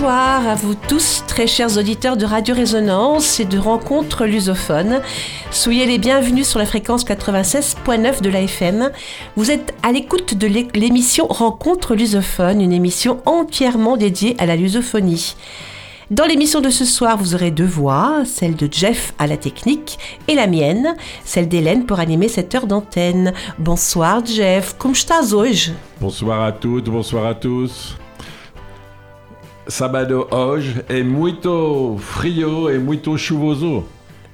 Bonsoir 0.00 0.48
à 0.48 0.54
vous 0.54 0.74
tous, 0.74 1.24
très 1.26 1.46
chers 1.46 1.76
auditeurs 1.76 2.16
de 2.16 2.24
Radio 2.24 2.54
Résonance 2.54 3.38
et 3.38 3.44
de 3.44 3.58
rencontres 3.58 4.24
lusophones. 4.24 5.02
Soyez 5.50 5.84
les 5.84 5.98
bienvenus 5.98 6.48
sur 6.48 6.58
la 6.58 6.64
fréquence 6.64 7.04
96.9 7.04 8.22
de 8.22 8.30
l'AFM. 8.30 8.92
Vous 9.36 9.50
êtes 9.50 9.74
à 9.82 9.92
l'écoute 9.92 10.38
de 10.38 10.46
l'émission 10.46 11.26
Rencontres 11.26 11.94
lusophones, 11.94 12.62
une 12.62 12.72
émission 12.72 13.20
entièrement 13.26 13.98
dédiée 13.98 14.36
à 14.38 14.46
la 14.46 14.56
lusophonie. 14.56 15.36
Dans 16.10 16.24
l'émission 16.24 16.62
de 16.62 16.70
ce 16.70 16.86
soir, 16.86 17.18
vous 17.18 17.34
aurez 17.34 17.50
deux 17.50 17.66
voix, 17.66 18.22
celle 18.24 18.56
de 18.56 18.70
Jeff 18.72 19.12
à 19.18 19.26
la 19.26 19.36
technique 19.36 19.98
et 20.28 20.34
la 20.34 20.46
mienne, 20.46 20.96
celle 21.26 21.46
d'Hélène 21.46 21.84
pour 21.84 22.00
animer 22.00 22.28
cette 22.28 22.54
heure 22.54 22.66
d'antenne. 22.66 23.34
Bonsoir 23.58 24.24
Jeff, 24.24 24.74
como 24.78 24.94
estás 24.94 25.34
hoje? 25.34 25.72
Bonsoir 26.00 26.42
à 26.42 26.52
toutes, 26.52 26.88
bonsoir 26.88 27.26
à 27.26 27.34
tous. 27.34 27.98
Sábado 29.70 30.26
hoje 30.32 30.84
é 30.88 31.00
muito 31.04 31.96
frio 32.00 32.68
e 32.68 32.76
muito 32.78 33.16
chuvoso. 33.16 33.84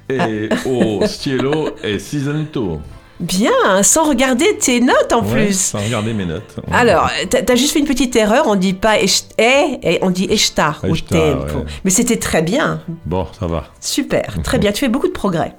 Et 0.09 0.49
au 0.65 1.05
cielo 1.07 1.73
est 1.83 1.99
cinzento. 1.99 2.81
Bien, 3.19 3.83
sans 3.83 4.07
regarder 4.07 4.57
tes 4.57 4.79
notes 4.79 5.11
en 5.13 5.21
Ouais, 5.23 5.45
plus. 5.45 5.59
Sans 5.59 5.79
regarder 5.83 6.13
mes 6.13 6.25
notes. 6.25 6.55
Alors, 6.71 7.09
t'as 7.29 7.53
as 7.53 7.55
juste 7.55 7.73
fait 7.73 7.79
une 7.79 7.85
petite 7.85 8.15
erreur, 8.15 8.45
on 8.47 8.55
dit 8.55 8.73
pas 8.73 8.97
est, 8.99 9.79
et 9.83 9.99
on 10.01 10.09
dit 10.09 10.27
esta 10.29 10.75
au 10.83 10.95
Esta, 10.95 11.17
tempo. 11.19 11.57
ouais. 11.59 11.65
Mais 11.83 11.91
c'était 11.91 12.17
très 12.17 12.41
bien, 12.41 12.81
Bon, 13.05 13.27
ça 13.39 13.45
va. 13.47 13.65
super, 13.79 14.37
très 14.43 14.57
bien, 14.57 14.71
tu 14.71 14.79
fais 14.79 14.89
beaucoup 14.89 15.07
de 15.07 15.13
progrès. 15.13 15.53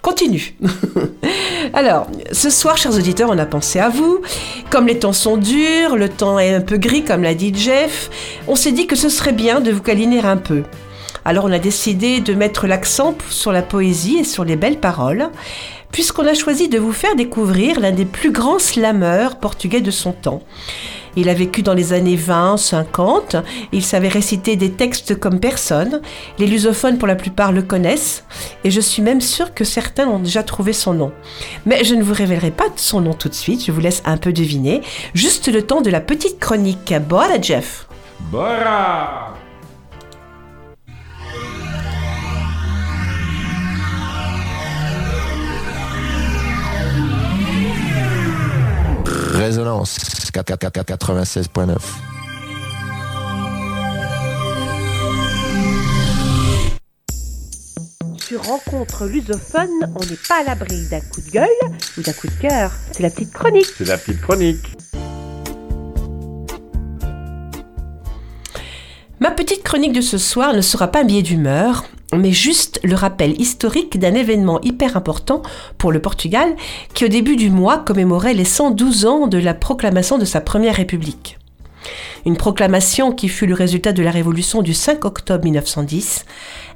Continue. 0.00 0.54
Alors, 1.72 2.06
ce 2.32 2.50
soir, 2.50 2.76
chers 2.76 2.94
auditeurs, 2.94 3.30
on 3.30 3.38
a 3.38 3.46
pensé 3.46 3.78
à 3.78 3.88
vous. 3.88 4.20
Comme 4.70 4.86
les 4.86 4.98
temps 4.98 5.12
sont 5.12 5.36
durs, 5.36 5.96
le 5.96 6.08
temps 6.08 6.38
est 6.38 6.54
un 6.54 6.60
peu 6.60 6.76
gris, 6.76 7.04
comme 7.04 7.22
l'a 7.22 7.34
dit 7.34 7.52
Jeff, 7.54 8.10
on 8.48 8.56
s'est 8.56 8.72
dit 8.72 8.86
que 8.86 8.96
ce 8.96 9.08
serait 9.08 9.32
bien 9.32 9.60
de 9.60 9.70
vous 9.70 9.82
câliner 9.82 10.20
un 10.20 10.36
peu. 10.36 10.62
Alors, 11.24 11.44
on 11.44 11.52
a 11.52 11.58
décidé 11.58 12.20
de 12.20 12.34
mettre 12.34 12.66
l'accent 12.66 13.16
sur 13.30 13.52
la 13.52 13.62
poésie 13.62 14.18
et 14.18 14.24
sur 14.24 14.44
les 14.44 14.56
belles 14.56 14.80
paroles, 14.80 15.30
puisqu'on 15.92 16.26
a 16.26 16.34
choisi 16.34 16.68
de 16.68 16.78
vous 16.78 16.92
faire 16.92 17.14
découvrir 17.14 17.78
l'un 17.78 17.92
des 17.92 18.06
plus 18.06 18.32
grands 18.32 18.58
slameurs 18.58 19.36
portugais 19.38 19.80
de 19.80 19.90
son 19.90 20.12
temps. 20.12 20.42
Il 21.16 21.28
a 21.28 21.34
vécu 21.34 21.62
dans 21.62 21.74
les 21.74 21.92
années 21.92 22.16
20, 22.16 22.56
50, 22.56 23.36
il 23.72 23.84
savait 23.84 24.08
réciter 24.08 24.56
des 24.56 24.72
textes 24.72 25.18
comme 25.18 25.40
personne, 25.40 26.00
les 26.38 26.46
lusophones 26.46 26.98
pour 26.98 27.08
la 27.08 27.16
plupart 27.16 27.52
le 27.52 27.62
connaissent, 27.62 28.24
et 28.64 28.70
je 28.70 28.80
suis 28.80 29.02
même 29.02 29.20
sûre 29.20 29.52
que 29.52 29.64
certains 29.64 30.08
ont 30.08 30.18
déjà 30.18 30.42
trouvé 30.42 30.72
son 30.72 30.94
nom. 30.94 31.12
Mais 31.66 31.84
je 31.84 31.94
ne 31.94 32.02
vous 32.02 32.14
révélerai 32.14 32.50
pas 32.50 32.64
son 32.76 33.00
nom 33.00 33.12
tout 33.12 33.28
de 33.28 33.34
suite, 33.34 33.64
je 33.66 33.72
vous 33.72 33.80
laisse 33.80 34.02
un 34.06 34.16
peu 34.16 34.32
deviner, 34.32 34.80
juste 35.14 35.52
le 35.52 35.62
temps 35.62 35.82
de 35.82 35.90
la 35.90 36.00
petite 36.00 36.38
chronique. 36.38 36.94
Bora 37.08 37.40
Jeff. 37.40 37.86
Bora! 38.30 39.34
Résonance 49.34 50.21
96.9. 50.32 51.76
Sur 58.18 58.44
Rencontre 58.44 59.06
lusophone, 59.06 59.68
on 59.94 60.00
n'est 60.00 60.16
pas 60.28 60.40
à 60.40 60.44
l'abri 60.44 60.86
d'un 60.90 61.00
coup 61.00 61.20
de 61.20 61.30
gueule 61.30 61.48
ou 61.98 62.02
d'un 62.02 62.12
coup 62.12 62.28
de 62.28 62.40
cœur. 62.40 62.72
C'est 62.92 63.02
la 63.02 63.10
petite 63.10 63.32
chronique. 63.32 63.66
C'est 63.76 63.86
la 63.86 63.98
petite 63.98 64.20
chronique. 64.22 64.74
Ma 69.20 69.30
petite 69.30 69.62
chronique 69.62 69.92
de 69.92 70.00
ce 70.00 70.18
soir 70.18 70.54
ne 70.54 70.62
sera 70.62 70.88
pas 70.88 71.02
un 71.02 71.04
billet 71.04 71.22
d'humeur, 71.22 71.84
mais 72.12 72.32
juste 72.32 72.80
le 72.84 72.94
rappel 72.94 73.40
historique 73.40 73.98
d'un 73.98 74.14
événement 74.14 74.60
hyper 74.60 74.96
important 74.96 75.42
pour 75.78 75.92
le 75.92 76.00
Portugal 76.00 76.54
qui 76.94 77.04
au 77.04 77.08
début 77.08 77.36
du 77.36 77.50
mois 77.50 77.78
commémorait 77.78 78.34
les 78.34 78.44
112 78.44 79.06
ans 79.06 79.26
de 79.26 79.38
la 79.38 79.54
proclamation 79.54 80.18
de 80.18 80.24
sa 80.24 80.40
première 80.40 80.76
république. 80.76 81.38
Une 82.24 82.36
proclamation 82.36 83.12
qui 83.12 83.28
fut 83.28 83.46
le 83.46 83.54
résultat 83.54 83.92
de 83.92 84.02
la 84.02 84.10
révolution 84.10 84.62
du 84.62 84.74
5 84.74 85.04
octobre 85.04 85.44
1910, 85.44 86.24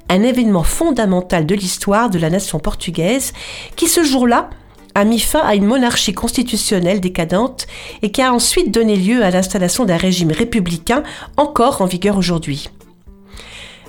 un 0.08 0.22
événement 0.22 0.64
fondamental 0.64 1.46
de 1.46 1.54
l'histoire 1.54 2.10
de 2.10 2.18
la 2.18 2.30
nation 2.30 2.58
portugaise 2.58 3.32
qui 3.76 3.86
ce 3.86 4.02
jour-là 4.02 4.50
a 4.94 5.04
mis 5.04 5.20
fin 5.20 5.40
à 5.40 5.54
une 5.54 5.66
monarchie 5.66 6.14
constitutionnelle 6.14 7.00
décadente 7.00 7.66
et 8.02 8.10
qui 8.10 8.22
a 8.22 8.32
ensuite 8.32 8.72
donné 8.72 8.96
lieu 8.96 9.22
à 9.22 9.30
l'installation 9.30 9.84
d'un 9.84 9.98
régime 9.98 10.32
républicain 10.32 11.02
encore 11.36 11.82
en 11.82 11.86
vigueur 11.86 12.16
aujourd'hui. 12.16 12.70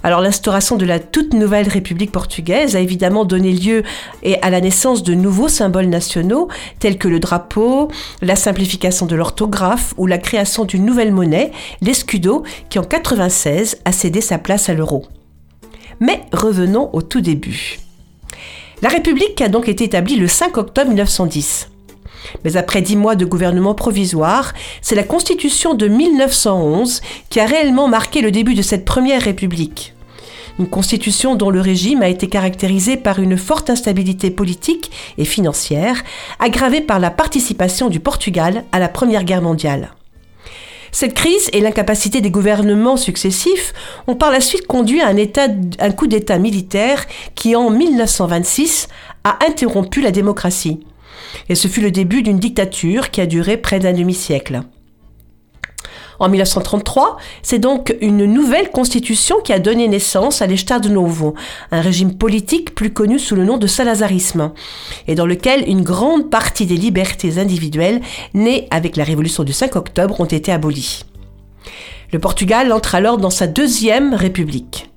Alors 0.08 0.22
l'instauration 0.22 0.78
de 0.78 0.86
la 0.86 1.00
toute 1.00 1.34
nouvelle 1.34 1.68
République 1.68 2.14
portugaise 2.14 2.78
a 2.78 2.80
évidemment 2.80 3.26
donné 3.26 3.52
lieu 3.52 3.84
et 4.24 4.42
à 4.42 4.50
la 4.50 4.62
naissance 4.62 5.04
de 5.04 5.14
nouveaux 5.14 5.50
symboles 5.50 5.90
nationaux 5.90 6.48
tels 6.80 6.98
que 6.98 7.10
le 7.10 7.20
drapeau, 7.20 7.90
la 8.22 8.38
simplification 8.38 9.06
de 9.06 9.18
l'orthographe 9.18 9.94
ou 9.98 10.08
la 10.08 10.18
création 10.18 10.64
d'une 10.64 10.86
nouvelle 10.86 11.12
monnaie, 11.12 11.52
l'escudo, 11.82 12.44
qui 12.70 12.80
en 12.80 12.86
96 12.86 13.80
a 13.84 13.92
cédé 13.92 14.22
sa 14.22 14.38
place 14.38 14.70
à 14.70 14.74
l'euro. 14.74 15.06
Mais 16.00 16.22
revenons 16.32 16.90
au 16.94 17.02
tout 17.02 17.20
début. 17.20 17.78
La 18.82 18.88
République 18.88 19.42
a 19.42 19.50
donc 19.50 19.68
été 19.68 19.84
établie 19.84 20.16
le 20.16 20.30
5 20.30 20.56
octobre 20.56 20.88
1910. 20.88 21.68
Mais 22.46 22.56
après 22.56 22.82
dix 22.82 22.96
mois 22.96 23.16
de 23.16 23.26
gouvernement 23.26 23.76
provisoire, 23.76 24.54
c'est 24.82 24.96
la 24.96 25.04
Constitution 25.04 25.74
de 25.74 25.90
1911 25.90 27.02
qui 27.30 27.42
a 27.42 27.46
réellement 27.46 27.90
marqué 27.90 28.22
le 28.22 28.32
début 28.32 28.54
de 28.54 28.62
cette 28.62 28.86
première 28.86 29.22
République. 29.22 29.96
Une 30.60 30.68
constitution 30.68 31.36
dont 31.36 31.52
le 31.52 31.62
régime 31.62 32.02
a 32.02 32.10
été 32.10 32.28
caractérisé 32.28 32.98
par 32.98 33.20
une 33.20 33.38
forte 33.38 33.70
instabilité 33.70 34.32
politique 34.32 34.92
et 35.18 35.26
financière, 35.26 36.04
aggravée 36.40 36.82
par 36.82 37.00
la 37.00 37.12
participation 37.12 37.90
du 37.90 38.00
Portugal 38.00 38.64
à 38.72 38.80
la 38.80 38.90
Première 38.90 39.24
Guerre 39.24 39.44
mondiale. 39.44 39.92
Cette 40.92 41.14
crise 41.14 41.50
et 41.54 41.62
l'incapacité 41.62 42.22
des 42.22 42.32
gouvernements 42.32 42.98
successifs 42.98 43.74
ont 44.08 44.16
par 44.16 44.32
la 44.32 44.42
suite 44.42 44.66
conduit 44.66 45.02
à 45.02 45.10
un, 45.10 45.92
coup 45.92 46.08
d'État 46.08 46.40
militaire 46.40 47.06
qui, 47.36 47.56
en 47.56 47.70
1926, 47.70 48.88
a 49.24 49.38
interrompu 49.48 50.02
la 50.02 50.12
démocratie. 50.12 50.80
Et 51.50 51.56
ce 51.56 51.68
fut 51.68 51.82
le 51.82 51.92
début 51.92 52.24
d'une 52.24 52.40
dictature 52.40 53.12
qui 53.12 53.22
a 53.22 53.28
duré 53.28 53.58
près 53.58 53.80
d'un 53.80 53.94
demi-siècle. 53.94 54.62
En 56.20 56.30
1933, 56.30 57.18
c'est 57.44 57.60
donc 57.60 57.96
une 58.02 58.26
nouvelle 58.26 58.72
constitution 58.72 59.38
qui 59.44 59.54
a 59.54 59.60
donné 59.60 59.88
naissance 59.88 60.42
à 60.42 60.48
l'Estado 60.48 60.90
Novo, 60.90 61.36
un 61.72 61.82
régime 61.82 62.18
politique 62.18 62.74
plus 62.74 62.92
connu 62.92 63.20
sous 63.20 63.36
le 63.36 63.46
nom 63.46 63.58
de 63.58 63.68
salazarisme, 63.68 64.52
et 65.08 65.16
dans 65.16 65.26
lequel 65.26 65.68
une 65.68 65.84
grande 65.84 66.30
partie 66.30 66.66
des 66.66 66.78
libertés 66.78 67.38
individuelles 67.38 68.02
nées 68.34 68.68
avec 68.72 68.98
la 68.98 69.04
révolution 69.04 69.44
du 69.44 69.54
5 69.54 69.76
octobre 69.76 70.20
ont 70.20 70.26
été 70.26 70.52
abolies. 70.52 71.04
Le 72.12 72.20
Portugal 72.20 72.72
entre 72.72 72.96
alors 72.96 73.18
dans 73.18 73.30
sa 73.30 73.48
deuxième 73.48 74.14
république. 74.14 74.90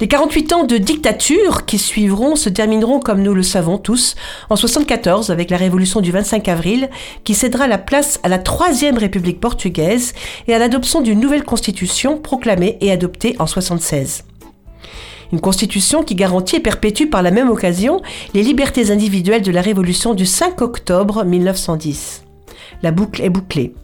Les 0.00 0.08
48 0.08 0.52
ans 0.52 0.64
de 0.64 0.76
dictature 0.76 1.66
qui 1.66 1.78
suivront 1.78 2.34
se 2.34 2.48
termineront, 2.48 2.98
comme 2.98 3.22
nous 3.22 3.32
le 3.32 3.44
savons 3.44 3.78
tous, 3.78 4.16
en 4.50 4.56
74 4.56 5.30
avec 5.30 5.50
la 5.50 5.56
révolution 5.56 6.00
du 6.00 6.10
25 6.10 6.48
avril, 6.48 6.90
qui 7.22 7.34
cédera 7.34 7.68
la 7.68 7.78
place 7.78 8.18
à 8.24 8.28
la 8.28 8.38
troisième 8.38 8.98
République 8.98 9.38
portugaise 9.38 10.12
et 10.48 10.54
à 10.54 10.58
l'adoption 10.58 11.00
d'une 11.00 11.20
nouvelle 11.20 11.44
constitution 11.44 12.18
proclamée 12.18 12.76
et 12.80 12.90
adoptée 12.90 13.36
en 13.38 13.46
76. 13.46 14.24
Une 15.32 15.40
constitution 15.40 16.02
qui 16.02 16.16
garantit 16.16 16.56
et 16.56 16.60
perpétue 16.60 17.08
par 17.08 17.22
la 17.22 17.30
même 17.30 17.50
occasion 17.50 18.02
les 18.34 18.42
libertés 18.42 18.90
individuelles 18.90 19.42
de 19.42 19.52
la 19.52 19.62
révolution 19.62 20.14
du 20.14 20.26
5 20.26 20.60
octobre 20.60 21.24
1910. 21.24 22.24
La 22.82 22.90
boucle 22.90 23.22
est 23.22 23.30
bouclée. 23.30 23.74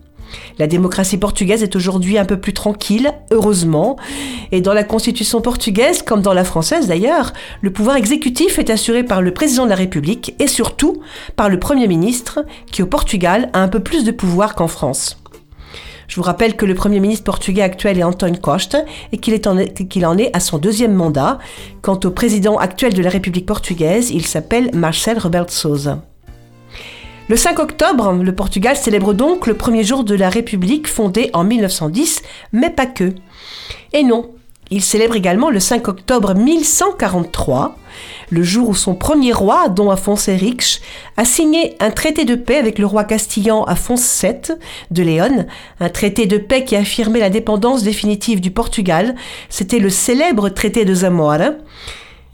La 0.59 0.67
démocratie 0.67 1.17
portugaise 1.19 1.63
est 1.63 1.77
aujourd'hui 1.77 2.19
un 2.19 2.25
peu 2.25 2.39
plus 2.39 2.53
tranquille, 2.53 3.11
heureusement, 3.31 3.97
et 4.53 4.61
dans 4.61 4.75
la 4.75 4.85
constitution 4.85 5.41
portugaise, 5.41 6.03
comme 6.03 6.23
dans 6.23 6.35
la 6.35 6.45
française 6.45 6.87
d'ailleurs, 6.89 7.33
le 7.63 7.73
pouvoir 7.73 7.97
exécutif 7.97 8.59
est 8.59 8.71
assuré 8.71 9.03
par 9.05 9.23
le 9.23 9.33
président 9.33 9.65
de 9.65 9.71
la 9.71 9.77
République 9.77 10.35
et 10.39 10.47
surtout 10.47 11.03
par 11.37 11.49
le 11.49 11.59
Premier 11.59 11.89
ministre, 11.89 12.45
qui 12.71 12.83
au 12.83 12.87
Portugal 12.87 13.51
a 13.53 13.61
un 13.63 13.69
peu 13.69 13.81
plus 13.81 14.05
de 14.05 14.11
pouvoir 14.11 14.55
qu'en 14.55 14.69
France. 14.69 15.17
Je 16.09 16.17
vous 16.17 16.23
rappelle 16.23 16.57
que 16.57 16.67
le 16.67 16.75
Premier 16.75 16.99
ministre 16.99 17.23
portugais 17.25 17.63
actuel 17.63 17.97
est 17.99 18.03
António 18.03 18.41
Costa 18.41 18.83
et 19.13 19.19
qu'il 19.19 19.33
est 19.33 19.47
en- 19.47 19.65
qu'il 19.89 20.05
en 20.05 20.19
est 20.19 20.35
à 20.35 20.41
son 20.41 20.59
deuxième 20.59 20.93
mandat. 20.93 21.39
Quant 21.83 22.01
au 22.05 22.11
président 22.11 22.57
actuel 22.57 22.95
de 22.95 23.03
la 23.03 23.11
République 23.11 23.47
portugaise, 23.47 24.11
il 24.11 24.27
s'appelle 24.27 24.71
Marcel 24.75 25.19
Rebelo 25.19 25.45
de 25.45 25.51
Sousa. 25.53 26.03
Le 27.31 27.37
5 27.37 27.61
octobre, 27.61 28.13
le 28.13 28.35
Portugal 28.35 28.77
célèbre 28.77 29.15
donc 29.15 29.47
le 29.47 29.55
premier 29.55 29.85
jour 29.85 30.03
de 30.03 30.17
la 30.17 30.29
République 30.29 30.89
fondée 30.89 31.31
en 31.33 31.45
1910, 31.45 32.23
mais 32.53 32.71
pas 32.71 32.87
que. 32.87 33.15
Et 33.93 34.03
non, 34.03 34.33
Il 34.73 34.83
célèbre 34.83 35.15
également 35.15 35.49
le 35.49 35.61
5 35.61 35.87
octobre 35.87 36.35
1143, 36.35 37.77
le 38.31 38.43
jour 38.43 38.71
où 38.71 38.75
son 38.75 38.97
premier 38.97 39.33
roi, 39.33 39.69
Don 39.69 39.93
Afonso 39.93 40.33
Henriques, 40.33 40.81
a 41.17 41.25
signé 41.25 41.77
un 41.79 41.93
traité 41.93 42.25
de 42.25 42.35
paix 42.35 42.57
avec 42.57 42.81
le 42.81 42.87
roi 42.87 43.05
castillan 43.05 43.63
Afonso 43.63 44.27
VII 44.27 44.57
de 44.91 45.03
Léon, 45.05 45.47
un 45.79 45.89
traité 45.89 46.27
de 46.27 46.37
paix 46.37 46.65
qui 46.65 46.75
affirmait 46.75 47.21
la 47.21 47.31
dépendance 47.31 47.85
définitive 47.85 48.41
du 48.41 48.51
Portugal. 48.51 49.15
C'était 49.51 49.79
le 49.79 49.91
célèbre 49.91 50.49
traité 50.49 50.85
de 50.85 50.95
Zamora. 50.95 51.51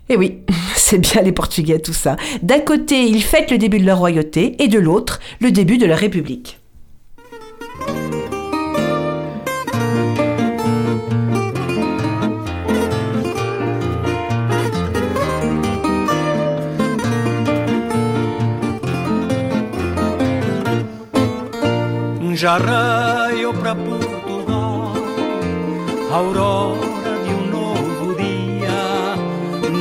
Et 0.09 0.17
oui, 0.17 0.43
c'est 0.77 0.99
bien 0.99 1.23
les 1.23 1.33
Portugais 1.33 1.79
tout 1.79 1.93
ça. 1.93 2.17
D'un 2.43 2.61
côté, 2.61 3.05
ils 3.05 3.23
fêtent 3.23 3.51
le 3.51 3.59
début 3.59 3.79
de 3.79 3.87
leur 3.87 3.99
royauté 3.99 4.57
et 4.63 4.69
de 4.69 4.79
l'autre, 4.79 5.21
le 5.41 5.51
début 5.51 5.79
de 5.79 5.87
leur 5.87 5.99
république. 5.99 6.59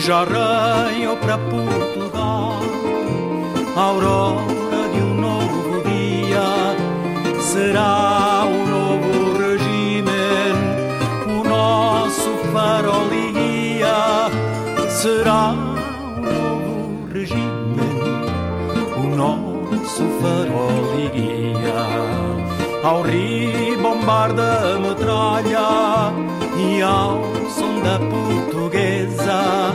Já 0.05 0.23
raiou 0.23 1.17
para 1.17 1.35
Portugal, 1.35 2.59
aurora 3.75 4.87
de 4.93 4.99
um 5.01 5.15
novo 5.15 5.81
dia. 5.81 6.75
Será 7.41 8.43
o 8.45 8.67
novo 8.69 9.35
regime, 9.39 10.11
o 11.25 11.43
nosso 11.49 12.29
farol 12.53 13.11
e 13.11 13.31
guia. 13.31 14.29
Será 14.89 15.53
o 15.53 16.21
novo 16.21 17.07
regime, 17.11 17.81
o 18.95 19.15
nosso 19.15 20.03
farol 20.21 20.99
e 20.99 21.09
guia 21.09 22.25
ao 22.83 23.01
ribombar 23.01 24.31
da 24.33 24.77
metralha 24.77 26.13
e 26.55 26.79
ao 26.83 27.23
som 27.49 27.79
da 27.81 27.97
portuguesa, 27.97 29.73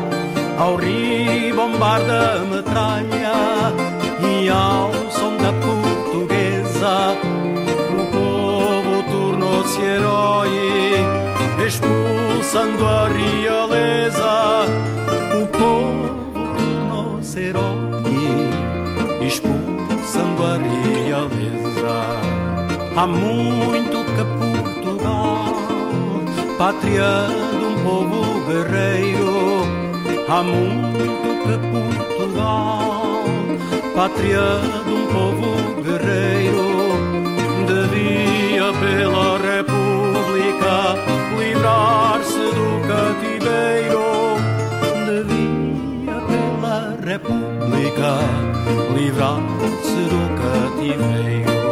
ao 0.60 0.76
ribombar 0.76 2.04
da 2.04 2.44
metralha 2.44 3.32
e 4.20 4.48
ao 4.50 4.92
som 5.10 5.34
da 5.38 5.54
portuguesa, 5.54 7.16
o 7.98 8.04
povo 8.12 9.02
tornou-se 9.10 9.80
herói, 9.80 10.50
expulsando 11.66 12.86
a 12.86 13.08
realeza. 13.08 14.66
O 15.40 15.46
povo 15.46 16.30
tornou-se 16.34 17.40
herói, 17.40 18.50
expulsando 19.26 20.44
a 20.44 20.58
realeza. 20.58 21.96
Há 22.96 23.06
muito 23.06 24.04
que 24.04 24.24
Portugal, 24.84 25.54
pátria 26.58 27.28
de 27.58 27.64
um 27.64 27.82
povo 27.82 28.44
guerreiro. 28.46 29.39
Há 30.32 30.44
muito 30.44 31.28
que 31.42 31.58
Portugal, 31.72 33.24
pátria 33.96 34.60
de 34.84 34.92
um 34.92 35.06
povo 35.08 35.82
guerreiro, 35.82 36.68
devia 37.66 38.72
pela 38.78 39.38
República 39.38 40.94
livrar-se 41.36 42.38
do 42.38 42.68
cativeiro. 42.86 44.06
Devia 45.04 46.18
pela 46.30 46.78
República 47.04 48.10
livrar-se 48.94 50.00
do 50.12 50.22
cativeiro. 50.38 51.69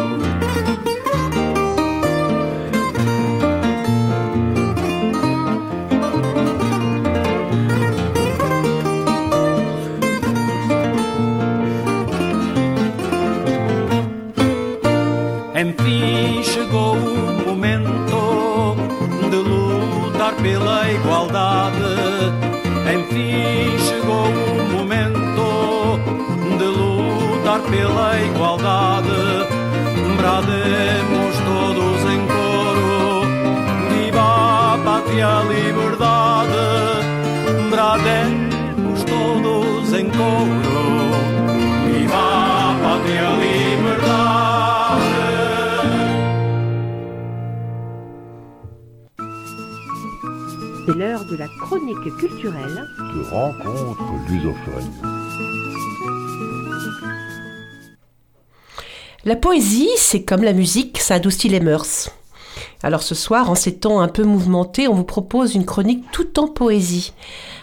Enfim 15.61 16.41
chegou 16.45 16.95
o 16.95 17.49
momento 17.49 18.77
de 19.29 19.37
lutar 19.39 20.33
pela 20.37 20.89
igualdade. 20.89 21.83
Enfim 22.95 23.77
chegou 23.79 24.29
o 24.29 24.73
momento 24.73 25.99
de 26.59 26.65
lutar 26.65 27.61
pela 27.63 28.21
igualdade. 28.21 29.09
Brademos 30.17 31.37
todos 31.45 32.05
em 32.13 32.21
coro, 32.29 33.27
viva 33.91 34.75
a 34.75 34.79
pátria, 34.85 35.43
liberdade. 35.43 35.98
Chronique 51.69 52.17
culturelle 52.17 52.83
de 52.99 53.31
rencontres 53.31 54.03
lusophones. 54.31 54.91
La 59.27 59.37
poésie, 59.37 59.91
c'est 59.99 60.23
comme 60.23 60.45
la 60.45 60.55
musique, 60.55 60.99
ça 60.99 61.17
adoucit 61.17 61.51
les 61.51 61.61
mœurs. 61.61 62.11
Alors 62.83 63.03
ce 63.03 63.15
soir, 63.15 63.51
en 63.51 63.55
ces 63.55 63.77
temps 63.77 64.01
un 64.01 64.09
peu 64.09 64.25
mouvementés, 64.25 64.89
on 64.89 64.95
vous 64.95 65.05
propose 65.05 65.55
une 65.55 65.67
chronique 65.67 66.05
tout 66.11 66.41
en 66.41 66.49
poésie. 66.49 67.13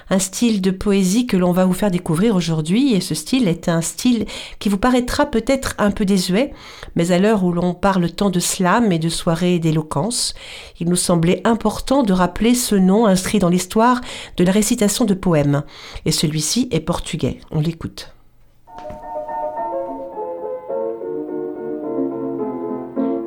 Un 0.10 0.20
style 0.20 0.62
de 0.62 0.72
poésie 0.72 1.26
que 1.26 1.38
l'on 1.38 1.52
va 1.52 1.66
vous 1.66 1.74
faire 1.74 1.92
découvrir 1.92 2.36
aujourd'hui, 2.36 2.94
et 2.94 3.02
ce 3.02 3.16
style 3.16 3.48
est 3.48 3.70
un 3.70 3.82
style 3.82 4.26
qui 4.60 4.70
vous 4.70 4.78
paraîtra 4.78 5.26
peut-être 5.26 5.76
un 5.78 5.92
peu 5.92 6.06
désuet, 6.06 6.54
mais 6.96 7.12
à 7.12 7.20
l'heure 7.20 7.44
où 7.44 7.52
l'on 7.52 7.74
parle 7.74 8.12
tant 8.12 8.30
de 8.30 8.40
slam 8.40 8.92
et 8.92 9.00
de 9.00 9.10
soirées 9.10 9.60
d'éloquence, 9.60 10.34
il 10.80 10.90
nous 10.90 10.96
semblait 10.96 11.42
important 11.44 12.04
de 12.04 12.14
rappeler 12.14 12.54
ce 12.54 12.76
nom 12.76 13.06
inscrit 13.06 13.40
dans 13.40 13.50
l'histoire 13.50 14.02
de 14.38 14.44
la 14.44 14.52
récitation 14.52 15.06
de 15.06 15.14
poèmes. 15.14 15.64
Et 16.06 16.12
celui-ci 16.12 16.68
est 16.72 16.80
portugais. 16.80 17.40
On 17.52 17.60
l'écoute. 17.60 18.15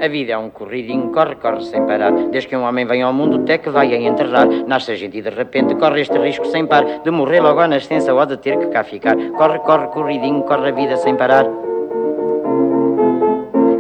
A 0.01 0.07
vida 0.07 0.33
é 0.33 0.39
um 0.39 0.49
corridinho, 0.49 1.11
corre, 1.11 1.35
corre 1.35 1.61
sem 1.63 1.85
parar. 1.85 2.13
Desde 2.31 2.49
que 2.49 2.57
um 2.57 2.63
homem 2.63 2.87
vem 2.87 3.03
ao 3.03 3.13
mundo, 3.13 3.43
até 3.43 3.59
que 3.59 3.69
vai 3.69 3.93
a 3.93 4.01
enterrar. 4.01 4.47
Nasce 4.47 4.93
a 4.93 4.95
gente 4.95 5.19
e 5.19 5.23
de 5.23 5.31
repente 5.31 5.75
corre 5.75 6.03
este 6.03 6.17
risco 6.19 6.47
sem 6.47 6.67
par. 6.67 6.85
De 7.03 7.11
morrer 7.11 7.41
logo 7.41 7.59
à 7.59 7.67
nascença 7.67 8.15
ou 8.15 8.25
de 8.25 8.37
ter 8.37 8.57
que 8.59 8.67
cá 8.67 8.85
ficar. 8.85 9.17
Corre, 9.37 9.59
corre, 9.59 9.89
corridinho, 9.89 10.43
corre 10.43 10.69
a 10.69 10.73
vida 10.73 10.97
sem 10.99 11.17
parar. 11.17 11.47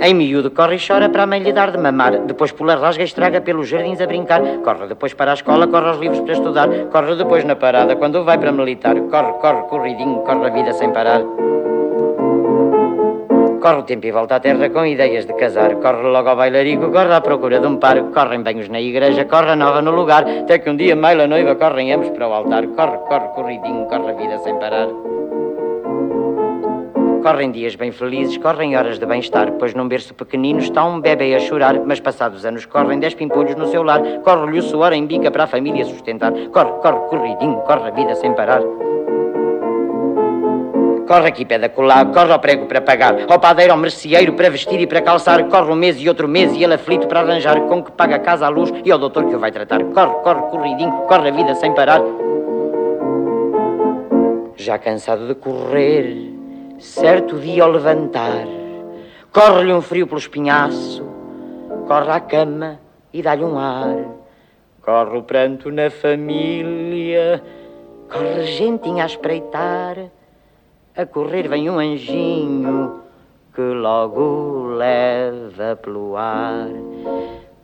Em 0.01 0.15
miúdo 0.15 0.51
corre 0.51 0.77
e 0.77 0.81
chora 0.81 1.09
para 1.09 1.23
a 1.23 1.27
mãe 1.27 1.41
lhe 1.41 1.53
dar 1.53 1.71
de 1.71 1.79
mamar. 1.79 2.19
Depois 2.27 2.51
pula, 2.51 2.75
rasga 2.75 3.03
e 3.03 3.07
estraga 3.07 3.41
pelos 3.41 3.69
jardins 3.69 4.01
a 4.01 4.07
brincar. 4.07 4.43
Corre 4.65 4.89
depois 4.89 5.15
para 5.15 5.31
a 5.31 5.35
escola, 5.35 5.69
corre 5.69 5.87
aos 5.87 5.99
livros 5.99 6.21
para 6.23 6.33
estudar. 6.33 6.69
Corre 6.91 7.15
depois 7.15 7.45
na 7.45 7.55
parada 7.55 7.95
quando 7.95 8.25
vai 8.25 8.39
para 8.39 8.51
militar. 8.51 8.97
Corre, 9.03 9.33
corre, 9.35 9.63
corridinho, 9.69 10.19
corre 10.23 10.47
a 10.47 10.51
vida 10.51 10.73
sem 10.73 10.93
parar. 10.93 11.23
Corre 13.61 13.79
o 13.79 13.83
tempo 13.83 14.07
e 14.07 14.13
volta 14.13 14.37
à 14.37 14.41
terra 14.41 14.71
com 14.71 14.87
ideias 14.87 15.27
de 15.27 15.33
casar. 15.35 15.75
Corre 15.77 16.07
logo 16.09 16.29
ao 16.29 16.37
bailarico, 16.37 16.93
corre 16.93 17.13
à 17.13 17.21
procura 17.21 17.59
de 17.59 17.67
um 17.67 17.77
par. 17.77 18.01
Correm 18.15 18.43
banhos 18.43 18.69
na 18.69 18.81
igreja, 18.81 19.25
corre 19.25 19.51
a 19.51 19.57
nova 19.57 19.83
no 19.83 19.91
lugar. 19.91 20.25
Até 20.25 20.59
que 20.61 20.71
um 20.71 20.77
dia 20.77 20.95
maila 20.95 21.27
noiva, 21.27 21.57
correm 21.57 21.93
ambos 21.93 22.11
para 22.11 22.29
o 22.29 22.33
altar. 22.33 22.67
Corre, 22.69 22.99
corre, 23.09 23.29
corridinho, 23.35 23.87
corre 23.87 24.11
a 24.11 24.15
vida 24.15 24.39
sem 24.39 24.57
parar. 24.59 24.87
Correm 27.23 27.51
dias 27.51 27.75
bem 27.75 27.91
felizes, 27.91 28.39
correm 28.39 28.77
horas 28.77 28.99
de 28.99 29.05
bem-estar, 29.05 29.51
pois 29.59 29.75
num 29.75 29.89
berço 29.89 30.15
pequenino 30.15 30.61
está 30.61 30.85
um 30.85 31.01
bebê 31.01 31.35
a 31.35 31.41
chorar, 31.41 31.81
mas 31.85 31.99
passados 31.99 32.47
anos 32.47 32.65
correm 32.65 33.01
dez 33.01 33.13
pimpolhos 33.13 33.57
no 33.57 33.67
seu 33.67 33.83
lar, 33.83 34.01
corre-lhe 34.23 34.61
o 34.61 34.63
suor 34.63 34.93
em 34.93 35.05
bica 35.05 35.31
para 35.31 35.45
a 35.45 35.47
família 35.49 35.85
sustentar, 35.85 36.33
corre, 36.53 36.71
corre, 36.81 37.09
corridinho, 37.11 37.59
corre 37.67 37.89
a 37.89 37.91
vida 37.91 38.15
sem 38.15 38.33
parar. 38.35 38.63
Corre 41.09 41.29
aqui 41.29 41.47
pé 41.47 41.59
da 41.59 41.71
colar, 41.71 42.05
corre 42.13 42.31
ao 42.31 42.39
prego 42.39 42.67
para 42.67 42.83
pagar, 42.83 43.17
ao 43.27 43.41
padeiro, 43.41 43.73
ao 43.73 43.79
merceeiro 43.79 44.35
para 44.35 44.51
vestir 44.51 44.79
e 44.79 44.87
para 44.87 45.01
calçar, 45.01 45.43
corre 45.49 45.73
um 45.73 45.75
mês 45.75 45.97
e 45.99 46.07
outro 46.07 46.29
mês 46.29 46.53
e 46.55 46.63
ele 46.63 46.75
aflito 46.75 47.09
para 47.09 47.21
arranjar, 47.21 47.59
com 47.63 47.83
que 47.83 47.91
paga 47.93 48.17
a 48.17 48.19
casa 48.19 48.45
à 48.45 48.51
luz 48.51 48.71
e 48.85 48.93
ao 48.93 48.99
doutor 48.99 49.25
que 49.25 49.35
o 49.35 49.39
vai 49.39 49.51
tratar. 49.51 49.83
Corre, 49.85 50.15
corre, 50.23 50.43
corridinho, 50.51 50.93
corre 51.09 51.31
a 51.31 51.33
vida 51.33 51.55
sem 51.55 51.75
parar. 51.75 52.03
Já 54.55 54.79
cansado 54.79 55.27
de 55.27 55.35
correr, 55.35 56.31
certo 56.79 57.39
dia 57.39 57.65
ao 57.65 57.71
levantar, 57.71 58.47
corre-lhe 59.33 59.73
um 59.73 59.81
frio 59.81 60.07
pelo 60.07 60.21
espinhaço, 60.21 61.03
corre 61.87 62.11
à 62.11 62.21
cama 62.21 62.79
e 63.15 63.23
dá-lhe 63.23 63.45
um 63.45 63.59
ar. 63.59 63.97
Corre 64.83 65.17
o 65.17 65.23
pranto 65.23 65.71
na 65.71 65.89
família, 65.89 67.43
corre 68.11 68.43
gentinha 68.43 69.05
a 69.05 69.07
espreitar. 69.07 70.18
A 70.99 71.07
correr 71.07 71.47
vem 71.47 71.71
um 71.71 71.79
anjinho 71.79 73.03
que 73.55 73.63
logo 73.63 74.67
leva 74.75 75.77
pelo 75.77 76.17
ar. 76.17 76.67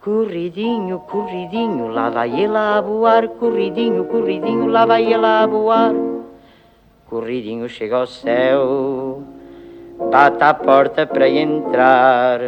Corridinho, 0.01 1.01
corridinho, 1.01 1.89
lá 1.89 2.11
vai 2.11 2.31
ele 2.31 2.57
a 2.57 2.81
voar. 2.81 3.27
Corridinho, 3.27 4.05
corridinho, 4.05 4.69
lá 4.69 4.87
vai 4.87 5.13
ele 5.13 5.27
a 5.27 5.45
voar. 5.49 5.93
Corridinho 7.11 7.69
chega 7.69 7.97
ao 7.97 8.07
céu, 8.07 9.21
bate 10.13 10.45
à 10.45 10.55
porta 10.55 11.05
para 11.05 11.29
entrar. 11.29 12.39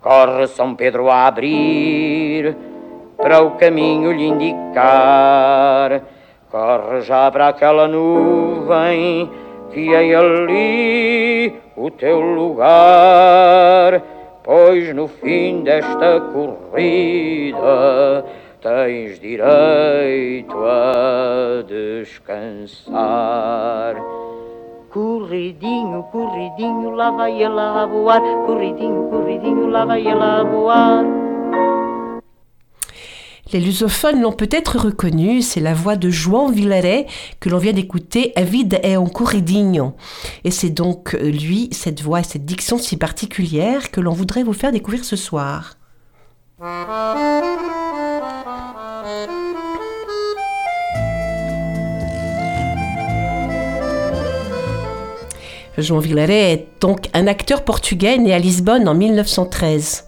Corre 0.00 0.46
São 0.46 0.74
Pedro 0.74 1.10
a 1.10 1.26
abrir, 1.26 2.56
para 3.18 3.42
o 3.42 3.50
caminho 3.58 4.12
lhe 4.12 4.28
indicar. 4.28 6.00
Corre 6.50 7.02
já 7.02 7.30
para 7.30 7.48
aquela 7.48 7.86
nuvem, 7.86 9.43
que 9.74 9.94
ali 9.94 11.52
o 11.76 11.90
teu 11.90 12.20
lugar. 12.20 14.00
Pois 14.44 14.94
no 14.94 15.08
fim 15.08 15.62
desta 15.64 16.20
corrida 16.32 18.24
tens 18.62 19.18
direito 19.18 20.56
a 20.64 21.62
descansar. 21.66 22.94
Corridinho, 24.92 26.04
corridinho, 26.12 26.90
lá 26.90 27.10
vai 27.10 27.42
ela 27.42 27.82
a 27.82 27.86
voar. 27.86 28.20
Corridinho, 28.46 29.08
corridinho, 29.10 29.66
lá 29.66 29.84
vai 29.84 30.06
ela 30.06 30.40
a 30.40 30.44
voar. 30.44 31.04
Les 33.52 33.60
lusophones 33.60 34.22
l'ont 34.22 34.32
peut-être 34.32 34.78
reconnu, 34.78 35.42
c'est 35.42 35.60
la 35.60 35.74
voix 35.74 35.96
de 35.96 36.08
João 36.08 36.50
Villaret 36.50 37.06
que 37.40 37.50
l'on 37.50 37.58
vient 37.58 37.74
d'écouter, 37.74 38.32
Avid 38.36 38.80
e 38.82 38.96
un 38.96 39.06
corridinho. 39.06 39.94
Et 40.44 40.50
c'est 40.50 40.70
donc 40.70 41.14
euh, 41.14 41.30
lui, 41.30 41.68
cette 41.70 42.00
voix 42.00 42.20
et 42.20 42.24
cette 42.24 42.46
diction 42.46 42.78
si 42.78 42.96
particulière 42.96 43.90
que 43.90 44.00
l'on 44.00 44.12
voudrait 44.12 44.44
vous 44.44 44.54
faire 44.54 44.72
découvrir 44.72 45.04
ce 45.04 45.16
soir. 45.16 45.76
João 55.76 55.98
Villaret 55.98 56.52
est 56.52 56.66
donc 56.80 57.08
un 57.12 57.26
acteur 57.26 57.64
portugais 57.64 58.16
né 58.16 58.32
à 58.32 58.38
Lisbonne 58.38 58.88
en 58.88 58.94
1913. 58.94 60.06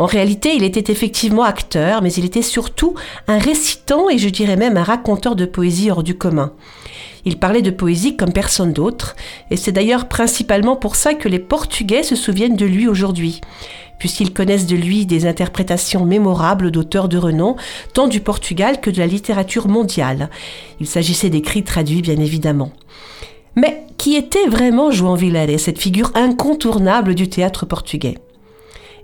En 0.00 0.06
réalité, 0.06 0.54
il 0.56 0.64
était 0.64 0.90
effectivement 0.90 1.42
acteur, 1.42 2.00
mais 2.00 2.10
il 2.14 2.24
était 2.24 2.40
surtout 2.40 2.94
un 3.28 3.36
récitant 3.36 4.08
et 4.08 4.16
je 4.16 4.30
dirais 4.30 4.56
même 4.56 4.78
un 4.78 4.82
raconteur 4.82 5.36
de 5.36 5.44
poésie 5.44 5.90
hors 5.90 6.02
du 6.02 6.16
commun. 6.16 6.54
Il 7.26 7.38
parlait 7.38 7.60
de 7.60 7.70
poésie 7.70 8.16
comme 8.16 8.32
personne 8.32 8.72
d'autre, 8.72 9.14
et 9.50 9.58
c'est 9.58 9.72
d'ailleurs 9.72 10.08
principalement 10.08 10.74
pour 10.74 10.96
ça 10.96 11.12
que 11.12 11.28
les 11.28 11.38
Portugais 11.38 12.02
se 12.02 12.16
souviennent 12.16 12.56
de 12.56 12.64
lui 12.64 12.88
aujourd'hui, 12.88 13.42
puisqu'ils 13.98 14.32
connaissent 14.32 14.64
de 14.64 14.74
lui 14.74 15.04
des 15.04 15.26
interprétations 15.26 16.06
mémorables 16.06 16.70
d'auteurs 16.70 17.10
de 17.10 17.18
renom, 17.18 17.56
tant 17.92 18.08
du 18.08 18.20
Portugal 18.20 18.80
que 18.80 18.88
de 18.88 19.00
la 19.00 19.06
littérature 19.06 19.68
mondiale. 19.68 20.30
Il 20.80 20.86
s'agissait 20.86 21.28
d'écrits 21.28 21.62
traduits, 21.62 22.00
bien 22.00 22.18
évidemment. 22.18 22.72
Mais 23.54 23.82
qui 23.98 24.16
était 24.16 24.48
vraiment 24.48 24.90
João 24.90 25.14
Villaret, 25.14 25.58
cette 25.58 25.78
figure 25.78 26.10
incontournable 26.14 27.14
du 27.14 27.28
théâtre 27.28 27.66
portugais? 27.66 28.16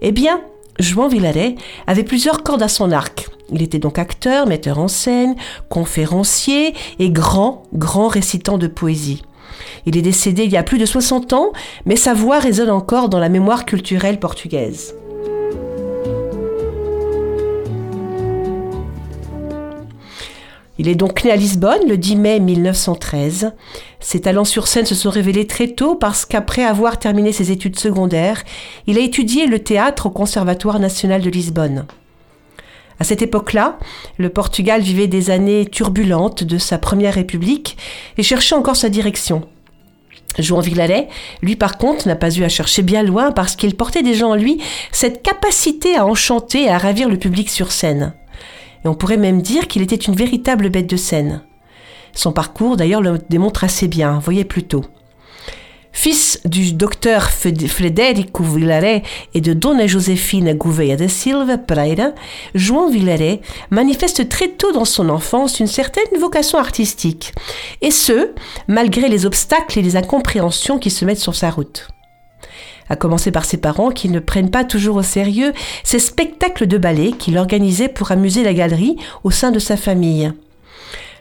Eh 0.00 0.12
bien, 0.12 0.40
João 0.78 1.08
Villaret 1.08 1.56
avait 1.86 2.04
plusieurs 2.04 2.42
cordes 2.42 2.62
à 2.62 2.68
son 2.68 2.92
arc. 2.92 3.28
Il 3.52 3.62
était 3.62 3.78
donc 3.78 3.98
acteur, 3.98 4.46
metteur 4.46 4.78
en 4.78 4.88
scène, 4.88 5.36
conférencier 5.68 6.74
et 6.98 7.10
grand, 7.10 7.62
grand 7.72 8.08
récitant 8.08 8.58
de 8.58 8.66
poésie. 8.66 9.22
Il 9.86 9.96
est 9.96 10.02
décédé 10.02 10.44
il 10.44 10.50
y 10.52 10.56
a 10.56 10.62
plus 10.62 10.78
de 10.78 10.86
60 10.86 11.32
ans, 11.32 11.52
mais 11.84 11.96
sa 11.96 12.12
voix 12.12 12.38
résonne 12.38 12.70
encore 12.70 13.08
dans 13.08 13.20
la 13.20 13.28
mémoire 13.28 13.64
culturelle 13.64 14.18
portugaise. 14.18 14.94
Il 20.86 20.90
est 20.90 20.94
donc 20.94 21.24
né 21.24 21.32
à 21.32 21.36
Lisbonne 21.36 21.88
le 21.88 21.98
10 21.98 22.14
mai 22.14 22.38
1913. 22.38 23.54
Ses 23.98 24.20
talents 24.20 24.44
sur 24.44 24.68
scène 24.68 24.86
se 24.86 24.94
sont 24.94 25.10
révélés 25.10 25.48
très 25.48 25.66
tôt 25.66 25.96
parce 25.96 26.24
qu'après 26.24 26.62
avoir 26.62 27.00
terminé 27.00 27.32
ses 27.32 27.50
études 27.50 27.76
secondaires, 27.76 28.44
il 28.86 28.96
a 28.96 29.00
étudié 29.00 29.48
le 29.48 29.58
théâtre 29.58 30.06
au 30.06 30.10
Conservatoire 30.10 30.78
national 30.78 31.22
de 31.22 31.28
Lisbonne. 31.28 31.86
À 33.00 33.04
cette 33.04 33.20
époque-là, 33.20 33.80
le 34.16 34.28
Portugal 34.28 34.80
vivait 34.80 35.08
des 35.08 35.30
années 35.30 35.66
turbulentes 35.66 36.44
de 36.44 36.56
sa 36.56 36.78
première 36.78 37.14
république 37.14 37.76
et 38.16 38.22
cherchait 38.22 38.54
encore 38.54 38.76
sa 38.76 38.88
direction. 38.88 39.42
João 40.38 40.60
Villaret, 40.60 41.08
lui 41.42 41.56
par 41.56 41.78
contre, 41.78 42.06
n'a 42.06 42.14
pas 42.14 42.30
eu 42.30 42.44
à 42.44 42.48
chercher 42.48 42.82
bien 42.82 43.02
loin 43.02 43.32
parce 43.32 43.56
qu'il 43.56 43.74
portait 43.74 44.04
déjà 44.04 44.28
en 44.28 44.36
lui 44.36 44.62
cette 44.92 45.20
capacité 45.24 45.96
à 45.96 46.06
enchanter 46.06 46.62
et 46.62 46.70
à 46.70 46.78
ravir 46.78 47.08
le 47.08 47.16
public 47.16 47.50
sur 47.50 47.72
scène. 47.72 48.14
On 48.86 48.94
pourrait 48.94 49.16
même 49.16 49.42
dire 49.42 49.68
qu'il 49.68 49.82
était 49.82 49.96
une 49.96 50.14
véritable 50.14 50.68
bête 50.70 50.88
de 50.88 50.96
scène. 50.96 51.42
Son 52.12 52.32
parcours 52.32 52.76
d'ailleurs 52.76 53.02
le 53.02 53.18
démontre 53.28 53.64
assez 53.64 53.88
bien, 53.88 54.18
voyez 54.18 54.44
plutôt. 54.44 54.84
Fils 55.92 56.40
du 56.44 56.74
docteur 56.74 57.30
Frederico 57.30 58.42
Villaret 58.42 59.02
et 59.32 59.40
de 59.40 59.54
Dona 59.54 59.86
Josefina 59.86 60.52
Gouveia 60.52 60.94
da 60.94 61.08
Silva 61.08 61.56
Pereira, 61.56 62.12
João 62.54 62.90
Villaret 62.90 63.40
manifeste 63.70 64.28
très 64.28 64.48
tôt 64.48 64.72
dans 64.72 64.84
son 64.84 65.08
enfance 65.08 65.58
une 65.58 65.66
certaine 65.66 66.20
vocation 66.20 66.58
artistique, 66.58 67.32
et 67.80 67.90
ce, 67.90 68.32
malgré 68.68 69.08
les 69.08 69.24
obstacles 69.24 69.78
et 69.78 69.82
les 69.82 69.96
incompréhensions 69.96 70.78
qui 70.78 70.90
se 70.90 71.06
mettent 71.06 71.18
sur 71.18 71.34
sa 71.34 71.48
route 71.48 71.88
à 72.88 72.96
commencer 72.96 73.30
par 73.30 73.44
ses 73.44 73.56
parents 73.56 73.90
qui 73.90 74.08
ne 74.08 74.20
prennent 74.20 74.50
pas 74.50 74.64
toujours 74.64 74.96
au 74.96 75.02
sérieux 75.02 75.52
ces 75.84 75.98
spectacles 75.98 76.66
de 76.66 76.78
ballet 76.78 77.12
qu'il 77.12 77.38
organisait 77.38 77.88
pour 77.88 78.10
amuser 78.10 78.42
la 78.42 78.54
galerie 78.54 78.96
au 79.24 79.30
sein 79.30 79.50
de 79.50 79.58
sa 79.58 79.76
famille. 79.76 80.32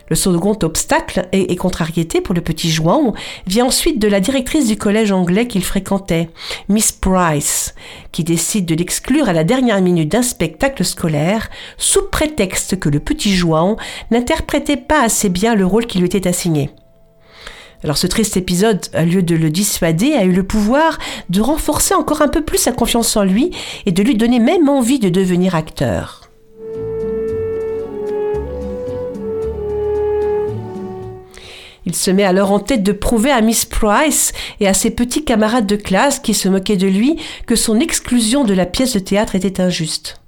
Le 0.07 0.15
second 0.15 0.57
obstacle 0.61 1.27
et, 1.31 1.55
contrariété 1.55 2.21
pour 2.21 2.35
le 2.35 2.41
petit 2.41 2.69
João 2.69 3.13
vient 3.47 3.65
ensuite 3.65 3.97
de 3.97 4.07
la 4.07 4.19
directrice 4.19 4.67
du 4.67 4.77
collège 4.77 5.11
anglais 5.11 5.47
qu'il 5.47 5.63
fréquentait, 5.63 6.29
Miss 6.69 6.91
Price, 6.91 7.73
qui 8.11 8.23
décide 8.23 8.67
de 8.67 8.75
l'exclure 8.75 9.29
à 9.29 9.33
la 9.33 9.43
dernière 9.43 9.81
minute 9.81 10.11
d'un 10.11 10.21
spectacle 10.21 10.85
scolaire 10.85 11.49
sous 11.77 12.03
prétexte 12.11 12.79
que 12.79 12.89
le 12.89 12.99
petit 12.99 13.35
João 13.35 13.77
n'interprétait 14.11 14.77
pas 14.77 15.01
assez 15.01 15.29
bien 15.29 15.55
le 15.55 15.65
rôle 15.65 15.87
qui 15.87 15.97
lui 15.97 16.05
était 16.05 16.27
assigné. 16.27 16.69
Alors 17.85 17.99
ce 17.99 18.07
triste 18.07 18.35
épisode, 18.35 18.81
au 18.99 19.05
lieu 19.05 19.21
de 19.21 19.35
le 19.35 19.51
dissuader, 19.51 20.13
a 20.13 20.23
eu 20.23 20.31
le 20.31 20.41
pouvoir 20.41 20.97
de 21.29 21.39
renforcer 21.39 21.93
encore 21.93 22.23
un 22.23 22.27
peu 22.27 22.43
plus 22.43 22.57
sa 22.57 22.71
confiance 22.71 23.15
en 23.15 23.23
lui 23.23 23.51
et 23.85 23.91
de 23.91 24.01
lui 24.01 24.15
donner 24.17 24.39
même 24.39 24.69
envie 24.69 24.97
de 24.97 25.07
devenir 25.07 25.53
acteur. 25.53 26.31
Il 31.85 31.93
se 31.93 32.09
met 32.09 32.23
alors 32.23 32.51
en 32.51 32.59
tête 32.59 32.81
de 32.81 32.91
prouver 32.91 33.29
à 33.29 33.41
Miss 33.41 33.65
Price 33.65 34.33
et 34.59 34.67
à 34.67 34.73
ses 34.73 34.89
petits 34.89 35.23
camarades 35.23 35.67
de 35.67 35.75
classe 35.75 36.17
qui 36.17 36.33
se 36.33 36.49
moquaient 36.49 36.77
de 36.77 36.87
lui 36.87 37.17
que 37.45 37.55
son 37.55 37.79
exclusion 37.79 38.45
de 38.45 38.55
la 38.55 38.65
pièce 38.65 38.93
de 38.93 38.99
théâtre 38.99 39.35
était 39.35 39.61
injuste. 39.61 40.19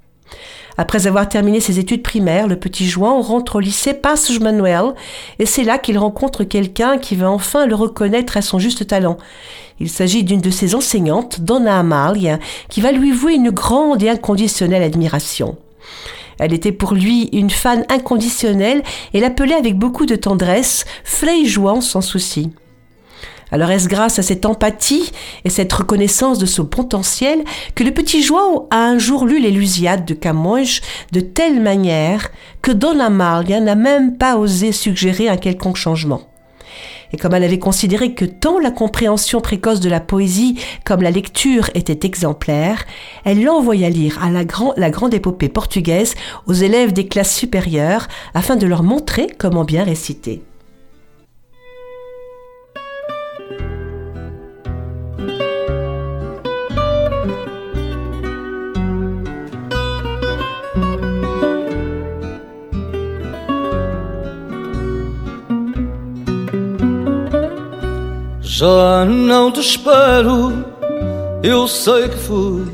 Après 0.78 1.08
avoir 1.08 1.28
terminé 1.28 1.60
ses 1.60 1.80
études 1.80 2.04
primaires, 2.04 2.48
le 2.48 2.56
petit 2.56 2.88
João 2.88 3.22
rentre 3.22 3.56
au 3.56 3.60
lycée 3.60 3.96
Passos 3.96 4.40
Manuel 4.40 4.94
et 5.40 5.48
c'est 5.48 5.64
là 5.64 5.80
qu'il 5.80 5.98
rencontre 5.98 6.44
quelqu'un 6.44 7.00
qui 7.00 7.16
va 7.16 7.32
enfin 7.32 7.66
le 7.66 7.74
reconnaître 7.74 8.38
à 8.38 8.44
son 8.44 8.60
juste 8.60 8.86
talent. 8.86 9.18
Il 9.80 9.90
s'agit 9.90 10.24
d'une 10.24 10.42
de 10.42 10.52
ses 10.52 10.76
enseignantes, 10.76 11.42
Donna 11.42 11.80
Amalia, 11.80 12.38
qui 12.70 12.82
va 12.82 12.92
lui 12.92 13.12
vouer 13.12 13.34
une 13.34 13.50
grande 13.50 14.04
et 14.04 14.10
inconditionnelle 14.10 14.84
admiration. 14.84 15.58
Elle 16.40 16.54
était 16.54 16.72
pour 16.72 16.94
lui 16.94 17.30
une 17.34 17.50
fan 17.50 17.84
inconditionnelle 17.90 18.84
et 19.14 19.20
l'appelait 19.20 19.56
avec 19.56 19.78
beaucoup 19.78 20.06
de 20.06 20.16
tendresse 20.16 20.86
Frei 21.04 21.46
João 21.46 21.82
sans 21.82 22.02
souci. 22.02 22.52
Alors 23.52 23.72
est-ce 23.72 23.88
grâce 23.88 24.20
à 24.20 24.24
cette 24.24 24.46
empathie 24.46 25.12
et 25.46 25.50
cette 25.50 25.72
reconnaissance 25.72 26.38
de 26.38 26.46
son 26.46 26.66
potentiel 26.66 27.44
que 27.76 27.84
le 27.84 27.92
petit 27.92 28.22
João 28.22 28.68
a 28.72 28.78
un 28.78 28.98
jour 28.98 29.26
lu 29.26 29.40
l'Élusiade 29.40 30.06
de 30.06 30.14
Camões 30.14 30.82
de 31.14 31.22
telle 31.22 31.62
manière 31.62 32.30
que 32.62 32.72
Dona 32.72 33.06
Amalia 33.06 33.62
n'a 33.62 33.76
même 33.76 34.18
pas 34.18 34.38
osé 34.38 34.72
suggérer 34.74 35.30
un 35.30 35.38
quelconque 35.38 35.78
changement? 35.78 36.22
Et 37.14 37.18
comme 37.18 37.34
elle 37.34 37.46
avait 37.46 37.58
considéré 37.58 38.14
que 38.14 38.26
tant 38.26 38.60
la 38.60 38.70
compréhension 38.70 39.40
précoce 39.40 39.80
de 39.80 39.90
la 39.90 40.02
poésie 40.02 40.60
comme 40.84 41.02
la 41.02 41.12
lecture 41.12 41.70
était 41.74 42.06
exemplaire, 42.06 42.84
elle 43.24 43.42
l'envoya 43.42 43.90
lire 43.90 44.22
à 44.22 44.30
la 44.30 44.90
grande 44.90 45.14
épopée 45.14 45.48
portugaise 45.48 46.16
aux 46.48 46.54
élèves 46.54 46.92
des 46.92 47.08
classes 47.08 47.34
supérieures 47.34 48.10
afin 48.34 48.58
de 48.58 48.68
leur 48.68 48.84
montrer 48.84 49.28
comment 49.38 49.64
bien 49.64 49.86
réciter. 49.86 50.44
Já 68.60 69.06
não 69.06 69.52
te 69.52 69.60
espero, 69.60 70.66
eu 71.44 71.68
sei 71.68 72.10
que 72.10 72.18
foi 72.18 72.66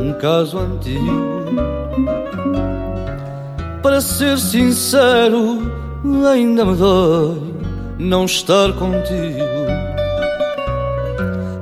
um 0.00 0.12
caso 0.20 0.58
antigo. 0.58 1.44
Para 3.84 4.00
ser 4.00 4.36
sincero, 4.36 5.62
ainda 6.28 6.64
me 6.64 6.74
dói 6.74 7.40
não 8.00 8.24
estar 8.24 8.72
contigo. 8.72 9.46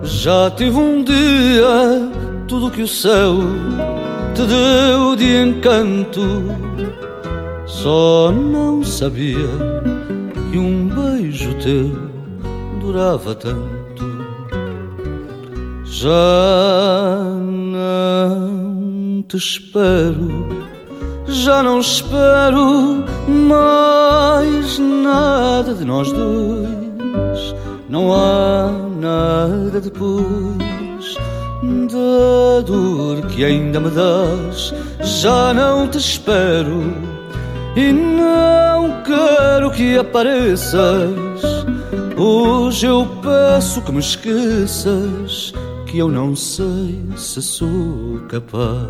Já 0.04 0.50
tive 0.52 0.78
um 0.78 1.04
dia 1.04 2.08
tudo 2.48 2.70
que 2.70 2.80
o 2.80 2.88
céu 2.88 3.40
te 4.34 4.40
deu 4.46 5.14
de 5.16 5.42
encanto. 5.42 6.44
Só 7.66 8.32
não 8.32 8.82
sabia 8.82 9.50
que 10.50 10.56
um 10.56 10.88
beijo 10.88 11.52
teu 11.56 12.03
durava 12.84 13.34
tanto. 13.34 14.04
Já 15.84 17.24
não 17.72 19.22
te 19.26 19.36
espero, 19.38 20.46
já 21.26 21.62
não 21.62 21.80
espero 21.80 23.04
mais 23.26 24.78
nada 24.78 25.72
de 25.74 25.84
nós 25.84 26.12
dois. 26.12 27.54
Não 27.88 28.12
há 28.12 28.70
nada 29.00 29.80
depois 29.80 31.16
da 31.90 32.60
dor 32.66 33.26
que 33.28 33.44
ainda 33.44 33.80
me 33.80 33.90
dás. 33.90 34.74
Já 35.00 35.54
não 35.54 35.88
te 35.88 35.98
espero 35.98 36.92
e 37.76 37.92
não 37.92 39.02
quero 39.02 39.70
que 39.70 39.96
apareças. 39.96 41.23
Hoje 42.16 42.86
eu 42.86 43.04
peço 43.20 43.82
que 43.82 43.90
me 43.90 43.98
esqueças, 43.98 45.52
que 45.84 45.98
eu 45.98 46.08
não 46.08 46.36
sei 46.36 47.02
se 47.16 47.42
sou 47.42 48.20
capaz. 48.28 48.88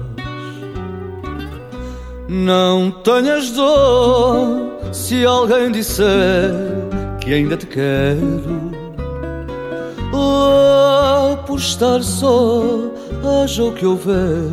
Não 2.29 2.91
tenhas 2.91 3.51
dor 3.51 4.79
se 4.93 5.25
alguém 5.25 5.73
disser 5.73 6.53
que 7.19 7.33
ainda 7.33 7.57
te 7.57 7.67
quero. 7.67 8.73
Oh, 10.13 11.37
por 11.47 11.59
estar 11.59 12.03
só, 12.03 12.63
haja 13.43 13.65
o 13.65 13.73
que 13.73 13.87
houver, 13.87 14.51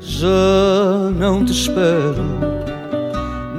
já 0.00 1.10
não 1.16 1.44
te 1.44 1.52
espero. 1.52 2.57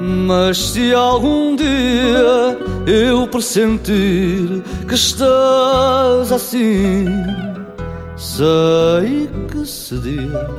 Mas 0.09 0.57
se 0.57 0.91
algum 0.91 1.55
dia 1.55 2.57
eu 2.87 3.27
pressentir 3.27 4.63
que 4.87 4.95
estás 4.95 6.31
assim, 6.31 7.05
sei 8.17 9.29
que 9.51 9.63
seria 9.67 10.49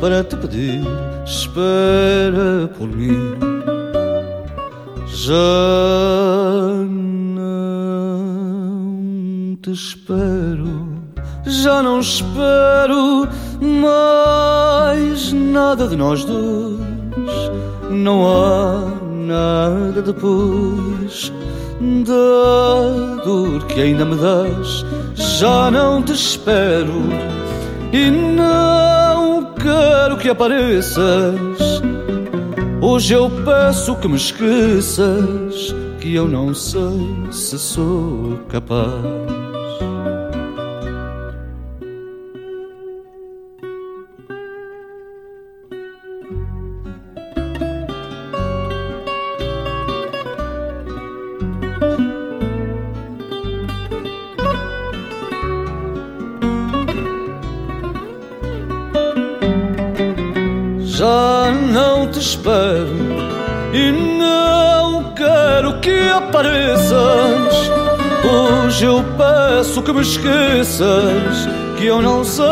para 0.00 0.24
te 0.24 0.36
pedir, 0.36 0.80
espera 1.26 2.66
por 2.78 2.88
mim. 2.88 3.34
Já 5.06 5.34
não 7.34 8.38
te 9.60 9.70
espero, 9.70 10.88
já 11.44 11.82
não 11.82 12.00
espero 12.00 13.28
mais 13.60 15.30
nada 15.34 15.86
de 15.86 15.96
nós 15.96 16.24
dois. 16.24 16.77
Não 17.90 18.26
há 18.26 18.80
nada 19.26 20.02
depois 20.02 21.32
da 22.04 23.22
dor 23.24 23.64
que 23.66 23.80
ainda 23.80 24.04
me 24.04 24.16
dás. 24.16 24.84
Já 25.14 25.70
não 25.70 26.02
te 26.02 26.12
espero 26.12 26.92
e 27.92 28.10
não 28.10 29.54
quero 29.54 30.16
que 30.18 30.28
apareças. 30.28 31.82
Hoje 32.80 33.14
eu 33.14 33.30
peço 33.44 33.96
que 33.96 34.08
me 34.08 34.16
esqueças, 34.16 35.74
que 36.00 36.14
eu 36.14 36.28
não 36.28 36.54
sei 36.54 37.16
se 37.30 37.58
sou 37.58 38.38
capaz. 38.48 39.37
Que 69.64 69.90
me 69.90 70.04
eu 71.80 72.00
não 72.00 72.22
se. 72.22 72.42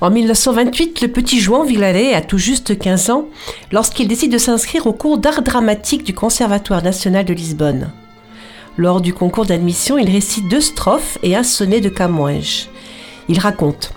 En 0.00 0.10
1928, 0.10 1.00
le 1.00 1.08
petit 1.08 1.40
Jouan 1.40 1.64
Villaret 1.64 2.14
a 2.14 2.20
tout 2.20 2.38
juste 2.38 2.78
15 2.78 3.10
ans 3.10 3.26
lorsqu'il 3.72 4.06
décide 4.06 4.30
de 4.30 4.38
s'inscrire 4.38 4.86
au 4.86 4.92
cours 4.92 5.18
d'art 5.18 5.42
dramatique 5.42 6.04
du 6.04 6.14
Conservatoire 6.14 6.84
national 6.84 7.24
de 7.24 7.32
Lisbonne. 7.32 7.90
Lors 8.76 9.00
du 9.00 9.14
concours 9.14 9.46
d'admission, 9.46 9.98
il 9.98 10.10
récite 10.10 10.48
deux 10.48 10.60
strophes 10.60 11.18
et 11.22 11.36
un 11.36 11.44
sonnet 11.44 11.80
de 11.80 11.88
Camões. 11.88 12.68
Il 13.28 13.38
raconte 13.38 13.92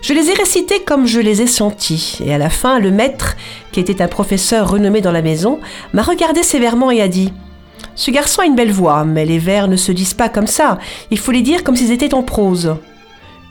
Je 0.00 0.14
les 0.14 0.30
ai 0.30 0.34
récités 0.34 0.80
comme 0.82 1.06
je 1.06 1.20
les 1.20 1.42
ai 1.42 1.46
sentis, 1.46 2.18
et 2.24 2.32
à 2.32 2.38
la 2.38 2.48
fin, 2.48 2.78
le 2.78 2.90
maître, 2.90 3.36
qui 3.70 3.80
était 3.80 4.00
un 4.00 4.08
professeur 4.08 4.70
renommé 4.70 5.02
dans 5.02 5.12
la 5.12 5.22
maison, 5.22 5.60
m'a 5.92 6.02
regardé 6.02 6.42
sévèrement 6.42 6.90
et 6.90 7.02
a 7.02 7.08
dit 7.08 7.32
Ce 7.96 8.10
garçon 8.10 8.40
a 8.40 8.46
une 8.46 8.56
belle 8.56 8.72
voix, 8.72 9.04
mais 9.04 9.26
les 9.26 9.38
vers 9.38 9.68
ne 9.68 9.76
se 9.76 9.92
disent 9.92 10.14
pas 10.14 10.30
comme 10.30 10.46
ça, 10.46 10.78
il 11.10 11.18
faut 11.18 11.32
les 11.32 11.42
dire 11.42 11.62
comme 11.62 11.76
s'ils 11.76 11.92
étaient 11.92 12.14
en 12.14 12.22
prose. 12.22 12.76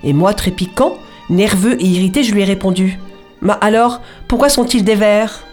Et 0.03 0.13
moi, 0.13 0.33
très 0.33 0.51
piquant, 0.51 0.97
Nerveux 1.29 1.81
et 1.81 1.85
irrité, 1.85 2.23
je 2.23 2.33
lui 2.33 2.41
ai 2.41 2.45
répondu 2.45 2.99
Mais 3.41 3.53
alors, 3.61 4.01
pourquoi 4.27 4.49
sont-ils 4.49 4.83
des 4.83 4.95
vers? 4.95 5.43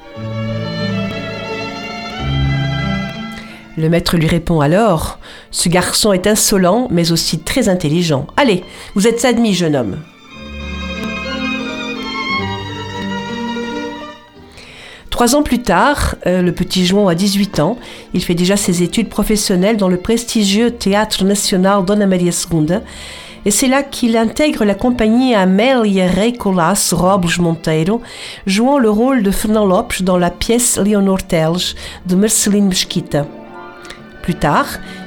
Le 3.80 3.88
maître 3.88 4.18
lui 4.18 4.26
répond 4.26 4.60
alors 4.60 5.18
Ce 5.50 5.70
garçon 5.70 6.12
est 6.12 6.26
insolent, 6.26 6.88
mais 6.90 7.12
aussi 7.12 7.38
très 7.38 7.70
intelligent. 7.70 8.26
Allez, 8.36 8.62
vous 8.94 9.06
êtes 9.06 9.24
admis, 9.24 9.54
jeune 9.54 9.74
homme. 9.74 9.96
Trois 15.08 15.34
ans 15.34 15.42
plus 15.42 15.62
tard, 15.62 16.16
euh, 16.26 16.42
le 16.42 16.52
petit 16.52 16.84
Jouan 16.84 17.08
a 17.08 17.14
18 17.14 17.58
ans. 17.60 17.78
Il 18.12 18.22
fait 18.22 18.34
déjà 18.34 18.58
ses 18.58 18.82
études 18.82 19.08
professionnelles 19.08 19.78
dans 19.78 19.88
le 19.88 19.96
prestigieux 19.96 20.72
Théâtre 20.72 21.24
National 21.24 21.82
Dona 21.82 22.06
Maria 22.06 22.32
II 22.52 22.80
et 23.46 23.50
c'est 23.50 23.68
là 23.68 23.82
qu'il 23.82 24.18
intègre 24.18 24.66
la 24.66 24.74
compagnie 24.74 25.34
Amélia 25.34 26.06
Reicolas 26.06 26.90
Robles 26.92 27.40
Monteiro, 27.40 28.02
jouant 28.46 28.78
le 28.78 28.90
rôle 28.90 29.22
de 29.22 29.30
Fernand 29.30 29.64
Lopes 29.64 30.02
dans 30.02 30.18
la 30.18 30.30
pièce 30.30 30.76
Leonor 30.76 31.22
Telge 31.22 31.74
de 32.04 32.14
Marceline 32.14 32.68
Mesquita. 32.68 33.24
Plus 34.22 34.34
tard, 34.34 34.66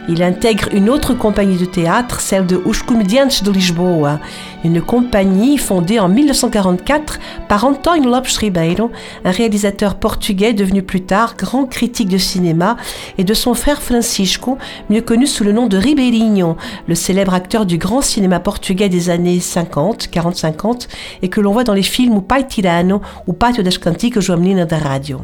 il 0.10 0.24
intègre 0.24 0.70
une 0.74 0.90
autre 0.90 1.14
compagnie 1.14 1.58
de 1.58 1.66
théâtre, 1.66 2.20
celle 2.20 2.46
de 2.46 2.56
Os 2.66 2.84
de 2.86 3.52
Lisboa, 3.52 4.20
une 4.64 4.82
compagnie 4.82 5.58
fondée 5.58 6.00
en 6.00 6.10
1944 6.10 7.20
par 7.48 7.64
António 7.64 8.10
Lopes 8.10 8.28
Ribeiro, 8.28 8.92
un 9.24 9.32
réalisateur 9.32 9.96
portugais 9.96 10.54
devenu 10.54 10.82
plus 10.82 11.02
tard 11.02 11.36
grand 11.38 11.66
critique 11.66 12.10
de 12.10 12.18
cinéma, 12.18 12.76
et 13.18 13.24
de 13.24 13.34
son 13.34 13.54
frère 13.54 13.82
Francisco, 13.82 14.58
mieux 14.90 15.02
connu 15.02 15.28
sous 15.28 15.44
le 15.44 15.52
nom 15.52 15.68
de 15.68 15.78
Ribeirinho, 15.78 16.58
le 16.88 16.96
célèbre 16.96 17.34
acteur 17.34 17.66
du 17.66 17.78
grand 17.78 18.02
cinéma 18.02 18.40
portugais 18.40 18.90
des 18.90 19.10
années 19.10 19.40
50, 19.40 20.10
40-50, 20.12 20.88
et 21.22 21.30
que 21.30 21.40
l'on 21.40 21.54
voit 21.54 21.64
dans 21.64 21.74
les 21.74 21.84
films 21.84 22.22
Pai 22.22 22.48
Tirano 22.48 23.02
ou 23.28 23.34
Pátio 23.34 23.64
das 23.64 23.78
Cantigas 23.78 24.30
ou 24.30 24.66
da 24.66 24.78
Radio. 24.78 25.22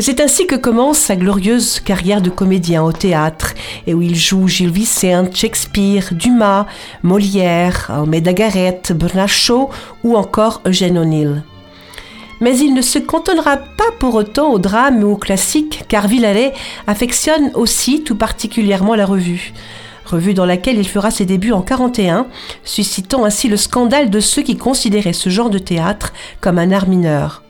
C'est 0.00 0.20
ainsi 0.20 0.46
que 0.46 0.54
commence 0.54 0.98
sa 0.98 1.16
glorieuse 1.16 1.80
carrière 1.80 2.22
de 2.22 2.30
comédien 2.30 2.84
au 2.84 2.92
théâtre, 2.92 3.54
et 3.84 3.94
où 3.94 4.00
il 4.00 4.14
joue 4.14 4.46
Gilles 4.46 4.70
Vicente, 4.70 5.34
Shakespeare, 5.34 6.10
Dumas, 6.12 6.66
Molière, 7.02 7.90
Almeida 7.90 8.32
Garrett, 8.32 8.92
Bernard 8.92 9.28
Shaw 9.28 9.70
ou 10.04 10.16
encore 10.16 10.62
Eugène 10.66 10.98
O'Neill. 10.98 11.42
Mais 12.40 12.56
il 12.56 12.74
ne 12.74 12.80
se 12.82 13.00
cantonnera 13.00 13.56
pas 13.56 13.90
pour 13.98 14.14
autant 14.14 14.52
au 14.52 14.60
drame 14.60 15.02
ou 15.02 15.14
au 15.14 15.16
classique, 15.16 15.82
car 15.88 16.06
Villaret 16.06 16.54
affectionne 16.86 17.50
aussi 17.54 18.04
tout 18.04 18.14
particulièrement 18.14 18.94
la 18.94 19.04
revue. 19.04 19.52
Revue 20.04 20.32
dans 20.32 20.46
laquelle 20.46 20.78
il 20.78 20.86
fera 20.86 21.10
ses 21.10 21.24
débuts 21.24 21.50
en 21.50 21.62
41, 21.62 22.28
suscitant 22.62 23.24
ainsi 23.24 23.48
le 23.48 23.56
scandale 23.56 24.10
de 24.10 24.20
ceux 24.20 24.42
qui 24.42 24.56
considéraient 24.56 25.12
ce 25.12 25.28
genre 25.28 25.50
de 25.50 25.58
théâtre 25.58 26.12
comme 26.40 26.60
un 26.60 26.70
art 26.70 26.88
mineur. 26.88 27.42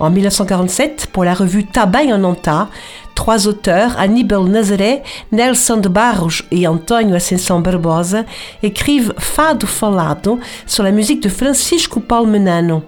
En 0.00 0.10
1947, 0.10 1.08
pour 1.12 1.24
la 1.24 1.34
revue 1.34 1.64
Tabac 1.64 2.06
en 2.06 2.24
Anta, 2.24 2.68
trois 3.14 3.46
auteurs, 3.46 3.96
Aníbal 3.98 4.44
Nazaré, 4.44 5.02
Nelson 5.30 5.76
de 5.76 5.88
Barros 5.88 6.42
et 6.50 6.66
Antonio 6.66 7.14
Ascensão 7.14 7.60
Barbosa, 7.60 8.24
écrivent 8.62 9.14
Fado 9.18 9.66
Falado 9.66 10.40
sur 10.66 10.82
la 10.82 10.90
musique 10.90 11.22
de 11.22 11.28
Francisco 11.28 12.00
Palmenano. 12.00 12.82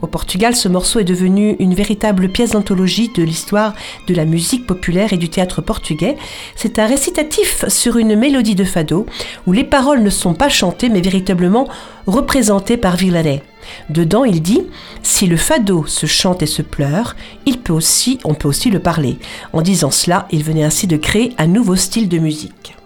Au 0.00 0.06
Portugal, 0.06 0.54
ce 0.54 0.68
morceau 0.68 1.00
est 1.00 1.04
devenu 1.04 1.56
une 1.58 1.74
véritable 1.74 2.28
pièce 2.30 2.52
d'anthologie 2.52 3.10
de 3.14 3.22
l'histoire 3.22 3.74
de 4.06 4.14
la 4.14 4.24
musique 4.24 4.66
populaire 4.66 5.12
et 5.12 5.16
du 5.18 5.28
théâtre 5.28 5.60
portugais. 5.60 6.16
C'est 6.54 6.78
un 6.78 6.86
récitatif 6.86 7.66
sur 7.68 7.98
une 7.98 8.16
mélodie 8.16 8.54
de 8.54 8.64
fado 8.64 9.06
où 9.46 9.52
les 9.52 9.64
paroles 9.64 10.02
ne 10.02 10.10
sont 10.10 10.34
pas 10.34 10.48
chantées 10.48 10.88
mais 10.88 11.00
véritablement 11.00 11.68
représentées 12.06 12.76
par 12.76 12.96
Villaret. 12.96 13.42
Dedans, 13.90 14.24
il 14.24 14.42
dit 14.42 14.62
Si 15.02 15.26
le 15.26 15.36
fado 15.36 15.86
se 15.86 16.06
chante 16.06 16.42
et 16.42 16.46
se 16.46 16.62
pleure, 16.62 17.16
il 17.46 17.58
peut 17.58 17.72
aussi, 17.72 18.18
on 18.24 18.34
peut 18.34 18.48
aussi 18.48 18.70
le 18.70 18.80
parler. 18.80 19.18
En 19.52 19.62
disant 19.62 19.90
cela, 19.90 20.26
il 20.30 20.44
venait 20.44 20.64
ainsi 20.64 20.86
de 20.86 20.96
créer 20.96 21.34
un 21.38 21.46
nouveau 21.46 21.76
style 21.76 22.08
de 22.08 22.18
musique. 22.18 22.77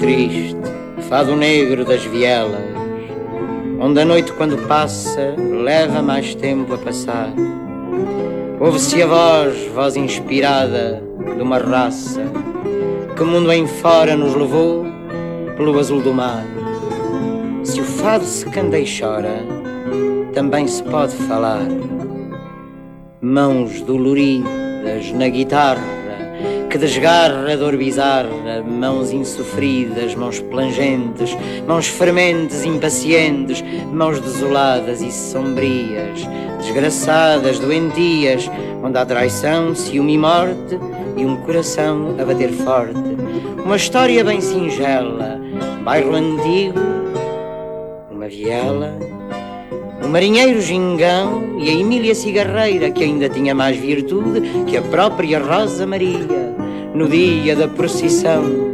Triste, 0.00 0.56
fado 1.10 1.36
negro 1.36 1.84
das 1.84 2.02
vielas, 2.06 2.58
onde 3.78 4.00
a 4.00 4.04
noite 4.04 4.32
quando 4.32 4.56
passa 4.66 5.34
leva 5.38 6.00
mais 6.00 6.34
tempo 6.34 6.72
a 6.72 6.78
passar. 6.78 7.30
Ouve-se 8.58 9.02
a 9.02 9.06
voz, 9.06 9.66
voz 9.74 9.96
inspirada 9.96 11.02
de 11.36 11.42
uma 11.42 11.58
raça 11.58 12.22
que 13.14 13.22
mundo 13.22 13.52
em 13.52 13.66
fora 13.66 14.16
nos 14.16 14.34
levou 14.34 14.86
pelo 15.58 15.78
azul 15.78 16.00
do 16.00 16.14
mar. 16.14 16.46
Se 17.62 17.78
o 17.78 17.84
fado 17.84 18.24
se 18.24 18.46
canta 18.46 18.78
e 18.78 18.86
chora, 18.86 19.44
também 20.32 20.66
se 20.66 20.82
pode 20.82 21.12
falar. 21.12 21.68
Mãos 23.20 23.82
doloridas 23.82 25.12
na 25.12 25.28
guitarra 25.28 25.99
que 26.70 26.78
desgarra 26.78 27.56
dor 27.56 27.76
bizarra, 27.76 28.62
mãos 28.64 29.10
insofridas, 29.10 30.14
mãos 30.14 30.38
plangentes, 30.38 31.36
mãos 31.66 31.88
frementes, 31.88 32.64
impacientes, 32.64 33.60
mãos 33.92 34.20
desoladas 34.20 35.02
e 35.02 35.10
sombrias, 35.10 36.20
desgraçadas, 36.58 37.58
doentias, 37.58 38.48
onde 38.84 38.96
há 38.96 39.04
traição, 39.04 39.74
ciúme 39.74 40.14
e 40.14 40.18
morte, 40.18 40.78
e 41.16 41.26
um 41.26 41.38
coração 41.38 42.14
a 42.20 42.24
bater 42.24 42.50
forte. 42.50 42.94
Uma 43.64 43.74
história 43.74 44.22
bem 44.22 44.40
singela, 44.40 45.40
bairro 45.82 46.14
antigo, 46.14 46.78
uma 48.12 48.28
viela, 48.28 48.96
um 50.04 50.08
marinheiro 50.08 50.60
gingão 50.60 51.58
e 51.58 51.68
a 51.68 51.72
Emília 51.72 52.14
Cigarreira, 52.14 52.92
que 52.92 53.02
ainda 53.02 53.28
tinha 53.28 53.56
mais 53.56 53.76
virtude 53.76 54.40
que 54.68 54.76
a 54.76 54.82
própria 54.82 55.40
Rosa 55.40 55.84
Maria 55.84 56.59
no 56.94 57.08
dia 57.08 57.54
da 57.54 57.68
procissão 57.68 58.70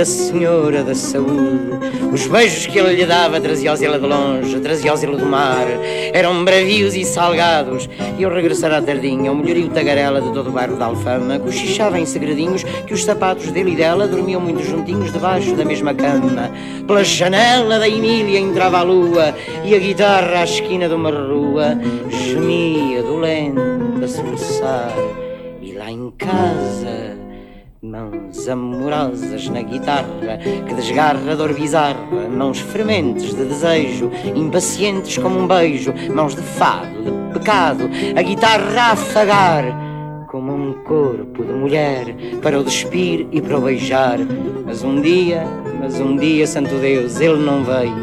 da 0.00 0.04
Senhora 0.04 0.82
da 0.82 0.94
Saúde. 0.94 1.78
Os 2.12 2.26
beijos 2.26 2.66
que 2.66 2.78
ele 2.78 2.94
lhe 2.94 3.04
dava 3.04 3.40
trazia-os 3.40 3.82
ela 3.82 3.98
de 3.98 4.06
longe, 4.06 4.58
trazia-os 4.60 5.02
ele 5.02 5.16
do 5.16 5.26
mar. 5.26 5.66
Eram 6.12 6.44
bravios 6.44 6.94
e 6.94 7.04
salgados. 7.04 7.88
E 8.18 8.24
ao 8.24 8.32
regressar 8.32 8.72
à 8.72 8.80
tardinha, 8.80 9.30
o 9.30 9.36
melhorio 9.36 9.68
tagarela 9.68 10.20
de 10.20 10.32
todo 10.32 10.48
o 10.48 10.52
bairro 10.52 10.76
da 10.76 10.86
Alfama 10.86 11.38
cochichava 11.38 11.98
em 11.98 12.06
segredinhos 12.06 12.64
que 12.64 12.94
os 12.94 13.04
sapatos 13.04 13.50
dele 13.50 13.72
e 13.72 13.76
dela 13.76 14.08
dormiam 14.08 14.40
muito 14.40 14.62
juntinhos 14.62 15.12
debaixo 15.12 15.54
da 15.54 15.64
mesma 15.64 15.92
cama. 15.92 16.50
Pela 16.86 17.04
janela 17.04 17.78
da 17.78 17.88
Emília 17.88 18.38
entrava 18.38 18.78
a 18.78 18.82
lua 18.82 19.34
e 19.64 19.74
a 19.74 19.78
guitarra 19.78 20.40
à 20.40 20.44
esquina 20.44 20.88
de 20.88 20.94
uma 20.94 21.10
rua 21.10 21.78
gemia 22.08 23.02
dolente 23.02 23.60
a 24.02 24.08
soluçar. 24.08 24.94
E 25.60 25.72
lá 25.72 25.90
em 25.90 26.10
casa 26.16 27.19
Mãos 27.82 28.46
amorosas 28.46 29.48
na 29.48 29.62
guitarra 29.62 30.38
que 30.68 30.74
desgarra 30.74 31.34
dor 31.34 31.54
bizarra, 31.54 32.28
mãos 32.30 32.60
frementes 32.60 33.34
de 33.34 33.42
desejo, 33.42 34.10
impacientes 34.36 35.16
como 35.16 35.38
um 35.38 35.46
beijo, 35.46 35.90
mãos 36.14 36.34
de 36.34 36.42
fado, 36.42 37.02
de 37.02 37.32
pecado, 37.32 37.88
a 38.14 38.20
guitarra 38.20 38.82
a 38.82 38.92
afagar 38.92 39.64
como 40.28 40.52
um 40.52 40.74
corpo 40.84 41.42
de 41.42 41.52
mulher 41.54 42.14
para 42.42 42.60
o 42.60 42.64
despir 42.64 43.26
e 43.32 43.40
para 43.40 43.56
o 43.56 43.62
beijar. 43.62 44.18
Mas 44.66 44.84
um 44.84 45.00
dia, 45.00 45.46
mas 45.80 45.98
um 45.98 46.18
dia, 46.18 46.46
santo 46.46 46.74
Deus, 46.74 47.18
ele 47.18 47.42
não 47.42 47.64
veio. 47.64 47.96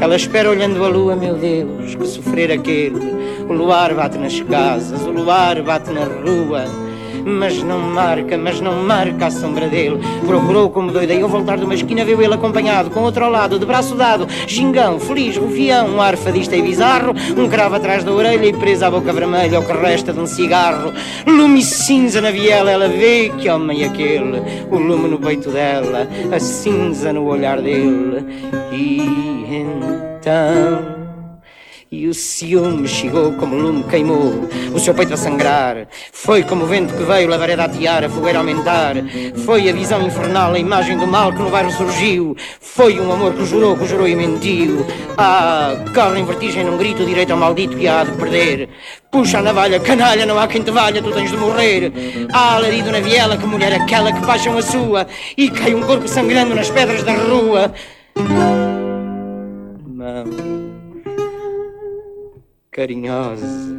Ela 0.00 0.16
espera 0.16 0.48
olhando 0.48 0.82
a 0.82 0.88
lua, 0.88 1.14
meu 1.14 1.34
Deus, 1.34 1.94
que 1.94 2.06
sofrer 2.06 2.50
aquele. 2.50 3.12
O 3.46 3.52
luar 3.52 3.92
bate 3.92 4.16
nas 4.16 4.40
casas, 4.40 5.02
o 5.02 5.10
luar 5.10 5.62
bate 5.62 5.90
na 5.90 6.04
rua 6.04 6.87
mas 7.24 7.62
não 7.62 7.78
marca, 7.78 8.36
mas 8.36 8.60
não 8.60 8.82
marca 8.82 9.26
a 9.26 9.30
sombra 9.30 9.68
dele. 9.68 9.98
Procurou 10.26 10.70
como 10.70 10.90
doida 10.90 11.14
e 11.14 11.22
ao 11.22 11.28
voltar 11.28 11.58
de 11.58 11.64
uma 11.64 11.74
esquina 11.74 12.04
viu 12.04 12.20
ele 12.20 12.34
acompanhado, 12.34 12.90
com 12.90 13.00
outro 13.00 13.24
ao 13.24 13.30
lado, 13.30 13.58
de 13.58 13.66
braço 13.66 13.94
dado, 13.94 14.26
gingão, 14.46 14.98
feliz, 14.98 15.36
rufião, 15.36 15.88
um 15.88 16.00
ar 16.00 16.16
fadista 16.16 16.56
e 16.56 16.62
bizarro, 16.62 17.14
um 17.36 17.48
cravo 17.48 17.76
atrás 17.76 18.04
da 18.04 18.12
orelha 18.12 18.46
e 18.46 18.52
presa 18.52 18.86
à 18.86 18.90
boca 18.90 19.12
vermelha, 19.12 19.60
o 19.60 19.64
que 19.64 19.72
resta 19.72 20.12
de 20.12 20.20
um 20.20 20.26
cigarro. 20.26 20.92
Lume 21.26 21.62
cinza 21.62 22.20
na 22.20 22.30
viela, 22.30 22.70
ela 22.70 22.88
vê 22.88 23.30
que 23.38 23.48
homem 23.48 23.84
aquele, 23.84 24.42
o 24.70 24.78
lume 24.78 25.08
no 25.08 25.18
peito 25.18 25.50
dela, 25.50 26.08
a 26.32 26.38
cinza 26.38 27.12
no 27.12 27.26
olhar 27.26 27.60
dele. 27.60 28.24
E 28.72 29.00
então 29.50 30.97
e 31.90 32.06
o 32.06 32.12
ciúme 32.12 32.86
chegou 32.86 33.32
como 33.32 33.56
o 33.56 33.58
lume 33.58 33.84
queimou. 33.84 34.48
O 34.74 34.78
seu 34.78 34.94
peito 34.94 35.14
a 35.14 35.16
sangrar. 35.16 35.88
Foi 36.12 36.42
como 36.42 36.64
o 36.64 36.66
vento 36.66 36.94
que 36.94 37.02
veio 37.02 37.28
lavareda 37.28 37.64
a 37.64 37.68
tiar 37.68 38.04
A 38.04 38.08
fogueira 38.08 38.38
aumentar. 38.38 38.96
Foi 39.44 39.68
a 39.68 39.72
visão 39.72 40.02
infernal, 40.06 40.52
a 40.52 40.58
imagem 40.58 40.98
do 40.98 41.06
mal 41.06 41.32
que 41.32 41.40
no 41.40 41.50
bairro 41.50 41.70
surgiu. 41.70 42.36
Foi 42.60 43.00
um 43.00 43.10
amor 43.10 43.32
que 43.32 43.44
jurou, 43.46 43.76
que 43.76 43.86
jurou 43.86 44.06
e 44.06 44.14
mentiu. 44.14 44.84
Ah, 45.16 45.76
corre 45.94 46.20
em 46.20 46.26
vertigem 46.26 46.64
num 46.64 46.76
grito 46.76 47.04
direito 47.06 47.32
ao 47.32 47.38
maldito 47.38 47.76
que 47.76 47.88
há 47.88 48.04
de 48.04 48.12
perder. 48.12 48.68
Puxa 49.10 49.38
a 49.38 49.42
navalha, 49.42 49.80
canalha, 49.80 50.26
não 50.26 50.38
há 50.38 50.46
quem 50.46 50.62
te 50.62 50.70
valha, 50.70 51.02
tu 51.02 51.10
tens 51.10 51.30
de 51.30 51.36
morrer. 51.38 51.90
Há 52.32 52.56
alarido 52.56 52.92
na 52.92 53.00
viela, 53.00 53.38
que 53.38 53.46
mulher 53.46 53.72
aquela 53.72 54.12
que 54.12 54.24
paixão 54.26 54.58
a 54.58 54.62
sua, 54.62 55.06
e 55.36 55.50
cai 55.50 55.74
um 55.74 55.82
corpo 55.82 56.06
sangrando 56.06 56.54
nas 56.54 56.68
pedras 56.68 57.02
da 57.02 57.14
rua. 57.14 57.72
Mão 59.86 60.67
carinhosas, 62.78 63.74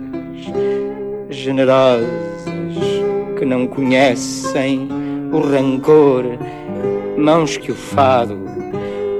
generosas, 1.29 2.09
que 3.37 3.45
não 3.45 3.65
conhecem 3.65 4.89
o 5.31 5.39
rancor, 5.39 6.25
mãos 7.17 7.55
que 7.55 7.71
o 7.71 7.75
fado 7.75 8.37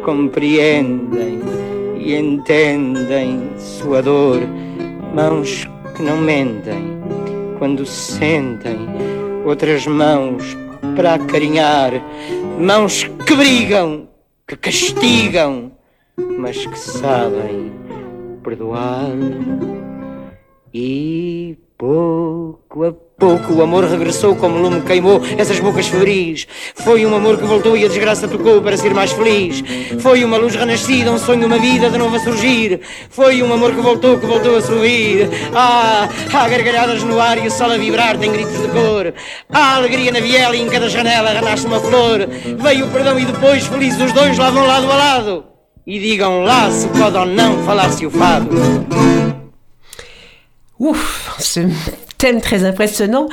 compreendem 0.04 1.40
e 1.98 2.14
entendem 2.14 3.52
sua 3.58 4.02
dor, 4.02 4.42
mãos 5.16 5.66
que 5.96 6.04
não 6.04 6.18
mentem 6.18 7.00
quando 7.58 7.86
sentem 7.86 8.80
outras 9.46 9.88
mãos 9.88 10.58
para 10.94 11.14
acarinhar, 11.14 11.94
mãos 12.60 13.10
que 13.26 13.34
brigam, 13.34 14.10
que 14.46 14.58
castigam, 14.58 15.72
mas 16.18 16.66
que 16.66 16.78
sabem 16.78 17.79
perdoar 18.40 19.12
e 20.74 21.58
pouco 21.78 22.86
a 22.86 22.94
pouco 23.20 23.54
o 23.54 23.62
amor 23.62 23.84
regressou 23.84 24.36
como 24.36 24.58
lume 24.58 24.82
queimou 24.82 25.22
essas 25.38 25.60
bocas 25.60 25.88
febris. 25.88 26.48
Foi 26.76 27.06
um 27.06 27.16
amor 27.16 27.38
que 27.38 27.44
voltou 27.44 27.76
e 27.76 27.84
a 27.84 27.88
desgraça 27.88 28.28
tocou 28.28 28.62
para 28.62 28.78
ser 28.78 28.94
mais 28.94 29.12
feliz. 29.12 29.62
Foi 30.00 30.24
uma 30.24 30.38
luz 30.38 30.56
renascida, 30.56 31.12
um 31.12 31.18
sonho, 31.18 31.48
uma 31.48 31.58
vida 31.58 31.90
de 31.90 31.98
novo 31.98 32.16
a 32.16 32.20
surgir. 32.20 32.80
Foi 33.10 33.44
um 33.44 33.54
amor 33.54 33.74
que 33.74 33.82
voltou, 33.82 34.18
que 34.18 34.26
voltou 34.26 34.58
a 34.58 34.62
sorrir. 34.62 35.30
Ah, 35.54 36.08
há 36.34 36.48
gargalhadas 36.48 37.04
no 37.04 37.20
ar 37.20 37.38
e 37.44 37.48
o 37.48 37.52
sol 37.52 37.72
a 37.72 37.78
vibrar 37.78 38.18
tem 38.18 38.32
gritos 38.32 38.62
de 38.62 38.68
cor. 38.70 39.14
Há 39.52 39.76
alegria 39.76 40.12
na 40.12 40.20
viela 40.20 40.56
e 40.56 40.62
em 40.62 40.70
cada 40.70 40.88
janela 40.88 41.32
renasce 41.32 41.66
uma 41.66 41.80
flor. 41.80 42.28
Veio 42.58 42.86
o 42.86 42.90
perdão 42.90 43.20
e 43.20 43.26
depois, 43.26 43.68
felizes 43.68 44.02
os 44.02 44.14
dois, 44.14 44.38
lá 44.38 44.50
vão 44.50 44.66
lado 44.66 44.90
a 44.90 44.96
lado. 44.96 45.49
E 45.92 46.00
fado. 48.12 48.58
Ouf, 50.78 51.36
ce 51.40 51.62
thème 52.16 52.42
très 52.42 52.64
impressionnant 52.64 53.28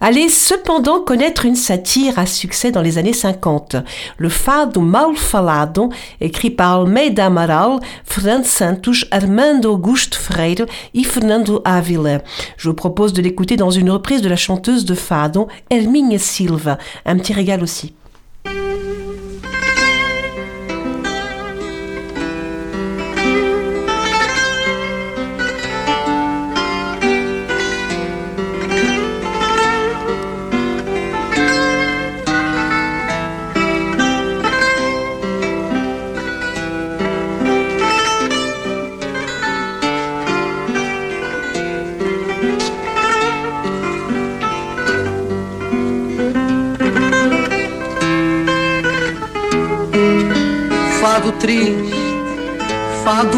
allait 0.00 0.28
cependant 0.28 1.00
connaître 1.00 1.44
une 1.44 1.56
satire 1.56 2.16
à 2.16 2.26
succès 2.26 2.70
dans 2.70 2.82
les 2.82 2.98
années 2.98 3.12
50. 3.12 3.74
Le 4.16 4.28
fado 4.28 4.80
mal 4.80 5.16
falado, 5.16 5.90
écrit 6.20 6.50
par 6.50 6.82
Almeida 6.82 7.26
Amaral, 7.26 7.80
Fernando 8.04 8.44
Santos, 8.44 9.04
Armando 9.10 9.72
Augusto 9.72 10.18
Freire 10.18 10.66
et 10.94 11.02
Fernando 11.02 11.62
Ávila. 11.64 12.22
Je 12.58 12.68
vous 12.68 12.76
propose 12.76 13.12
de 13.12 13.22
l'écouter 13.22 13.56
dans 13.56 13.72
une 13.72 13.90
reprise 13.90 14.22
de 14.22 14.28
la 14.28 14.36
chanteuse 14.36 14.84
de 14.84 14.94
fado, 14.94 15.48
Herminha 15.68 16.18
Silva. 16.18 16.78
Un 17.04 17.18
petit 17.18 17.32
régal 17.32 17.60
aussi. 17.60 17.92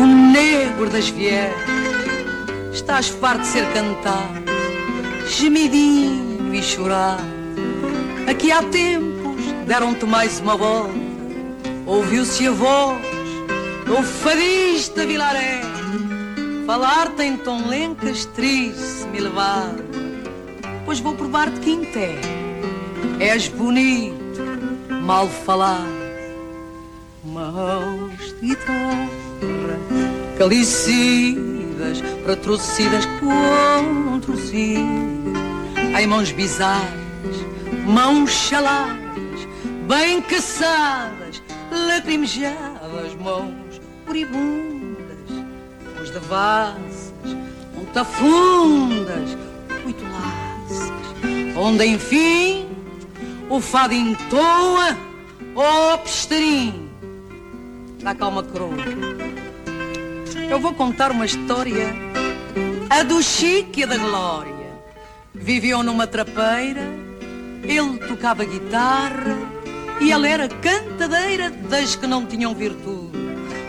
Fado 0.00 0.06
negro 0.06 0.88
das 0.88 1.10
vieres, 1.10 1.54
estás 2.72 3.08
farto 3.08 3.42
de 3.42 3.48
ser 3.48 3.66
cantado, 3.72 4.44
gemidinho 5.28 6.54
e 6.54 6.62
chorado. 6.62 7.22
Aqui 8.28 8.50
há 8.50 8.62
tempos 8.62 9.42
deram-te 9.66 10.06
mais 10.06 10.40
uma 10.40 10.56
volta, 10.56 10.94
ouviu-se 11.86 12.46
a 12.46 12.50
voz 12.50 13.02
do 13.86 14.02
fadista 14.02 15.04
Vilaré, 15.04 15.60
falar-te 16.66 17.22
em 17.22 17.36
tom 17.36 17.66
lencastrice 17.66 19.06
me 19.08 19.20
levar, 19.20 19.74
pois 20.86 21.00
vou 21.00 21.14
provar-te 21.14 21.60
quinté, 21.60 22.18
és 23.18 23.48
bonito, 23.48 24.40
mal 25.02 25.28
falado. 25.28 26.00
Mãos 27.22 28.34
de 28.40 28.56
calicidas, 30.38 32.00
retrocedidas, 32.26 33.04
contorcidas, 33.20 34.82
em 36.00 36.06
mãos 36.06 36.32
bizarras, 36.32 36.90
mãos 37.86 38.30
chaladas, 38.30 39.48
bem 39.86 40.22
caçadas, 40.22 41.42
lacrimejadas, 41.70 43.14
mãos 43.20 43.80
moribundas, 44.06 45.28
mãos 45.94 46.10
devassas, 46.10 47.12
muito 47.74 47.98
afundas, 47.98 49.36
muito 49.84 50.02
laças, 50.04 50.92
onde 51.56 51.84
enfim 51.86 52.66
o 53.50 53.60
fado 53.60 53.92
entoa, 53.92 54.96
ó 55.54 55.94
oh, 55.94 55.98
pestarim, 55.98 56.90
Dá 58.02 58.14
calma, 58.14 58.42
coroa. 58.42 59.19
Eu 60.50 60.58
vou 60.58 60.74
contar 60.74 61.12
uma 61.12 61.24
história, 61.24 61.94
a 62.90 63.04
do 63.04 63.22
Chico 63.22 63.78
e 63.78 63.86
da 63.86 63.96
Glória. 63.96 64.52
Viviam 65.32 65.84
numa 65.84 66.08
trapeira, 66.08 66.82
ele 67.62 67.98
tocava 68.08 68.44
guitarra 68.44 69.38
e 70.00 70.10
ela 70.10 70.28
era 70.28 70.48
cantadeira 70.48 71.50
das 71.50 71.94
que 71.94 72.04
não 72.04 72.26
tinham 72.26 72.52
virtude, 72.52 73.16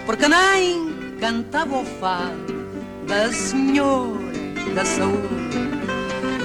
porque 0.08 0.28
nem 0.28 1.18
cantava 1.20 1.78
o 1.78 1.86
fado 1.86 2.66
da 3.08 3.32
senhora 3.32 4.34
da 4.74 4.84
saúde. 4.84 5.62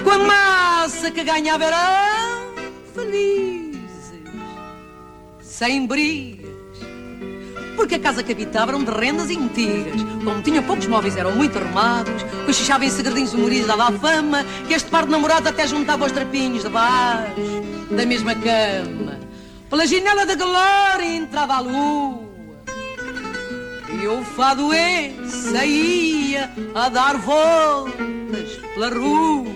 Com 0.04 0.10
a 0.10 0.18
massa 0.18 1.10
que 1.10 1.24
ganhava 1.24 1.64
eram 1.64 2.54
felizes, 2.94 4.20
sem 5.40 5.86
briga 5.86 6.45
porque 7.76 7.96
a 7.96 8.00
casa 8.00 8.22
que 8.22 8.32
habitavam 8.32 8.76
eram 8.76 8.84
de 8.84 8.90
rendas 8.90 9.30
e 9.30 9.36
mentiras. 9.36 10.02
Como 10.24 10.42
tinha 10.42 10.62
poucos 10.62 10.86
móveis, 10.86 11.16
eram 11.16 11.36
muito 11.36 11.58
arrumados, 11.58 12.22
cochichavam 12.46 12.86
em 12.86 12.90
segredinhos 12.90 13.34
humoridos, 13.34 13.66
dava 13.68 13.88
a 13.88 13.92
fama 13.92 14.44
que 14.66 14.74
este 14.74 14.90
par 14.90 15.04
de 15.04 15.12
namorados 15.12 15.48
até 15.48 15.66
juntava 15.66 16.06
os 16.06 16.12
trapinhos 16.12 16.62
debaixo 16.64 17.32
da 17.90 18.04
mesma 18.04 18.34
cama. 18.34 19.20
Pela 19.70 19.86
janela 19.86 20.24
da 20.24 20.34
glória 20.34 21.16
entrava 21.16 21.54
a 21.54 21.60
lua 21.60 22.26
e 24.02 24.06
o 24.06 24.22
fado 24.22 24.72
é 24.72 25.12
saía 25.26 26.50
a 26.74 26.88
dar 26.88 27.16
voltas 27.18 28.56
pela 28.74 28.90
rua. 28.90 29.52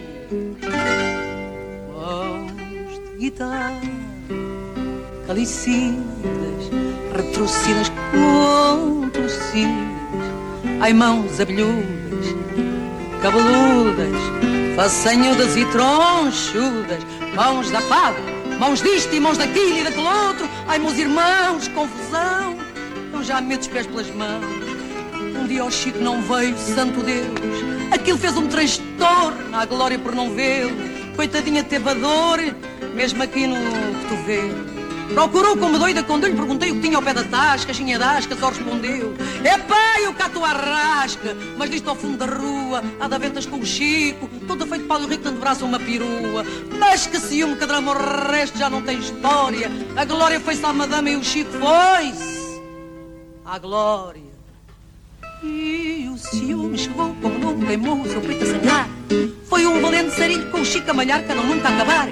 Mãos 1.94 2.52
de 2.52 3.18
guitarra, 3.18 3.80
calicidas, 5.26 6.70
retrocedidas, 7.20 7.92
contorcidas, 8.12 9.70
ai 10.80 10.92
mãos 10.92 11.38
abelhudas, 11.38 12.26
cabeludas, 13.20 14.16
façanhudas 14.74 15.56
e 15.56 15.64
tronchudas, 15.66 17.02
mãos 17.34 17.70
da 17.70 17.80
fada, 17.82 18.18
mãos 18.58 18.80
disto 18.80 19.14
e 19.14 19.20
mãos 19.20 19.36
daquilo 19.36 19.78
e 19.78 19.84
daquele 19.84 20.06
outro, 20.06 20.48
ai 20.66 20.78
meus 20.78 20.96
irmãos, 20.96 21.68
confusão, 21.68 22.56
não 23.12 23.22
já 23.22 23.40
meto 23.40 23.62
os 23.62 23.68
pés 23.68 23.86
pelas 23.86 24.10
mãos. 24.10 24.70
Um 25.38 25.46
dia 25.46 25.64
o 25.64 25.70
Chico 25.70 25.98
não 25.98 26.22
veio, 26.22 26.56
santo 26.56 27.02
Deus, 27.02 27.28
aquilo 27.92 28.16
fez 28.16 28.36
um 28.36 28.46
transtorno, 28.46 29.54
à 29.54 29.66
glória 29.66 29.98
por 29.98 30.14
não 30.14 30.30
vê-lo, 30.34 30.72
coitadinha 31.16 31.62
teve 31.62 31.90
a 31.90 31.94
dor, 31.94 32.38
mesmo 32.94 33.22
aqui 33.22 33.46
no 33.46 33.56
cotovelo. 34.08 34.79
Procurou 35.14 35.56
como 35.56 35.78
doida 35.78 36.02
quando 36.02 36.24
eu 36.24 36.30
lhe 36.30 36.36
perguntei 36.36 36.70
o 36.70 36.76
que 36.76 36.82
tinha 36.82 36.96
ao 36.96 37.02
pé 37.02 37.12
da 37.12 37.24
tasca, 37.24 37.72
a 37.72 37.98
da 37.98 38.16
asca 38.16 38.36
só 38.36 38.48
respondeu: 38.48 39.14
É 39.44 39.58
pai, 39.58 40.06
eu 40.06 40.14
cato 40.14 40.44
a 40.44 40.52
rasca, 40.52 41.36
mas 41.56 41.70
disto 41.70 41.88
ao 41.88 41.96
fundo 41.96 42.16
da 42.16 42.26
rua, 42.26 42.82
há 43.00 43.08
de 43.08 43.14
aventas 43.14 43.46
com 43.46 43.58
o 43.58 43.66
Chico, 43.66 44.28
todo 44.46 44.66
feito 44.66 44.86
para 44.86 45.02
o 45.02 45.06
rico, 45.06 45.24
tanto 45.24 45.40
braço 45.40 45.64
uma 45.64 45.80
perua. 45.80 46.44
Mas 46.78 47.06
que 47.06 47.18
ciúme, 47.18 47.56
que 47.56 47.66
drama, 47.66 47.92
o 47.92 48.30
resto 48.30 48.58
já 48.58 48.70
não 48.70 48.82
tem 48.82 48.98
história. 48.98 49.70
A 49.96 50.04
glória 50.04 50.40
foi-se 50.40 50.64
à 50.64 50.72
madama 50.72 51.10
e 51.10 51.16
o 51.16 51.24
Chico 51.24 51.50
foi-se 51.52 52.60
à 53.44 53.58
glória. 53.58 54.30
E 55.42 56.08
o 56.12 56.18
ciúme 56.18 56.78
chegou 56.78 57.16
como 57.20 57.38
não 57.38 57.58
queimou 57.66 58.00
o 58.00 58.08
seu 58.08 58.20
peito 58.20 58.44
a 58.44 58.46
sangrar. 58.46 58.88
Foi 59.48 59.66
um 59.66 59.80
valente 59.80 60.14
sarilho 60.14 60.50
com 60.50 60.60
o 60.60 60.64
Chico 60.64 60.90
a 60.90 60.94
malhar, 60.94 61.24
que 61.26 61.34
não 61.34 61.44
nunca 61.44 61.68
acabar. 61.68 62.08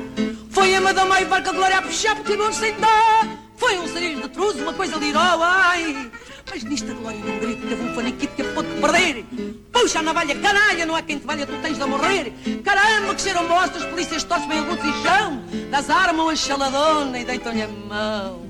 Foi 0.58 0.74
a 0.74 0.80
madama 0.80 1.20
e 1.20 1.24
barca 1.24 1.52
de 1.52 1.56
glória 1.56 1.78
a 1.78 1.82
puxar 1.82 2.16
porque 2.16 2.34
não 2.34 2.52
sem 2.52 2.74
dar. 2.80 3.28
Foi 3.56 3.78
um 3.78 3.86
sarilho 3.86 4.22
de 4.22 4.28
truz, 4.28 4.56
uma 4.56 4.72
coisa 4.72 4.96
lirou, 4.96 5.40
ai. 5.40 6.10
Mas 6.50 6.64
nisto 6.64 6.90
a 6.90 6.94
glória 6.94 7.20
num 7.20 7.38
grito 7.38 7.64
teve 7.68 7.80
um 7.80 7.94
faniquito 7.94 8.34
que 8.34 8.42
pôde 8.42 8.68
perder. 8.80 9.24
Puxa 9.72 10.00
a 10.00 10.02
navalha, 10.02 10.34
canalha, 10.34 10.84
não 10.84 10.96
há 10.96 11.02
quem 11.02 11.20
te 11.20 11.24
valha, 11.24 11.46
tu 11.46 11.52
tens 11.62 11.78
de 11.78 11.84
morrer. 11.84 12.32
Caramba, 12.64 13.14
que 13.14 13.22
cheiram 13.22 13.46
mostras, 13.46 13.84
polícias 13.84 14.24
torcem 14.24 14.48
bem 14.48 14.58
agudos 14.58 14.84
e 14.84 14.92
chão. 15.00 15.44
Das 15.70 15.88
armas 15.88 16.28
a 16.30 16.34
chaladona 16.34 17.20
e 17.20 17.24
deitam-lhe 17.24 17.62
a 17.62 17.68
mão. 17.68 18.42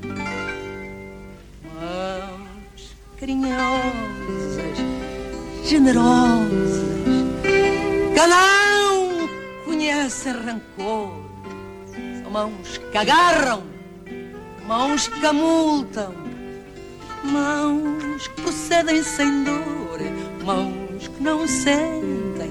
Mãos 1.75 2.97
carinhosas, 3.21 4.79
generosas, 5.63 6.79
que 8.15 8.27
não 8.27 9.29
conhecem 9.67 10.33
rancor 10.33 11.28
mãos 12.31 12.79
que 12.91 12.99
agarram, 12.99 13.63
mãos 14.67 15.09
que 15.09 15.27
amultam, 15.27 16.15
mãos 17.25 18.29
que 18.29 18.43
procedem 18.43 19.03
sem 19.03 19.45
dor, 19.45 19.99
mãos 20.45 21.09
que 21.09 21.23
não 21.23 21.47
sentem 21.47 22.51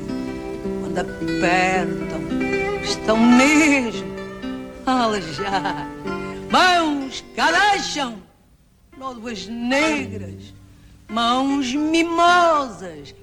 quando 0.81 0.97
apertam 0.99 2.21
estão 2.83 3.17
mesmo 3.17 4.07
a 4.85 5.03
alejar. 5.03 5.87
Mãos 6.49 7.21
que 7.21 7.41
deixam, 7.41 8.21
nódoas 8.97 9.47
negras, 9.47 10.53
mãos 11.09 11.73
mimosas. 11.73 13.13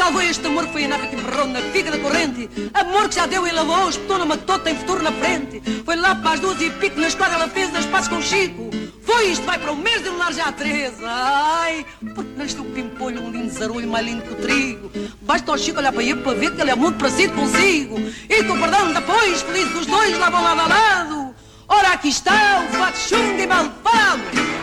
Salvou 0.00 0.22
este 0.22 0.46
amor 0.46 0.64
que 0.66 0.72
foi 0.72 0.84
a 0.86 0.88
nave 0.88 1.08
que 1.08 1.16
berrou 1.16 1.46
na 1.46 1.60
figa 1.60 1.90
da 1.90 1.98
corrente. 1.98 2.48
Amor 2.72 3.06
que 3.10 3.16
já 3.16 3.26
deu 3.26 3.46
e 3.46 3.52
lavou, 3.52 3.90
espetou 3.90 4.16
na 4.18 4.24
matou, 4.24 4.58
tem 4.58 4.74
futuro 4.74 5.02
na 5.02 5.12
frente. 5.12 5.60
Foi 5.84 5.94
lá 5.94 6.14
para 6.14 6.30
as 6.32 6.40
duas 6.40 6.58
e 6.62 6.70
pico 6.70 6.98
na 6.98 7.08
esquadra, 7.08 7.34
ela 7.34 7.48
fez 7.48 7.74
as 7.74 7.84
pazes 7.84 8.08
com 8.08 8.22
Chico. 8.22 8.70
Foi 9.02 9.26
isto, 9.26 9.44
vai 9.44 9.58
para 9.58 9.72
o 9.72 9.76
mês 9.76 10.02
de 10.02 10.08
lunar 10.08 10.32
já 10.32 10.50
Teresa. 10.52 11.04
Ai, 11.06 11.84
porque 12.14 12.30
nasceu 12.34 12.62
o 12.62 12.70
pimpolho, 12.70 13.20
um 13.20 13.30
lindo 13.30 13.52
zarulho 13.52 13.86
mais 13.86 14.06
lindo 14.06 14.22
que 14.22 14.32
o 14.32 14.36
trigo. 14.36 14.90
Basta 15.20 15.52
ao 15.52 15.58
Chico 15.58 15.78
olhar 15.78 15.92
para 15.92 16.02
ele 16.02 16.22
para 16.22 16.32
ver 16.32 16.54
que 16.54 16.62
ele 16.62 16.70
é 16.70 16.74
muito 16.74 16.96
parecido 16.96 17.34
consigo. 17.34 17.96
E 18.26 18.42
com 18.44 18.58
perdão 18.58 18.94
depois, 18.94 19.42
felizes 19.42 19.80
os 19.80 19.86
dois 19.86 20.18
lá 20.18 20.30
vão 20.30 20.42
lado 20.42 20.60
a 20.60 20.66
lado. 20.66 21.34
Ora, 21.68 21.92
aqui 21.92 22.08
está 22.08 22.66
o 22.66 22.72
fato 22.78 22.96
chungo 22.96 23.38
e 23.38 23.46
malvado. 23.46 24.59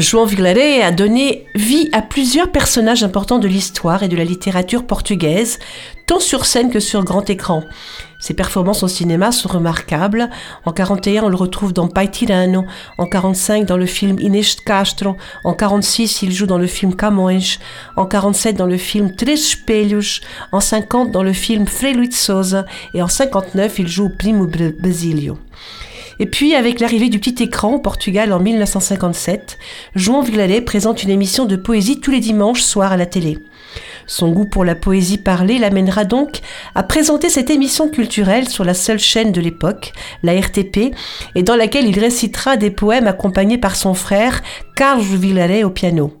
João 0.00 0.24
Vilaret 0.24 0.82
a 0.82 0.92
donné 0.92 1.46
vie 1.54 1.90
à 1.92 2.00
plusieurs 2.00 2.50
personnages 2.50 3.04
importants 3.04 3.38
de 3.38 3.48
l'histoire 3.48 4.02
et 4.02 4.08
de 4.08 4.16
la 4.16 4.24
littérature 4.24 4.86
portugaise, 4.86 5.58
tant 6.06 6.20
sur 6.20 6.46
scène 6.46 6.70
que 6.70 6.80
sur 6.80 7.04
grand 7.04 7.28
écran. 7.28 7.64
Ses 8.18 8.34
performances 8.34 8.82
au 8.82 8.88
cinéma 8.88 9.30
sont 9.30 9.48
remarquables. 9.48 10.30
En 10.64 10.72
41, 10.72 11.24
on 11.24 11.28
le 11.28 11.36
retrouve 11.36 11.72
dans 11.72 11.88
Pai 11.88 12.08
Tirano. 12.08 12.64
En 12.98 13.06
45, 13.06 13.66
dans 13.66 13.76
le 13.76 13.86
film 13.86 14.18
Inês 14.20 14.56
Castro. 14.64 15.16
En 15.44 15.54
46, 15.54 16.22
il 16.22 16.32
joue 16.32 16.46
dans 16.46 16.58
le 16.58 16.66
film 16.66 16.94
Camões. 16.94 17.58
En 17.96 18.06
47, 18.06 18.56
dans 18.56 18.66
le 18.66 18.76
film 18.76 19.14
Tres 19.14 19.34
Espelhos. 19.34 20.20
En 20.52 20.60
50, 20.60 21.10
dans 21.10 21.22
le 21.22 21.32
film 21.32 21.66
Frei 21.66 21.94
Souza. 22.10 22.64
Et 22.94 23.02
en 23.02 23.08
59, 23.08 23.78
il 23.78 23.88
joue 23.88 24.10
Primo 24.10 24.46
Basílio. 24.78 25.38
Et 26.20 26.26
puis, 26.26 26.54
avec 26.54 26.80
l'arrivée 26.80 27.08
du 27.08 27.18
petit 27.18 27.42
écran 27.42 27.72
au 27.72 27.78
Portugal 27.78 28.34
en 28.34 28.40
1957, 28.40 29.58
João 29.94 30.20
Vilalet 30.20 30.60
présente 30.60 31.02
une 31.02 31.08
émission 31.08 31.46
de 31.46 31.56
poésie 31.56 31.98
tous 31.98 32.10
les 32.10 32.20
dimanches 32.20 32.60
soirs 32.60 32.92
à 32.92 32.98
la 32.98 33.06
télé. 33.06 33.38
Son 34.06 34.30
goût 34.30 34.44
pour 34.44 34.66
la 34.66 34.74
poésie 34.74 35.16
parlée 35.16 35.58
l'amènera 35.58 36.04
donc 36.04 36.40
à 36.74 36.82
présenter 36.82 37.30
cette 37.30 37.48
émission 37.48 37.88
culturelle 37.88 38.48
sur 38.48 38.64
la 38.64 38.74
seule 38.74 38.98
chaîne 38.98 39.32
de 39.32 39.40
l'époque, 39.40 39.92
la 40.22 40.38
RTP, 40.38 40.94
et 41.34 41.42
dans 41.42 41.56
laquelle 41.56 41.88
il 41.88 41.98
récitera 41.98 42.58
des 42.58 42.70
poèmes 42.70 43.06
accompagnés 43.06 43.58
par 43.58 43.74
son 43.74 43.94
frère 43.94 44.42
Carlos 44.76 45.16
Vilaret 45.16 45.64
au 45.64 45.70
piano. 45.70 46.19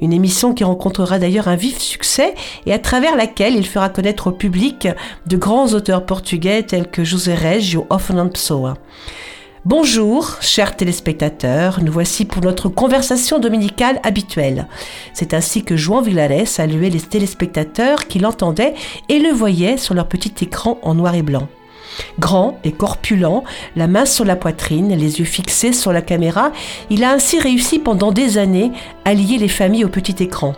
Une 0.00 0.12
émission 0.12 0.54
qui 0.54 0.64
rencontrera 0.64 1.18
d'ailleurs 1.18 1.48
un 1.48 1.56
vif 1.56 1.78
succès 1.78 2.34
et 2.66 2.72
à 2.72 2.78
travers 2.78 3.16
laquelle 3.16 3.54
il 3.54 3.66
fera 3.66 3.88
connaître 3.88 4.28
au 4.28 4.32
public 4.32 4.88
de 5.26 5.36
grands 5.36 5.68
auteurs 5.68 6.04
portugais 6.04 6.62
tels 6.62 6.90
que 6.90 7.04
José 7.04 7.34
ou 7.76 7.98
Fernando 7.98 8.30
Pessoa. 8.30 8.74
Bonjour, 9.64 10.36
chers 10.42 10.76
téléspectateurs, 10.76 11.82
nous 11.82 11.90
voici 11.90 12.26
pour 12.26 12.42
notre 12.42 12.68
conversation 12.68 13.38
dominicale 13.38 13.98
habituelle. 14.02 14.68
C'est 15.14 15.32
ainsi 15.32 15.64
que 15.64 15.74
João 15.74 16.02
Villaret 16.02 16.44
saluait 16.44 16.90
les 16.90 17.00
téléspectateurs 17.00 18.06
qui 18.06 18.18
l'entendaient 18.18 18.74
et 19.08 19.20
le 19.20 19.30
voyaient 19.30 19.78
sur 19.78 19.94
leur 19.94 20.06
petit 20.06 20.44
écran 20.44 20.78
en 20.82 20.94
noir 20.94 21.14
et 21.14 21.22
blanc. 21.22 21.48
Grand 22.18 22.58
et 22.64 22.72
corpulent, 22.72 23.42
la 23.76 23.86
main 23.86 24.06
sur 24.06 24.24
la 24.24 24.36
poitrine, 24.36 24.96
les 24.96 25.18
yeux 25.18 25.24
fixés 25.24 25.72
sur 25.72 25.92
la 25.92 26.02
caméra, 26.02 26.52
il 26.90 27.04
a 27.04 27.12
ainsi 27.12 27.38
réussi 27.38 27.78
pendant 27.78 28.12
des 28.12 28.38
années 28.38 28.72
à 29.04 29.14
lier 29.14 29.38
les 29.38 29.48
familles 29.48 29.84
au 29.84 29.88
petit 29.88 30.22
écran. 30.22 30.54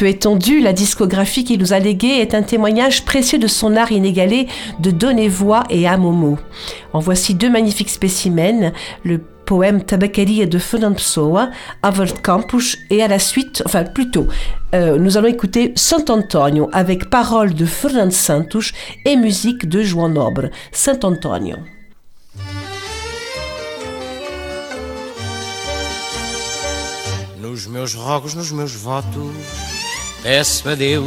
Peu 0.00 0.06
étendue, 0.06 0.60
la 0.60 0.72
discographie 0.72 1.44
qu'il 1.44 1.60
nous 1.60 1.74
a 1.74 1.78
léguée 1.78 2.22
est 2.22 2.34
un 2.34 2.40
témoignage 2.40 3.04
précieux 3.04 3.38
de 3.38 3.46
son 3.46 3.76
art 3.76 3.92
inégalé 3.92 4.48
de 4.78 4.90
donner 4.90 5.28
voix 5.28 5.64
et 5.68 5.86
âme 5.86 6.06
aux 6.06 6.10
mots. 6.10 6.38
En 6.94 7.00
voici 7.00 7.34
deux 7.34 7.50
magnifiques 7.50 7.90
spécimens, 7.90 8.72
poème 9.50 9.82
Tabacaria 9.82 10.46
de 10.46 10.60
Fernando 10.60 10.94
Pessoa, 10.94 11.50
Albert 11.82 12.22
Campos, 12.22 12.76
et 12.88 13.02
à 13.02 13.08
la 13.08 13.18
suite, 13.18 13.64
enfin 13.66 13.82
plutôt, 13.82 14.28
euh, 14.76 14.96
nous 14.96 15.16
allons 15.16 15.26
écouter 15.26 15.72
Saint 15.74 16.04
Antonio 16.08 16.68
avec 16.72 17.10
paroles 17.10 17.52
de 17.52 17.66
Fernando 17.66 18.12
Santos 18.12 18.70
et 19.04 19.16
musique 19.16 19.68
de 19.68 19.82
João 19.82 20.08
Nobre. 20.08 20.50
Saint 20.70 21.00
Antonio. 21.02 21.56
Nos 27.40 27.66
meus 27.68 27.96
rogos, 27.96 28.36
nos 28.36 28.52
meus 28.52 28.76
votos, 28.76 29.34
peço 30.22 30.68
a 30.68 30.76
Deus 30.76 31.02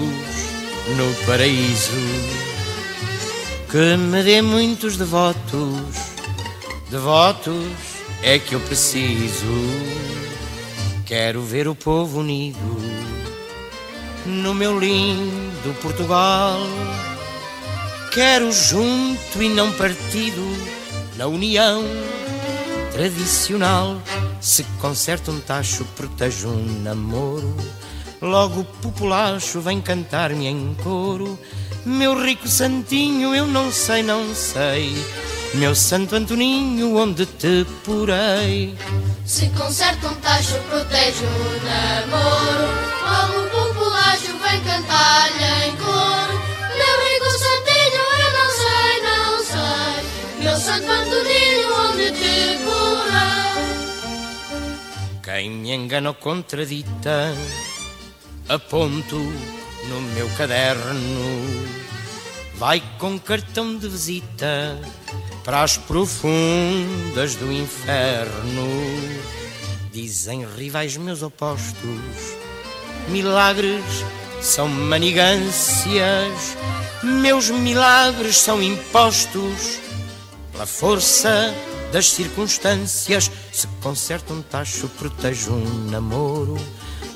no 0.98 1.26
paraíso 1.26 1.94
que 3.72 3.96
me 3.96 4.22
dê 4.22 4.42
muitos 4.42 4.98
devotos, 4.98 5.80
devotos 6.92 7.93
é 8.24 8.40
que 8.40 8.56
eu 8.56 8.60
preciso. 8.62 9.46
Quero 11.06 11.42
ver 11.42 11.68
o 11.68 11.76
povo 11.76 12.22
unido 12.22 12.58
no 14.26 14.54
meu 14.54 14.80
lindo 14.80 15.74
Portugal. 15.82 16.58
Quero 18.14 18.52
junto 18.52 19.42
e 19.42 19.50
não 19.50 19.72
partido 19.74 20.42
na 21.18 21.28
união 21.28 21.84
tradicional. 22.94 24.02
Se 24.40 24.64
conserta 24.80 25.30
um 25.30 25.40
tacho, 25.40 25.84
protejo 25.96 26.48
um 26.48 26.82
namoro. 26.82 27.56
Logo 28.22 28.62
o 28.62 28.66
populacho 28.66 29.60
vem 29.60 29.82
cantar-me 29.82 30.48
em 30.48 30.74
coro. 30.82 31.38
Meu 31.86 32.18
rico 32.18 32.48
santinho, 32.48 33.36
eu 33.36 33.46
não 33.46 33.70
sei, 33.70 34.02
não 34.02 34.34
sei. 34.34 34.96
Meu 35.56 35.76
santo 35.76 36.16
Antoninho, 36.16 36.96
onde 36.96 37.26
te 37.26 37.66
porei? 37.84 38.74
Se 39.26 39.50
conserta 39.50 40.08
um 40.08 40.16
tacho, 40.16 40.58
protege 40.70 41.26
o 41.26 41.62
namoro. 41.66 42.68
Logo 43.04 43.40
o 43.42 43.50
populacho 43.50 44.38
vem 44.42 44.62
cantar-lhe 44.62 45.68
em 45.68 45.76
coro. 45.76 46.42
Meu 46.78 46.96
rico 47.04 47.30
santinho, 47.38 48.04
eu 48.24 48.32
não 48.40 48.50
sei, 48.62 48.94
não 49.04 49.44
sei. 49.44 50.44
Meu 50.44 50.58
santo 50.58 50.90
Antoninho, 50.90 51.68
onde 51.90 52.12
te 52.12 52.58
porei? 52.64 53.64
Quem 55.22 55.50
me 55.52 55.72
engana 55.74 56.10
ou 56.10 56.16
contradita, 56.16 57.36
aponto 58.48 59.18
no 59.90 60.02
meu 60.14 60.30
caderno. 60.38 61.68
Vai 62.56 62.82
com 62.98 63.20
cartão 63.20 63.78
de 63.78 63.88
visita 63.88 64.80
para 65.44 65.64
as 65.64 65.78
profundas 65.78 67.36
do 67.36 67.52
inferno. 67.52 68.68
Dizem 69.92 70.46
rivais 70.58 70.98
meus 70.98 71.22
opostos, 71.22 72.36
milagres 73.10 73.84
são 74.42 74.68
manigâncias, 74.68 76.58
meus 77.04 77.50
milagres 77.50 78.38
são 78.38 78.62
impostos 78.62 79.80
pela 80.52 80.66
força 80.66 81.54
das 81.92 82.10
circunstâncias. 82.10 83.30
Se 83.52 83.68
conserta 83.82 84.34
um 84.34 84.42
tacho, 84.42 84.90
protejo 84.90 85.52
um 85.52 85.90
namoro. 85.92 86.58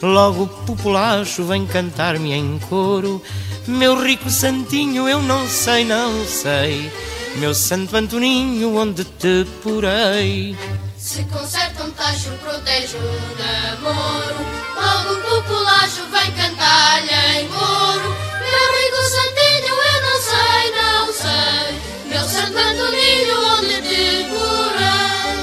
Logo 0.02 0.44
o 0.44 0.48
populacho 0.48 1.44
vem 1.46 1.66
cantar-me 1.66 2.32
em 2.32 2.60
coro. 2.70 3.22
Meu 3.68 4.00
rico 4.02 4.30
santinho, 4.30 5.10
eu 5.10 5.22
não 5.22 5.48
sei, 5.48 5.84
não 5.84 6.26
sei. 6.26 6.92
Meu 7.38 7.54
santo 7.54 7.96
Antoninho, 7.96 8.76
onde 8.76 9.04
te 9.04 9.46
porei? 9.64 10.56
Se 10.98 11.24
conserta 11.26 11.84
um 11.84 11.92
tacho, 11.92 12.30
protege 12.44 12.98
o 12.98 13.36
namoro. 13.38 14.46
Logo 14.76 15.14
o 15.14 15.22
populacho 15.22 16.04
vem 16.12 16.32
cantar-lhe 16.32 17.14
em 17.40 17.48
coro. 17.48 18.16
Meu 18.40 18.68
rico 18.78 19.02
santinho, 19.10 19.76
eu 19.94 20.02
não 20.02 20.18
sei, 20.22 20.72
não 20.72 21.14
sei. 21.14 21.68
Meu 22.10 22.24
santo 22.28 22.58
Antoninho, 22.58 23.38
onde 23.58 23.82
te 23.82 24.26
porei? 24.30 25.38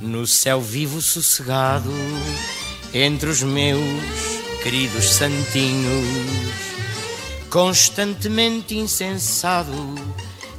No 0.00 0.26
céu 0.26 0.60
vivo 0.60 1.00
sossegado, 1.00 1.92
entre 2.94 3.28
os 3.28 3.42
meus 3.42 3.82
queridos 4.62 5.14
santinhos, 5.14 6.06
constantemente 7.50 8.76
insensado 8.76 9.94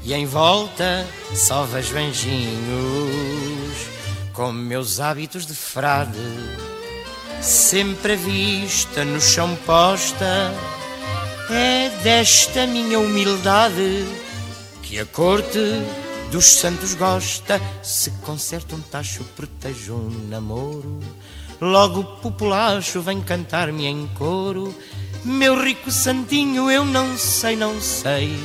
e 0.04 0.14
em 0.14 0.26
volta 0.26 1.08
só 1.34 1.64
vejo 1.64 1.98
anjinhos, 1.98 3.74
com 4.34 4.52
meus 4.52 5.00
hábitos 5.00 5.46
de 5.46 5.56
frade, 5.56 6.20
sempre 7.42 8.14
a 8.14 8.16
vista 8.18 9.06
no 9.06 9.22
chão 9.22 9.58
posta, 9.66 10.54
É 11.50 11.90
desta 12.02 12.66
minha 12.66 13.00
humildade 13.00 14.04
que 14.82 15.00
a 15.00 15.06
corte 15.06 15.60
dos 16.32 16.46
santos 16.46 16.96
gosta. 16.96 17.62
Se 17.84 18.10
conserta 18.26 18.76
um 18.76 18.82
tacho, 18.82 19.24
proteja 19.36 19.94
um 19.94 20.28
namoro. 20.28 21.00
Logo 21.62 22.02
o 22.02 22.04
populacho 22.04 23.02
vem 23.02 23.22
cantar-me 23.22 23.86
em 23.86 24.08
coro. 24.18 24.76
Meu 25.24 25.60
rico 25.62 25.90
santinho, 25.90 26.70
eu 26.70 26.84
não 26.86 27.18
sei, 27.18 27.56
não 27.56 27.80
sei. 27.82 28.38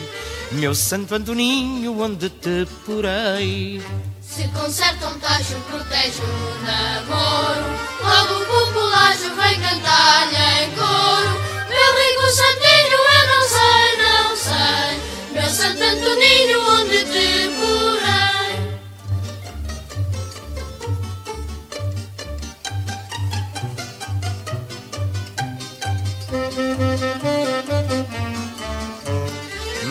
Meu 0.53 0.75
santo 0.75 1.15
Antoninho, 1.15 2.01
onde 2.01 2.29
te 2.29 2.67
porei? 2.87 3.83
Se 4.21 4.49
conserta 4.49 5.09
um 5.09 5.19
tacho, 5.19 5.55
protege 5.69 6.21
o 6.23 6.65
namoro. 6.65 7.65
Logo 8.03 8.43
o 8.43 8.47
populacho 8.47 9.35
vem 9.35 9.61
cantar-lhe 9.61 10.65
em 10.65 10.71
coro. 10.73 11.41
Meu 11.69 11.91
rico 12.01 12.27
santinho, 12.33 12.99
eu 13.19 13.25
não 13.29 13.43
sei, 13.49 13.89
não 13.99 14.37
sei. 14.37 14.91
Meu 15.33 15.51
santo 15.51 15.83
Antoninho, 15.83 16.61
onde 16.69 17.05
te 17.05 17.51
porei? 17.59 18.00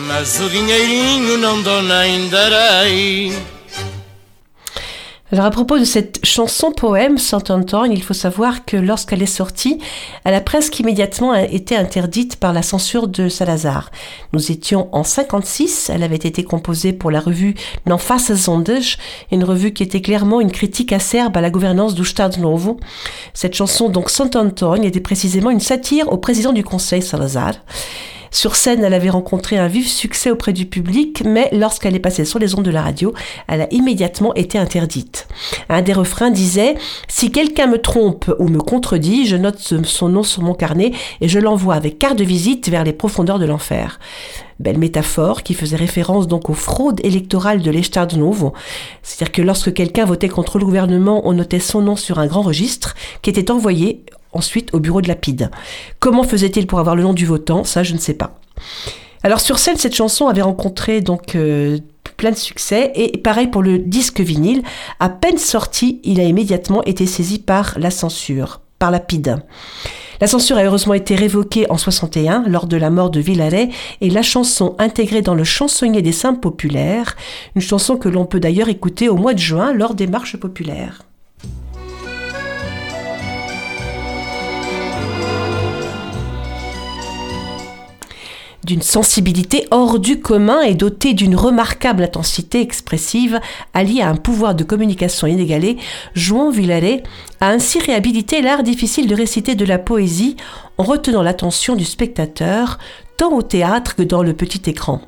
Mas 0.06 0.40
o 0.40 0.50
dinheirinho 0.50 1.38
não 1.38 1.62
dou 1.62 1.82
nem 1.82 2.28
darei. 2.28 3.59
Alors 5.32 5.44
à 5.44 5.50
propos 5.52 5.78
de 5.78 5.84
cette 5.84 6.18
chanson 6.26 6.72
poème 6.72 7.16
Saint-Antoine, 7.16 7.92
il 7.92 8.02
faut 8.02 8.14
savoir 8.14 8.64
que 8.64 8.76
lorsqu'elle 8.76 9.22
est 9.22 9.26
sortie, 9.26 9.78
elle 10.24 10.34
a 10.34 10.40
presque 10.40 10.80
immédiatement 10.80 11.36
été 11.36 11.76
interdite 11.76 12.34
par 12.34 12.52
la 12.52 12.62
censure 12.62 13.06
de 13.06 13.28
Salazar. 13.28 13.92
Nous 14.32 14.50
étions 14.50 14.88
en 14.90 15.04
56, 15.04 15.88
elle 15.94 16.02
avait 16.02 16.16
été 16.16 16.42
composée 16.42 16.92
pour 16.92 17.12
la 17.12 17.20
revue 17.20 17.54
N'enface 17.86 18.34
Sondage, 18.34 18.98
une 19.30 19.44
revue 19.44 19.72
qui 19.72 19.84
était 19.84 20.02
clairement 20.02 20.40
une 20.40 20.50
critique 20.50 20.92
acerbe 20.92 21.36
à 21.36 21.40
la 21.40 21.50
gouvernance 21.50 21.94
du 21.94 22.04
Stade 22.04 22.38
Novo. 22.38 22.80
Cette 23.32 23.54
chanson 23.54 23.88
donc 23.88 24.10
Saint-Antoine 24.10 24.82
était 24.82 24.98
précisément 24.98 25.50
une 25.50 25.60
satire 25.60 26.12
au 26.12 26.16
président 26.16 26.52
du 26.52 26.64
conseil 26.64 27.02
Salazar. 27.02 27.52
Sur 28.30 28.54
scène, 28.54 28.84
elle 28.84 28.94
avait 28.94 29.10
rencontré 29.10 29.58
un 29.58 29.66
vif 29.66 29.88
succès 29.88 30.30
auprès 30.30 30.52
du 30.52 30.66
public, 30.66 31.22
mais 31.24 31.48
lorsqu'elle 31.52 31.96
est 31.96 32.00
passée 32.00 32.24
sur 32.24 32.38
les 32.38 32.54
ondes 32.54 32.64
de 32.64 32.70
la 32.70 32.82
radio, 32.82 33.12
elle 33.48 33.62
a 33.62 33.72
immédiatement 33.72 34.34
été 34.34 34.56
interdite. 34.56 35.26
Un 35.68 35.82
des 35.82 35.92
refrains 35.92 36.30
disait 36.30 36.76
Si 37.08 37.32
quelqu'un 37.32 37.66
me 37.66 37.78
trompe 37.78 38.32
ou 38.38 38.48
me 38.48 38.60
contredit, 38.60 39.26
je 39.26 39.36
note 39.36 39.58
son 39.58 40.08
nom 40.08 40.22
sur 40.22 40.42
mon 40.42 40.54
carnet 40.54 40.92
et 41.20 41.28
je 41.28 41.40
l'envoie 41.40 41.74
avec 41.74 41.98
carte 41.98 42.18
de 42.18 42.24
visite 42.24 42.68
vers 42.68 42.84
les 42.84 42.92
profondeurs 42.92 43.40
de 43.40 43.46
l'enfer. 43.46 43.98
Belle 44.60 44.78
métaphore 44.78 45.42
qui 45.42 45.54
faisait 45.54 45.76
référence 45.76 46.28
donc 46.28 46.50
aux 46.50 46.54
fraudes 46.54 47.00
électorales 47.02 47.62
de 47.62 47.70
l'Estado 47.70 48.16
Novo. 48.16 48.52
C'est-à-dire 49.02 49.32
que 49.32 49.42
lorsque 49.42 49.72
quelqu'un 49.72 50.04
votait 50.04 50.28
contre 50.28 50.58
le 50.58 50.66
gouvernement, 50.66 51.22
on 51.24 51.32
notait 51.32 51.60
son 51.60 51.80
nom 51.80 51.96
sur 51.96 52.18
un 52.18 52.26
grand 52.26 52.42
registre 52.42 52.94
qui 53.22 53.30
était 53.30 53.50
envoyé 53.50 54.04
ensuite 54.32 54.72
au 54.74 54.80
bureau 54.80 55.00
de 55.00 55.08
la 55.08 55.14
PIDE. 55.14 55.50
Comment 55.98 56.22
faisait-il 56.22 56.66
pour 56.66 56.78
avoir 56.78 56.96
le 56.96 57.02
nom 57.02 57.14
du 57.14 57.26
votant? 57.26 57.64
Ça, 57.64 57.82
je 57.82 57.94
ne 57.94 57.98
sais 57.98 58.14
pas. 58.14 58.38
Alors 59.22 59.40
sur 59.40 59.58
scène, 59.58 59.76
cette 59.76 59.94
chanson 59.94 60.28
avait 60.28 60.42
rencontré 60.42 61.00
donc 61.00 61.34
euh, 61.34 61.78
plein 62.16 62.30
de 62.30 62.36
succès 62.36 62.92
et 62.94 63.18
pareil 63.18 63.46
pour 63.46 63.62
le 63.62 63.78
disque 63.78 64.20
vinyle. 64.20 64.62
À 64.98 65.08
peine 65.08 65.38
sorti, 65.38 66.00
il 66.04 66.20
a 66.20 66.24
immédiatement 66.24 66.82
été 66.84 67.06
saisi 67.06 67.38
par 67.38 67.78
la 67.78 67.90
censure, 67.90 68.60
par 68.78 68.90
la 68.90 69.00
PIDE. 69.00 69.36
La 70.20 70.26
censure 70.26 70.58
a 70.58 70.64
heureusement 70.64 70.92
été 70.92 71.14
révoquée 71.14 71.70
en 71.70 71.78
61 71.78 72.44
lors 72.46 72.66
de 72.66 72.76
la 72.76 72.90
mort 72.90 73.08
de 73.08 73.20
Villaret 73.20 73.70
et 74.02 74.10
la 74.10 74.20
chanson 74.20 74.74
intégrée 74.78 75.22
dans 75.22 75.34
le 75.34 75.44
chansonnier 75.44 76.02
des 76.02 76.12
simples 76.12 76.40
populaires, 76.40 77.16
une 77.56 77.62
chanson 77.62 77.96
que 77.96 78.10
l'on 78.10 78.26
peut 78.26 78.40
d'ailleurs 78.40 78.68
écouter 78.68 79.08
au 79.08 79.16
mois 79.16 79.32
de 79.32 79.38
juin 79.38 79.72
lors 79.72 79.94
des 79.94 80.06
marches 80.06 80.36
populaires. 80.36 81.02
D'une 88.64 88.82
sensibilité 88.82 89.66
hors 89.70 89.98
du 89.98 90.20
commun 90.20 90.60
et 90.62 90.74
dotée 90.74 91.14
d'une 91.14 91.36
remarquable 91.36 92.04
intensité 92.04 92.60
expressive, 92.60 93.40
alliée 93.74 94.02
à 94.02 94.08
un 94.08 94.16
pouvoir 94.16 94.54
de 94.54 94.64
communication 94.64 95.26
inégalé, 95.26 95.78
Juan 96.14 96.50
Villaret 96.50 97.02
a 97.40 97.48
ainsi 97.48 97.78
réhabilité 97.78 98.42
l'art 98.42 98.62
difficile 98.62 99.06
de 99.06 99.14
réciter 99.14 99.54
de 99.54 99.64
la 99.64 99.78
poésie 99.78 100.36
en 100.78 100.82
retenant 100.82 101.22
l'attention 101.22 101.76
du 101.76 101.84
spectateur, 101.84 102.78
tant 103.16 103.32
au 103.32 103.42
théâtre 103.42 103.96
que 103.96 104.02
dans 104.02 104.22
le 104.22 104.34
petit 104.34 104.68
écran. 104.68 105.00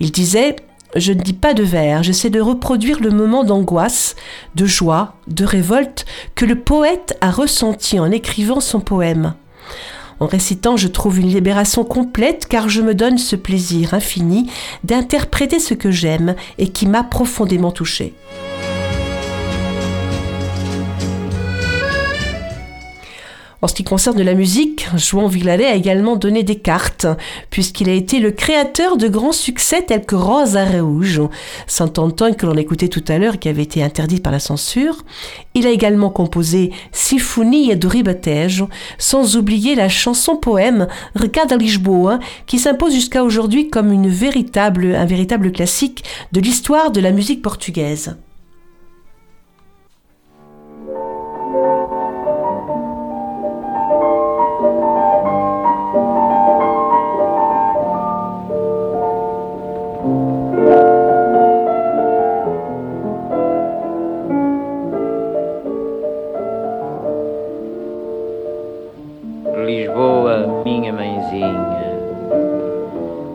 Il 0.00 0.12
disait 0.12 0.56
je 0.94 1.12
ne 1.12 1.20
dis 1.20 1.34
pas 1.34 1.52
de 1.52 1.62
vers, 1.62 2.02
j'essaie 2.02 2.30
de 2.30 2.40
reproduire 2.40 3.00
le 3.00 3.10
moment 3.10 3.44
d'angoisse, 3.44 4.16
de 4.54 4.64
joie, 4.64 5.14
de 5.26 5.44
révolte 5.44 6.06
que 6.34 6.46
le 6.46 6.54
poète 6.54 7.18
a 7.20 7.30
ressenti 7.30 7.98
en 7.98 8.10
écrivant 8.10 8.60
son 8.60 8.80
poème. 8.80 9.34
En 10.18 10.26
récitant, 10.26 10.76
je 10.76 10.88
trouve 10.88 11.20
une 11.20 11.28
libération 11.28 11.84
complète 11.84 12.46
car 12.48 12.68
je 12.68 12.80
me 12.80 12.94
donne 12.94 13.18
ce 13.18 13.36
plaisir 13.36 13.94
infini 13.94 14.50
d'interpréter 14.84 15.58
ce 15.58 15.74
que 15.74 15.90
j'aime 15.90 16.34
et 16.58 16.68
qui 16.68 16.86
m'a 16.86 17.04
profondément 17.04 17.70
touché. 17.70 18.14
En 23.66 23.68
ce 23.68 23.74
qui 23.74 23.82
concerne 23.82 24.22
la 24.22 24.34
musique, 24.34 24.86
Juan 24.96 25.28
Villalet 25.28 25.66
a 25.66 25.74
également 25.74 26.14
donné 26.14 26.44
des 26.44 26.54
cartes, 26.54 27.08
puisqu'il 27.50 27.88
a 27.88 27.94
été 27.94 28.20
le 28.20 28.30
créateur 28.30 28.96
de 28.96 29.08
grands 29.08 29.32
succès 29.32 29.82
tels 29.82 30.06
que 30.06 30.14
Rosa 30.14 30.64
Rouge, 30.64 31.20
Saint-Antoine 31.66 32.36
que 32.36 32.46
l'on 32.46 32.54
écoutait 32.54 32.86
tout 32.86 33.02
à 33.08 33.18
l'heure 33.18 33.40
qui 33.40 33.48
avait 33.48 33.64
été 33.64 33.82
interdit 33.82 34.20
par 34.20 34.30
la 34.30 34.38
censure. 34.38 35.02
Il 35.54 35.66
a 35.66 35.70
également 35.70 36.10
composé 36.10 36.70
Sinfonia 36.92 37.74
do 37.74 37.88
Ribatejo, 37.88 38.68
sans 38.98 39.36
oublier 39.36 39.74
la 39.74 39.88
chanson-poème 39.88 40.86
Recada 41.16 41.56
Lisboa, 41.56 42.20
qui 42.46 42.60
s'impose 42.60 42.94
jusqu'à 42.94 43.24
aujourd'hui 43.24 43.68
comme 43.68 43.90
un 43.90 44.06
véritable 44.06 45.50
classique 45.50 46.04
de 46.30 46.40
l'histoire 46.40 46.92
de 46.92 47.00
la 47.00 47.10
musique 47.10 47.42
portugaise. 47.42 48.16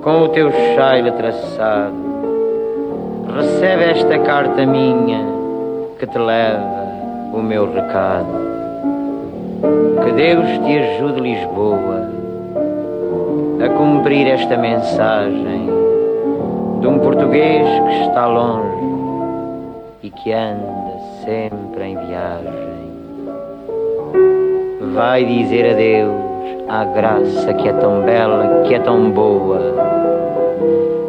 Com 0.02 0.24
o 0.24 0.30
teu 0.30 0.52
cheiro 0.52 1.12
traçado, 1.12 1.94
recebe 3.36 3.84
esta 3.84 4.20
carta 4.20 4.66
minha 4.66 5.24
que 6.00 6.08
te 6.08 6.18
leva 6.18 6.88
o 7.34 7.42
meu 7.42 7.72
recado. 7.72 8.52
Que 10.04 10.12
Deus 10.14 10.46
te 10.66 10.80
ajude, 10.80 11.22
Lisboa, 11.22 12.10
a 13.64 13.70
cumprir 13.78 14.28
esta 14.28 14.58
mensagem 14.58 15.70
de 16.80 16.88
um 16.88 16.98
português 16.98 17.68
que 17.68 18.08
está 18.08 18.26
longe 18.26 18.82
e 20.02 20.10
que 20.10 20.34
anda 20.34 20.98
sempre 21.24 21.84
em 21.84 21.96
viagem. 22.08 22.72
Vai 24.94 25.24
dizer 25.24 25.72
adeus 25.72 26.31
à 26.68 26.84
graça 26.86 27.54
que 27.54 27.68
é 27.68 27.74
tão 27.74 28.02
bela, 28.02 28.64
que 28.66 28.74
é 28.74 28.80
tão 28.80 29.12
boa. 29.12 29.60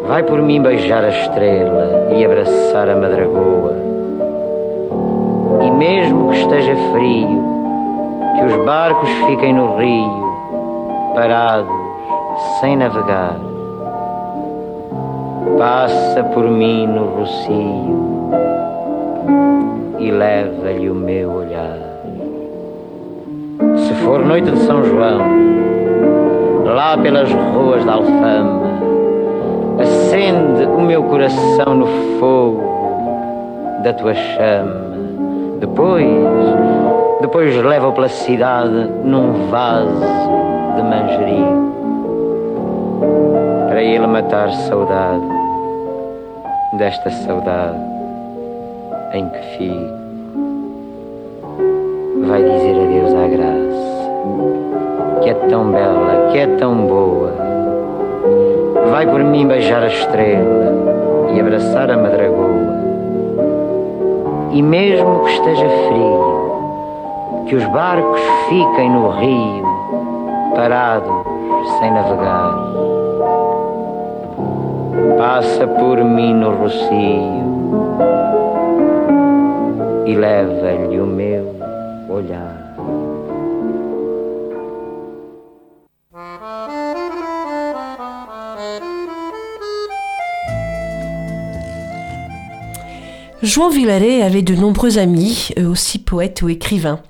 Vai 0.06 0.22
por 0.22 0.42
mim 0.42 0.60
beijar 0.60 1.04
a 1.04 1.08
estrela 1.08 2.08
e 2.14 2.24
abraçar 2.24 2.88
a 2.88 2.96
madragoa. 2.96 3.76
E 5.62 5.70
mesmo 5.70 6.30
que 6.30 6.38
esteja 6.38 6.74
frio, 6.92 7.42
que 8.36 8.44
os 8.44 8.64
barcos 8.64 9.10
fiquem 9.26 9.54
no 9.54 9.76
rio, 9.76 10.34
parados, 11.14 11.72
sem 12.60 12.76
navegar. 12.76 13.36
Passa 15.58 16.24
por 16.34 16.44
mim 16.44 16.86
no 16.86 17.06
rocio 17.18 18.30
e 19.98 20.10
leva-lhe 20.10 20.90
o 20.90 20.94
meu 20.94 21.32
olhar. 21.32 21.81
For 24.04 24.24
noite 24.24 24.50
de 24.50 24.58
São 24.58 24.82
João, 24.84 25.20
lá 26.64 26.96
pelas 26.98 27.30
ruas 27.32 27.84
da 27.84 27.94
Alfama, 27.94 28.62
acende 29.80 30.64
o 30.64 30.80
meu 30.80 31.02
coração 31.04 31.74
no 31.74 31.86
fogo 32.18 32.62
da 33.82 33.92
tua 33.92 34.14
chama. 34.14 34.92
Depois, 35.60 36.06
depois 37.20 37.56
leva-o 37.56 37.92
pela 37.92 38.08
cidade 38.08 38.90
num 39.04 39.48
vaso 39.48 40.00
de 40.76 40.82
manjerim. 40.82 41.62
para 43.68 43.82
ele 43.82 44.06
matar 44.06 44.52
saudade 44.52 45.24
desta 46.78 47.10
saudade 47.10 47.78
em 49.14 49.28
que 49.28 49.38
fico. 49.56 50.01
Tão 55.48 55.70
bela, 55.70 56.28
que 56.30 56.38
é 56.38 56.46
tão 56.58 56.86
boa. 56.86 57.32
Vai 58.90 59.06
por 59.06 59.20
mim 59.20 59.46
beijar 59.46 59.82
a 59.82 59.88
estrela 59.88 60.72
e 61.34 61.40
abraçar 61.40 61.90
a 61.90 61.96
madragoa. 61.96 62.82
E 64.52 64.60
mesmo 64.62 65.24
que 65.24 65.30
esteja 65.32 65.68
frio, 65.88 66.42
que 67.46 67.56
os 67.56 67.64
barcos 67.66 68.20
fiquem 68.48 68.90
no 68.90 69.08
rio, 69.10 69.66
parados, 70.54 71.26
sem 71.78 71.90
navegar. 71.90 72.54
Passa 75.16 75.66
por 75.66 75.98
mim 76.04 76.34
no 76.34 76.50
rocio 76.50 77.42
e 80.06 80.14
leva-lhe 80.14 81.00
o 81.00 81.06
meu 81.06 81.54
olhar. 82.08 82.51
João 93.42 93.70
Villaret 93.70 94.22
avait 94.22 94.42
de 94.42 94.54
nombreux 94.54 94.98
amis, 94.98 95.48
eux 95.58 95.66
aussi 95.66 95.98
poètes 95.98 96.42
ou 96.42 96.48
écrivains. 96.48 97.00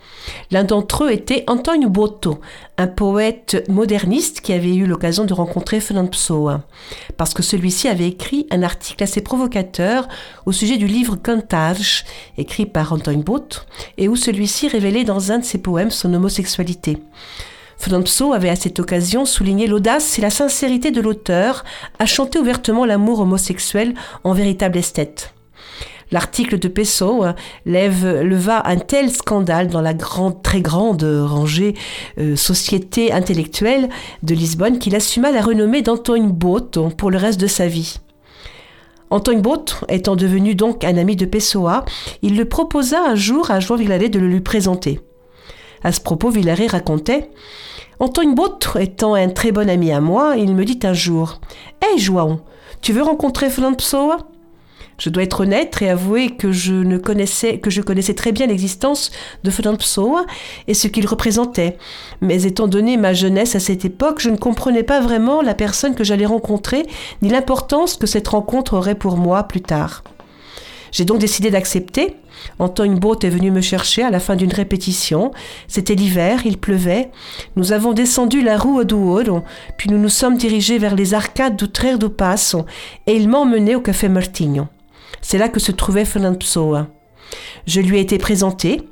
L'un 0.50 0.64
d'entre 0.64 1.04
eux 1.04 1.12
était 1.12 1.44
Antonio 1.46 1.90
Boto, 1.90 2.40
un 2.78 2.86
poète 2.86 3.62
moderniste 3.68 4.40
qui 4.40 4.54
avait 4.54 4.74
eu 4.74 4.86
l'occasion 4.86 5.26
de 5.26 5.34
rencontrer 5.34 5.78
Fernand 5.78 6.06
Pessoa, 6.06 6.62
parce 7.18 7.34
que 7.34 7.42
celui-ci 7.42 7.86
avait 7.86 8.08
écrit 8.08 8.46
un 8.50 8.62
article 8.62 9.04
assez 9.04 9.20
provocateur 9.20 10.08
au 10.46 10.52
sujet 10.52 10.78
du 10.78 10.86
livre 10.86 11.16
Cantage, 11.16 12.06
écrit 12.38 12.64
par 12.64 12.94
Antonio 12.94 13.22
Boto, 13.22 13.60
et 13.98 14.08
où 14.08 14.16
celui-ci 14.16 14.68
révélait 14.68 15.04
dans 15.04 15.32
un 15.32 15.40
de 15.40 15.44
ses 15.44 15.58
poèmes 15.58 15.90
son 15.90 16.14
homosexualité. 16.14 16.96
Fernand 17.76 18.32
avait 18.32 18.48
à 18.48 18.56
cette 18.56 18.80
occasion 18.80 19.26
souligné 19.26 19.66
l'audace 19.66 20.18
et 20.18 20.22
la 20.22 20.30
sincérité 20.30 20.92
de 20.92 21.02
l'auteur 21.02 21.62
à 21.98 22.06
chanter 22.06 22.38
ouvertement 22.38 22.86
l'amour 22.86 23.20
homosexuel 23.20 23.92
en 24.24 24.32
véritable 24.32 24.78
esthète. 24.78 25.34
L'article 26.12 26.58
de 26.58 26.68
Pessoa 26.68 27.34
lève, 27.64 28.20
leva 28.20 28.68
un 28.68 28.76
tel 28.76 29.10
scandale 29.10 29.68
dans 29.68 29.80
la 29.80 29.94
grande, 29.94 30.42
très 30.42 30.60
grande 30.60 31.02
rangée 31.02 31.74
euh, 32.18 32.36
société 32.36 33.12
intellectuelle 33.12 33.88
de 34.22 34.34
Lisbonne 34.34 34.78
qu'il 34.78 34.94
assuma 34.94 35.32
la 35.32 35.40
renommée 35.40 35.80
d'Antoine 35.80 36.30
Boto 36.30 36.90
pour 36.90 37.10
le 37.10 37.16
reste 37.16 37.40
de 37.40 37.46
sa 37.46 37.66
vie. 37.66 37.96
Antoine 39.08 39.40
Boto, 39.40 39.76
étant 39.88 40.14
devenu 40.14 40.54
donc 40.54 40.84
un 40.84 40.98
ami 40.98 41.16
de 41.16 41.24
Pessoa, 41.24 41.84
il 42.20 42.36
le 42.36 42.44
proposa 42.44 43.02
un 43.02 43.14
jour 43.14 43.50
à 43.50 43.60
João 43.60 43.76
Villaret 43.78 44.10
de 44.10 44.18
le 44.18 44.28
lui 44.28 44.40
présenter. 44.40 45.00
À 45.82 45.92
ce 45.92 46.00
propos, 46.00 46.28
Villaret 46.30 46.66
racontait 46.66 47.30
Antoine 48.00 48.34
Boto 48.34 48.78
étant 48.78 49.14
un 49.14 49.28
très 49.28 49.52
bon 49.52 49.68
ami 49.68 49.92
à 49.92 50.00
moi, 50.00 50.34
il 50.36 50.54
me 50.54 50.64
dit 50.64 50.80
un 50.82 50.92
jour 50.92 51.40
Hé 51.82 51.94
hey, 51.94 51.98
João, 51.98 52.40
tu 52.82 52.92
veux 52.92 53.02
rencontrer 53.02 53.48
Fernand 53.48 53.74
Pessoa? 53.74 54.18
Je 55.02 55.10
dois 55.10 55.24
être 55.24 55.40
honnête 55.40 55.82
et 55.82 55.88
avouer 55.88 56.30
que 56.30 56.52
je 56.52 56.74
ne 56.74 56.96
connaissais 56.96 57.58
que 57.58 57.70
je 57.70 57.80
connaissais 57.80 58.14
très 58.14 58.30
bien 58.30 58.46
l'existence 58.46 59.10
de 59.42 59.50
Fernand 59.50 59.74
Pessoa 59.74 60.26
et 60.68 60.74
ce 60.74 60.86
qu'il 60.86 61.08
représentait. 61.08 61.76
Mais 62.20 62.44
étant 62.44 62.68
donné 62.68 62.96
ma 62.96 63.12
jeunesse 63.12 63.56
à 63.56 63.60
cette 63.60 63.84
époque, 63.84 64.20
je 64.20 64.30
ne 64.30 64.36
comprenais 64.36 64.84
pas 64.84 65.00
vraiment 65.00 65.42
la 65.42 65.54
personne 65.54 65.96
que 65.96 66.04
j'allais 66.04 66.24
rencontrer 66.24 66.86
ni 67.20 67.30
l'importance 67.30 67.96
que 67.96 68.06
cette 68.06 68.28
rencontre 68.28 68.74
aurait 68.74 68.94
pour 68.94 69.16
moi 69.16 69.42
plus 69.42 69.60
tard. 69.60 70.04
J'ai 70.92 71.04
donc 71.04 71.18
décidé 71.18 71.50
d'accepter. 71.50 72.18
Antoine 72.60 72.96
Boat 72.96 73.18
est 73.22 73.28
venu 73.28 73.50
me 73.50 73.60
chercher 73.60 74.04
à 74.04 74.10
la 74.10 74.20
fin 74.20 74.36
d'une 74.36 74.52
répétition. 74.52 75.32
C'était 75.66 75.96
l'hiver, 75.96 76.42
il 76.44 76.58
pleuvait. 76.58 77.10
Nous 77.56 77.72
avons 77.72 77.92
descendu 77.92 78.40
la 78.40 78.56
rue 78.56 78.84
do 78.84 78.98
Ouro, 78.98 79.42
puis 79.78 79.90
nous 79.90 79.98
nous 79.98 80.08
sommes 80.08 80.36
dirigés 80.36 80.78
vers 80.78 80.94
les 80.94 81.12
arcades 81.12 81.56
du 81.56 81.68
Trère 81.68 81.98
do 81.98 82.08
Passo, 82.08 82.66
et 83.08 83.16
il 83.16 83.28
m'a 83.28 83.38
emmené 83.38 83.74
au 83.74 83.80
café 83.80 84.08
Martignon. 84.08 84.68
C'est 85.22 85.38
là 85.38 85.48
que 85.48 85.60
se 85.60 85.72
trouvait 85.72 86.04
Fernand 86.04 86.34
Pessoa. 86.34 86.88
Je 87.66 87.80
lui 87.80 87.96
ai 87.96 88.00
été 88.00 88.18
présenté. 88.18 88.82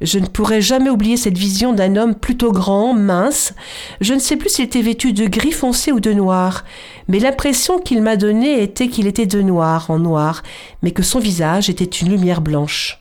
Je 0.00 0.18
ne 0.18 0.26
pourrai 0.26 0.62
jamais 0.62 0.88
oublier 0.88 1.16
cette 1.16 1.36
vision 1.36 1.72
d'un 1.72 1.96
homme 1.96 2.14
plutôt 2.14 2.52
grand, 2.52 2.94
mince. 2.94 3.54
Je 4.00 4.14
ne 4.14 4.18
sais 4.18 4.36
plus 4.36 4.48
s'il 4.48 4.64
était 4.64 4.80
vêtu 4.80 5.12
de 5.12 5.26
gris 5.26 5.52
foncé 5.52 5.92
ou 5.92 6.00
de 6.00 6.12
noir, 6.12 6.64
mais 7.08 7.18
l'impression 7.18 7.78
qu'il 7.78 8.00
m'a 8.00 8.16
donnée 8.16 8.62
était 8.62 8.88
qu'il 8.88 9.06
était 9.06 9.26
de 9.26 9.42
noir 9.42 9.90
en 9.90 9.98
noir, 9.98 10.42
mais 10.82 10.92
que 10.92 11.02
son 11.02 11.18
visage 11.18 11.68
était 11.68 11.84
une 11.84 12.10
lumière 12.10 12.40
blanche. 12.40 12.98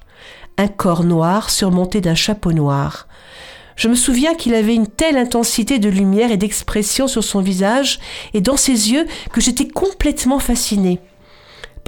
Un 0.57 0.67
corps 0.67 1.05
noir 1.05 1.49
surmonté 1.49 2.01
d'un 2.01 2.15
chapeau 2.15 2.51
noir. 2.51 3.07
Je 3.77 3.87
me 3.87 3.95
souviens 3.95 4.35
qu'il 4.35 4.53
avait 4.53 4.75
une 4.75 4.87
telle 4.87 5.15
intensité 5.15 5.79
de 5.79 5.87
lumière 5.87 6.33
et 6.33 6.37
d'expression 6.37 7.07
sur 7.07 7.23
son 7.23 7.39
visage 7.39 8.01
et 8.33 8.41
dans 8.41 8.57
ses 8.57 8.91
yeux 8.91 9.05
que 9.31 9.39
j'étais 9.39 9.69
complètement 9.69 10.39
fascinée. 10.39 10.99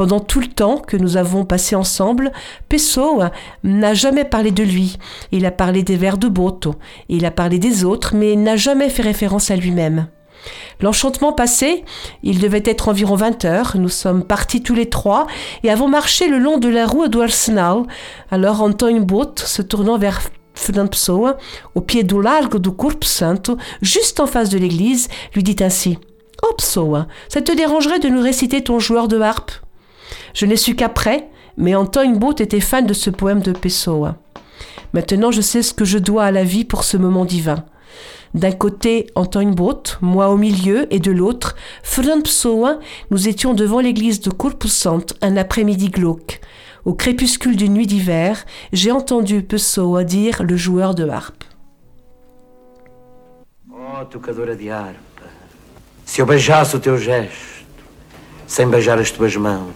Pendant 0.02 0.20
tout 0.20 0.40
le 0.40 0.48
temps 0.48 0.80
que 0.80 0.98
nous 0.98 1.16
avons 1.16 1.46
passé 1.46 1.76
ensemble, 1.76 2.32
Pessoa 2.70 3.30
n'a 3.64 3.94
jamais 3.94 4.26
parlé 4.26 4.50
de 4.50 4.64
lui. 4.64 4.98
Il 5.32 5.46
a 5.46 5.52
parlé 5.52 5.84
des 5.84 5.96
vers 5.96 6.18
de 6.18 6.28
Boto, 6.28 6.74
il 7.08 7.24
a 7.24 7.30
parlé 7.30 7.60
des 7.60 7.84
autres, 7.84 8.16
mais 8.16 8.36
n'a 8.36 8.56
jamais 8.56 8.90
fait 8.90 9.04
référence 9.04 9.52
à 9.52 9.56
lui-même. 9.56 10.08
L'enchantement 10.80 11.34
passé, 11.34 11.86
il 12.24 12.40
devait 12.40 12.64
être 12.66 12.88
environ 12.88 13.14
20 13.14 13.46
heures. 13.46 13.74
Nous 13.78 13.90
sommes 13.90 14.24
partis 14.24 14.64
tous 14.64 14.74
les 14.74 14.90
trois 14.90 15.28
et 15.62 15.70
avons 15.70 15.88
marché 15.88 16.28
le 16.28 16.40
long 16.40 16.58
de 16.58 16.68
la 16.68 16.88
rue 16.88 17.08
do 17.08 17.22
Arsenal. 17.22 17.84
Alors 18.32 18.64
Antoine 18.64 19.06
Bot, 19.06 19.36
se 19.36 19.62
tournant 19.62 20.00
vers 20.00 20.20
Pessoa, 20.90 21.38
au 21.76 21.82
pied 21.82 22.02
du 22.02 22.20
largo 22.20 22.58
do 22.58 22.72
Corpo 22.72 23.06
Santo, 23.06 23.56
juste 23.84 24.20
en 24.20 24.26
face 24.26 24.50
de 24.50 24.58
l'église, 24.58 25.10
lui 25.36 25.44
dit 25.44 25.64
ainsi 25.64 26.00
Oh 26.42 26.56
Pessoa, 26.58 27.06
ça 27.30 27.44
te 27.44 27.56
dérangerait 27.56 28.00
de 28.00 28.10
nous 28.10 28.24
réciter 28.24 28.64
ton 28.64 28.80
joueur 28.80 29.08
de 29.08 29.20
harpe? 29.20 29.52
Je 30.34 30.46
n'ai 30.46 30.56
su 30.56 30.76
qu'après, 30.76 31.30
mais 31.58 31.76
Antoine 31.76 32.18
Bout 32.18 32.42
était 32.42 32.60
fan 32.60 32.86
de 32.86 32.94
ce 32.94 33.10
poème 33.10 33.42
de 33.42 33.52
Pessoa. 33.52 34.18
Maintenant, 34.94 35.32
je 35.32 35.42
sais 35.42 35.62
ce 35.62 35.74
que 35.74 35.86
je 35.86 35.98
dois 35.98 36.26
à 36.26 36.32
la 36.32 36.44
vie 36.44 36.66
pour 36.66 36.84
ce 36.84 36.98
moment 36.98 37.26
divin. 37.26 37.66
D'un 38.34 38.52
côté, 38.52 39.08
Antoine 39.16 39.54
Bout, 39.54 39.98
moi 40.02 40.30
au 40.30 40.38
milieu, 40.38 40.88
et 40.94 41.00
de 41.00 41.12
l'autre, 41.12 41.56
Fernand 41.84 42.22
Pessoa, 42.22 42.80
nous 43.10 43.28
étions 43.28 43.54
devant 43.54 43.80
l'église 43.80 44.22
de 44.22 44.30
Corpus 44.30 44.88
un 45.22 45.38
après-midi 45.38 45.90
glauque. 45.90 46.40
Au 46.86 46.94
crépuscule 46.94 47.58
d'une 47.58 47.74
nuit 47.74 47.88
d'hiver, 47.88 48.46
j'ai 48.74 48.92
entendu 48.92 49.44
Pessoa 49.44 50.04
dire 50.04 50.44
le 50.44 50.56
joueur 50.56 50.96
de 50.96 51.08
harpe. 51.08 51.44
Oh, 53.72 54.06
tocadora 54.10 54.56
de 54.56 54.70
harpa, 54.70 55.26
se 56.06 56.22
eu 56.22 56.26
beijasse 56.26 56.74
o 56.74 56.80
teu 56.80 56.98
gesto, 56.98 57.66
sem 58.48 58.70
beijar 58.70 59.00
as 59.00 59.12
tuas 59.12 59.36
mãos, 59.36 59.72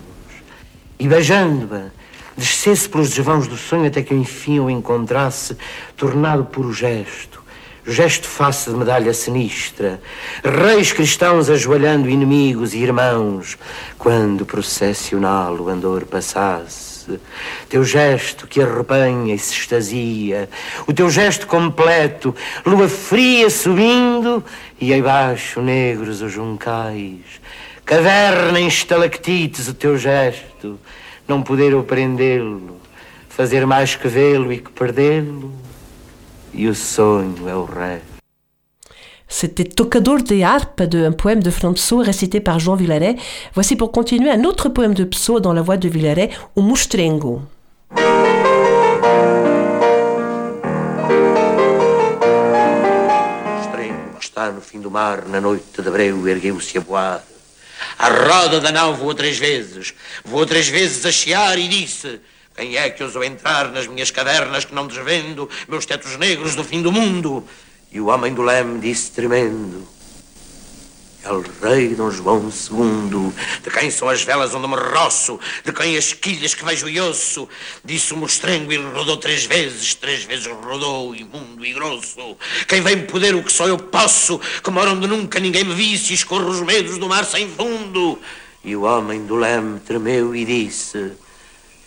e 0.99 1.07
beijando-a, 1.07 1.91
descesse 2.37 2.87
pelos 2.89 3.09
desvãos 3.09 3.47
do 3.47 3.57
sonho 3.57 3.87
até 3.87 4.01
que 4.01 4.13
enfim 4.13 4.59
o 4.59 4.69
encontrasse, 4.69 5.57
tornado 5.95 6.45
por 6.45 6.65
o 6.65 6.73
gesto, 6.73 7.43
gesto 7.85 8.27
face 8.27 8.69
de 8.69 8.75
medalha 8.75 9.13
sinistra, 9.13 10.01
reis 10.43 10.91
cristãos 10.91 11.49
ajoelhando 11.49 12.09
inimigos 12.09 12.73
e 12.73 12.79
irmãos, 12.79 13.57
quando 13.97 14.45
processional 14.45 15.55
o 15.55 15.69
andor 15.69 16.05
passasse. 16.05 16.95
Teu 17.69 17.83
gesto 17.83 18.47
que 18.47 18.59
arrepanha 18.59 19.35
e 19.35 19.37
se 19.37 19.53
extasia, 19.53 20.49
o 20.87 20.93
teu 20.93 21.07
gesto 21.07 21.45
completo, 21.45 22.33
lua 22.65 22.89
fria 22.89 23.47
subindo 23.47 24.43
e 24.81 24.91
abaixo 24.91 25.61
negros 25.61 26.23
os 26.23 26.31
juncais, 26.31 27.39
caverna 27.85 28.59
em 28.59 28.67
estalactites 28.67 29.67
o 29.67 29.73
teu 29.73 29.97
gesto, 29.97 30.79
não 31.27 31.43
poder 31.43 31.71
eu 31.71 31.83
prendê-lo, 31.83 32.79
fazer 33.29 33.65
mais 33.67 33.95
que 33.95 34.07
vê-lo 34.07 34.51
e 34.51 34.57
que 34.57 34.71
perdê-lo, 34.71 35.53
e 36.51 36.67
o 36.67 36.73
sonho 36.73 37.47
é 37.47 37.55
o 37.55 37.65
resto. 37.65 38.15
C'était 39.27 39.65
Tocador 39.65 40.21
de 40.21 40.43
harpe, 40.43 40.87
de, 40.87 41.05
un 41.05 41.11
poème 41.11 41.41
de 41.41 41.49
Pessoa 41.49 42.03
récité 42.03 42.39
par 42.39 42.59
João 42.59 42.75
Villaret. 42.75 43.15
Voici 43.53 43.75
pour 43.75 43.91
continuer 43.91 44.29
un 44.29 44.43
autre 44.45 44.69
poème 44.69 44.93
de 44.93 45.03
Pessoa 45.03 45.39
dans 45.39 45.51
la 45.51 45.63
voix 45.63 45.77
de 45.77 45.89
Villaret, 45.89 46.29
O 46.55 46.61
Mustrengo. 46.61 47.41
Mustrengo 53.57 54.19
está 54.21 54.51
no 54.51 54.61
fim 54.61 54.79
do 54.79 54.91
mar, 54.91 55.25
na 55.27 55.41
noite 55.41 55.81
de 55.81 55.89
breu, 55.89 56.27
ergueu-se 56.27 56.77
a 56.77 56.81
boar. 56.81 57.34
A 57.97 58.09
roda 58.09 58.59
da 58.59 58.71
nau 58.71 58.93
voou 58.93 59.13
três 59.13 59.37
vezes, 59.37 59.93
voou 60.23 60.45
três 60.45 60.67
vezes 60.67 61.05
a 61.05 61.11
chiar 61.11 61.57
e 61.57 61.67
disse: 61.67 62.19
Quem 62.55 62.75
é 62.75 62.89
que 62.89 63.03
ousou 63.03 63.23
entrar 63.23 63.71
nas 63.71 63.87
minhas 63.87 64.11
cavernas 64.11 64.65
que 64.65 64.75
não 64.75 64.87
desvendo, 64.87 65.49
meus 65.67 65.85
tetos 65.85 66.17
negros 66.17 66.55
do 66.55 66.63
fim 66.63 66.81
do 66.81 66.91
mundo? 66.91 67.47
E 67.91 68.01
o 68.01 68.07
homem 68.07 68.33
do 68.33 68.41
leme 68.41 68.79
disse 68.79 69.11
tremendo: 69.11 69.87
El 71.25 71.43
rei 71.59 71.95
Dom 71.95 72.11
João 72.11 72.49
II, 72.49 73.33
de 73.63 73.71
quem 73.71 73.89
são 73.89 74.07
as 74.07 74.21
velas 74.21 74.53
onde 74.53 74.67
me 74.67 74.75
roço, 74.75 75.39
de 75.63 75.73
quem 75.73 75.97
as 75.97 76.13
quilhas 76.13 76.53
que 76.53 76.63
vejo 76.63 76.87
e 76.87 77.01
osso, 77.01 77.49
disse 77.83 78.13
o 78.13 78.17
mostrengo 78.17 78.71
e 78.71 78.77
rodou 78.77 79.17
três 79.17 79.43
vezes, 79.45 79.95
três 79.95 80.23
vezes 80.23 80.45
rodou, 80.45 81.15
imundo 81.15 81.65
e 81.65 81.73
grosso. 81.73 82.37
Quem 82.67 82.81
vem 82.81 83.07
poder 83.07 83.33
o 83.33 83.41
que 83.41 83.51
só 83.51 83.67
eu 83.67 83.77
posso, 83.79 84.39
que 84.63 84.69
mora 84.69 84.91
onde 84.91 85.07
nunca 85.07 85.39
ninguém 85.39 85.63
me 85.63 85.73
visse, 85.73 86.13
escorro 86.13 86.47
os 86.47 86.61
medos 86.61 86.99
do 86.99 87.09
mar 87.09 87.25
sem 87.25 87.49
fundo. 87.49 88.19
E 88.63 88.75
o 88.75 88.83
homem 88.83 89.25
do 89.25 89.35
leme 89.35 89.79
tremeu 89.79 90.35
e 90.35 90.45
disse... 90.45 91.24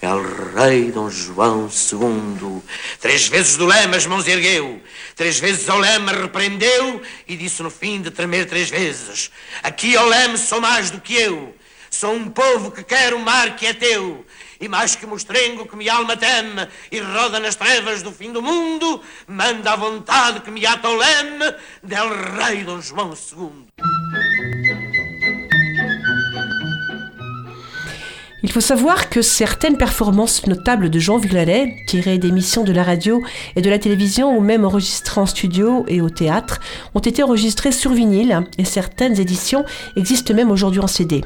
El 0.01 0.23
rei 0.55 0.93
Dom 0.93 1.11
João 1.11 1.69
II. 1.69 2.63
Três 3.01 3.27
vezes 3.27 3.57
do 3.57 3.67
leme 3.67 3.97
as 3.97 4.07
mãos 4.07 4.29
ergueu, 4.29 4.81
três 5.17 5.41
vezes 5.41 5.69
ao 5.69 5.79
leme 5.79 6.13
repreendeu 6.13 7.03
e 7.27 7.37
disse 7.37 7.65
no 7.65 7.71
fim 7.71 8.01
de 8.01 8.13
tremer 8.13 8.47
três 8.47 8.71
vezes: 8.71 9.29
Aqui 9.61 9.97
ao 9.97 10.07
leme 10.07 10.39
sou 10.39 10.61
mais 10.61 10.91
do 10.91 11.01
que 11.01 11.15
eu, 11.15 11.53
sou 11.91 12.15
um 12.15 12.29
povo 12.29 12.71
que 12.71 12.85
quer 12.85 13.13
o 13.13 13.19
mar 13.19 13.57
que 13.57 13.67
é 13.67 13.75
teu. 13.75 14.25
E 14.61 14.69
mais 14.69 14.95
que 14.95 15.07
mostrengo 15.07 15.67
que 15.67 15.77
me 15.77 15.89
alma 15.89 16.17
teme 16.17 16.69
e 16.91 17.01
roda 17.01 17.41
nas 17.41 17.57
trevas 17.57 18.03
do 18.03 18.13
fim 18.13 18.33
do 18.33 18.43
mundo, 18.43 19.03
manda 19.27 19.73
a 19.73 19.77
vontade 19.77 20.41
que 20.41 20.51
me 20.51 20.65
ata 20.65 20.89
o 20.89 20.97
leme 20.97 21.55
del 21.83 22.09
rei 22.37 22.63
Dom 22.63 22.81
João 22.81 23.15
II. 23.15 23.98
Il 28.45 28.53
faut 28.53 28.61
savoir 28.61 29.11
que 29.11 29.21
certaines 29.21 29.77
performances 29.77 30.47
notables 30.47 30.91
de 30.91 30.99
Jean 31.01 31.19
Villalet, 31.19 31.75
tirées 31.89 32.19
d'émissions 32.19 32.63
de 32.63 32.73
la 32.73 32.85
radio 32.85 33.21
et 33.57 33.63
de 33.63 33.71
la 33.71 33.81
télévision 33.81 34.37
ou 34.37 34.41
même 34.41 34.65
enregistrées 34.65 35.21
en 35.21 35.27
studio 35.27 35.85
et 35.89 36.01
au 36.01 36.09
théâtre, 36.09 36.61
ont 36.95 37.01
été 37.01 37.25
enregistrées 37.25 37.73
sur 37.73 37.93
vinyle 37.93 38.43
et 38.57 38.65
certaines 38.65 39.19
éditions 39.19 39.65
existent 39.97 40.35
même 40.35 40.53
aujourd'hui 40.53 40.81
en 40.81 40.87
CD. 40.87 41.23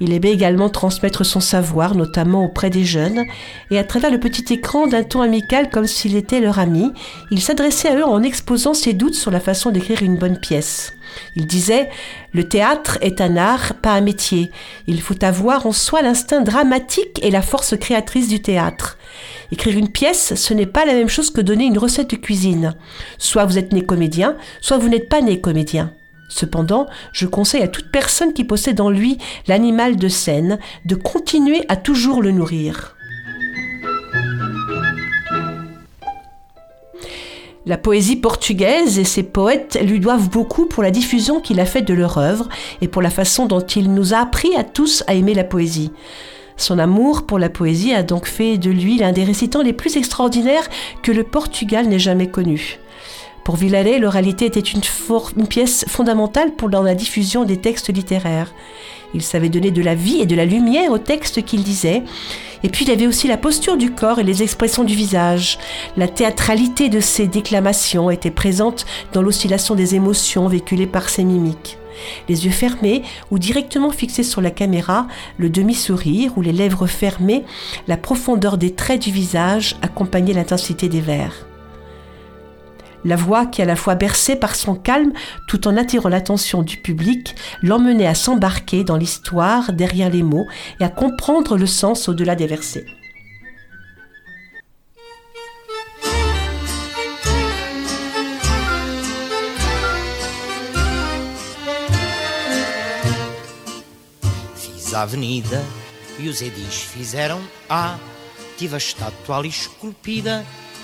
Il 0.00 0.12
aimait 0.12 0.32
également 0.32 0.68
transmettre 0.68 1.24
son 1.24 1.40
savoir, 1.40 1.94
notamment 1.94 2.44
auprès 2.44 2.70
des 2.70 2.84
jeunes, 2.84 3.24
et 3.70 3.78
à 3.78 3.84
travers 3.84 4.10
le 4.10 4.20
petit 4.20 4.52
écran 4.52 4.86
d'un 4.86 5.02
ton 5.02 5.20
amical 5.20 5.70
comme 5.70 5.86
s'il 5.86 6.16
était 6.16 6.40
leur 6.40 6.58
ami, 6.58 6.92
il 7.30 7.40
s'adressait 7.40 7.88
à 7.88 7.96
eux 7.96 8.04
en 8.04 8.22
exposant 8.22 8.74
ses 8.74 8.92
doutes 8.92 9.14
sur 9.14 9.30
la 9.30 9.40
façon 9.40 9.70
d'écrire 9.70 10.02
une 10.02 10.16
bonne 10.16 10.38
pièce. 10.38 10.94
Il 11.36 11.46
disait 11.46 11.90
Le 12.32 12.48
théâtre 12.48 12.98
est 13.00 13.20
un 13.20 13.36
art, 13.36 13.74
pas 13.74 13.92
un 13.92 14.00
métier. 14.00 14.50
Il 14.86 15.00
faut 15.00 15.22
avoir 15.24 15.66
en 15.66 15.72
soi 15.72 16.02
l'instinct 16.02 16.40
dramatique 16.40 17.20
et 17.22 17.30
la 17.30 17.42
force 17.42 17.76
créatrice 17.76 18.28
du 18.28 18.40
théâtre. 18.40 18.98
Écrire 19.50 19.76
une 19.76 19.90
pièce, 19.90 20.34
ce 20.34 20.54
n'est 20.54 20.66
pas 20.66 20.84
la 20.84 20.94
même 20.94 21.08
chose 21.08 21.30
que 21.30 21.40
donner 21.40 21.64
une 21.64 21.78
recette 21.78 22.10
de 22.10 22.16
cuisine. 22.16 22.74
Soit 23.18 23.44
vous 23.44 23.58
êtes 23.58 23.72
né 23.72 23.82
comédien, 23.82 24.36
soit 24.60 24.78
vous 24.78 24.88
n'êtes 24.88 25.08
pas 25.08 25.20
né 25.20 25.40
comédien. 25.40 25.92
Cependant, 26.34 26.86
je 27.12 27.26
conseille 27.26 27.62
à 27.62 27.68
toute 27.68 27.92
personne 27.92 28.32
qui 28.32 28.44
possède 28.44 28.80
en 28.80 28.88
lui 28.88 29.18
l'animal 29.48 29.96
de 29.96 30.08
scène 30.08 30.58
de 30.86 30.94
continuer 30.94 31.62
à 31.68 31.76
toujours 31.76 32.22
le 32.22 32.30
nourrir. 32.30 32.96
La 37.66 37.76
poésie 37.76 38.16
portugaise 38.16 38.98
et 38.98 39.04
ses 39.04 39.22
poètes 39.22 39.78
lui 39.82 40.00
doivent 40.00 40.30
beaucoup 40.30 40.64
pour 40.64 40.82
la 40.82 40.90
diffusion 40.90 41.40
qu'il 41.40 41.60
a 41.60 41.66
faite 41.66 41.86
de 41.86 41.94
leur 41.94 42.16
œuvre 42.16 42.48
et 42.80 42.88
pour 42.88 43.02
la 43.02 43.10
façon 43.10 43.44
dont 43.44 43.60
il 43.60 43.92
nous 43.92 44.14
a 44.14 44.18
appris 44.18 44.56
à 44.56 44.64
tous 44.64 45.04
à 45.06 45.14
aimer 45.14 45.34
la 45.34 45.44
poésie. 45.44 45.92
Son 46.56 46.78
amour 46.78 47.26
pour 47.26 47.38
la 47.38 47.50
poésie 47.50 47.92
a 47.92 48.02
donc 48.02 48.26
fait 48.26 48.56
de 48.56 48.70
lui 48.70 48.96
l'un 48.96 49.12
des 49.12 49.24
récitants 49.24 49.62
les 49.62 49.74
plus 49.74 49.98
extraordinaires 49.98 50.68
que 51.02 51.12
le 51.12 51.24
Portugal 51.24 51.88
n'ait 51.88 51.98
jamais 51.98 52.28
connus. 52.28 52.78
Pour 53.44 53.56
Villalet, 53.56 53.98
l'oralité 53.98 54.46
était 54.46 54.60
une, 54.60 54.82
une, 55.36 55.46
pièce 55.48 55.84
fondamentale 55.88 56.52
pour 56.52 56.68
dans 56.70 56.82
la 56.82 56.94
diffusion 56.94 57.44
des 57.44 57.56
textes 57.56 57.92
littéraires. 57.92 58.54
Il 59.14 59.22
savait 59.22 59.48
donner 59.48 59.72
de 59.72 59.82
la 59.82 59.96
vie 59.96 60.20
et 60.20 60.26
de 60.26 60.36
la 60.36 60.44
lumière 60.44 60.92
aux 60.92 60.98
textes 60.98 61.44
qu'il 61.44 61.64
disait. 61.64 62.04
Et 62.62 62.68
puis 62.68 62.84
il 62.84 62.90
avait 62.92 63.08
aussi 63.08 63.26
la 63.26 63.36
posture 63.36 63.76
du 63.76 63.90
corps 63.90 64.20
et 64.20 64.24
les 64.24 64.44
expressions 64.44 64.84
du 64.84 64.94
visage. 64.94 65.58
La 65.96 66.06
théâtralité 66.06 66.88
de 66.88 67.00
ses 67.00 67.26
déclamations 67.26 68.10
était 68.10 68.30
présente 68.30 68.86
dans 69.12 69.22
l'oscillation 69.22 69.74
des 69.74 69.96
émotions 69.96 70.46
véhiculées 70.46 70.86
par 70.86 71.08
ses 71.08 71.24
mimiques. 71.24 71.78
Les 72.28 72.46
yeux 72.46 72.52
fermés 72.52 73.02
ou 73.30 73.38
directement 73.40 73.90
fixés 73.90 74.22
sur 74.22 74.40
la 74.40 74.50
caméra, 74.50 75.08
le 75.36 75.50
demi-sourire 75.50 76.32
ou 76.36 76.42
les 76.42 76.52
lèvres 76.52 76.86
fermées, 76.86 77.44
la 77.88 77.96
profondeur 77.96 78.56
des 78.56 78.72
traits 78.72 79.02
du 79.02 79.10
visage 79.10 79.76
accompagnait 79.82 80.32
l'intensité 80.32 80.88
des 80.88 81.00
vers. 81.00 81.51
La 83.04 83.16
voix 83.16 83.46
qui, 83.46 83.62
à 83.62 83.64
la 83.64 83.76
fois 83.76 83.94
bercée 83.94 84.36
par 84.36 84.54
son 84.54 84.74
calme 84.74 85.12
tout 85.48 85.66
en 85.66 85.76
attirant 85.76 86.08
l'attention 86.08 86.62
du 86.62 86.76
public, 86.76 87.34
l'emmenait 87.62 88.06
à 88.06 88.14
s'embarquer 88.14 88.84
dans 88.84 88.96
l'histoire 88.96 89.72
derrière 89.72 90.10
les 90.10 90.22
mots 90.22 90.46
et 90.80 90.84
à 90.84 90.88
comprendre 90.88 91.56
le 91.56 91.66
sens 91.66 92.08
au-delà 92.08 92.36
des 92.36 92.46
versets. 92.46 92.86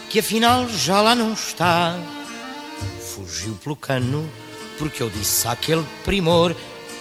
Que 0.08 0.20
afinal 0.20 0.68
já 0.68 1.00
lá 1.00 1.14
não 1.14 1.32
está. 1.32 1.94
Fugiu 3.00 3.54
pelo 3.62 3.76
cano, 3.76 4.28
porque 4.78 5.02
eu 5.02 5.10
disse 5.10 5.46
àquele 5.46 5.84
primor, 6.04 6.54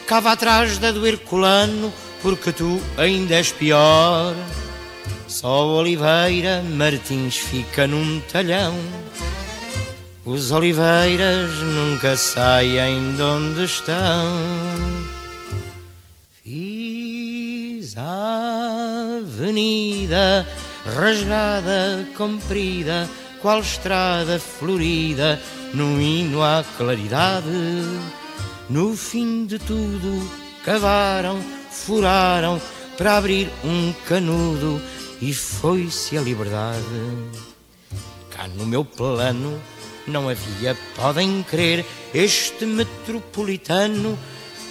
cava 0.05 0.31
atrás 0.31 0.77
da 0.77 0.91
do 0.91 1.05
Herculano, 1.05 1.93
porque 2.21 2.51
tu 2.51 2.81
ainda 2.97 3.35
és 3.35 3.51
pior. 3.51 4.35
Só 5.27 5.67
Oliveira 5.67 6.63
Martins 6.63 7.37
fica 7.37 7.87
num 7.87 8.19
talhão. 8.31 8.75
Os 10.25 10.51
oliveiras 10.51 11.51
nunca 11.59 12.17
saem 12.17 13.15
de 13.15 13.21
onde 13.21 13.63
estão. 13.63 14.37
Fiz 16.43 17.95
a 17.97 19.19
avenida 19.21 20.45
rasgada, 20.95 22.07
comprida, 22.15 23.09
qual 23.41 23.59
estrada 23.59 24.39
florida, 24.39 25.39
no 25.73 26.01
hino 26.01 26.41
à 26.41 26.63
claridade. 26.77 27.47
No 28.69 28.95
fim 28.95 29.45
de 29.45 29.59
tudo, 29.59 30.29
cavaram, 30.63 31.39
furaram 31.71 32.61
para 32.97 33.17
abrir 33.17 33.49
um 33.63 33.93
canudo 34.07 34.81
e 35.21 35.33
foi-se 35.33 36.17
a 36.17 36.21
liberdade. 36.21 36.83
Cá 38.31 38.47
no 38.47 38.65
meu 38.65 38.83
plano 38.83 39.61
não 40.07 40.29
havia, 40.29 40.77
podem 40.95 41.43
crer, 41.43 41.85
este 42.13 42.65
metropolitano 42.65 44.17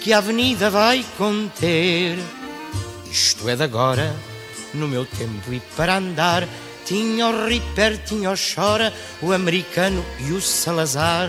que 0.01 0.13
a 0.13 0.19
avenida 0.19 0.71
vai 0.71 1.05
conter. 1.17 2.19
Isto 3.11 3.49
é 3.49 3.57
de 3.57 3.63
agora 3.63 4.15
no 4.77 4.87
meu 4.87 5.05
tempo 5.05 5.53
e 5.53 5.61
para 5.77 5.97
andar 5.97 6.47
tinha 6.85 7.27
o 7.27 7.47
Ripper, 7.47 7.99
tinha 8.05 8.31
o 8.31 8.35
Chora, 8.37 8.93
o 9.21 9.33
americano 9.33 10.05
e 10.21 10.33
o 10.33 10.41
Salazar. 10.41 11.29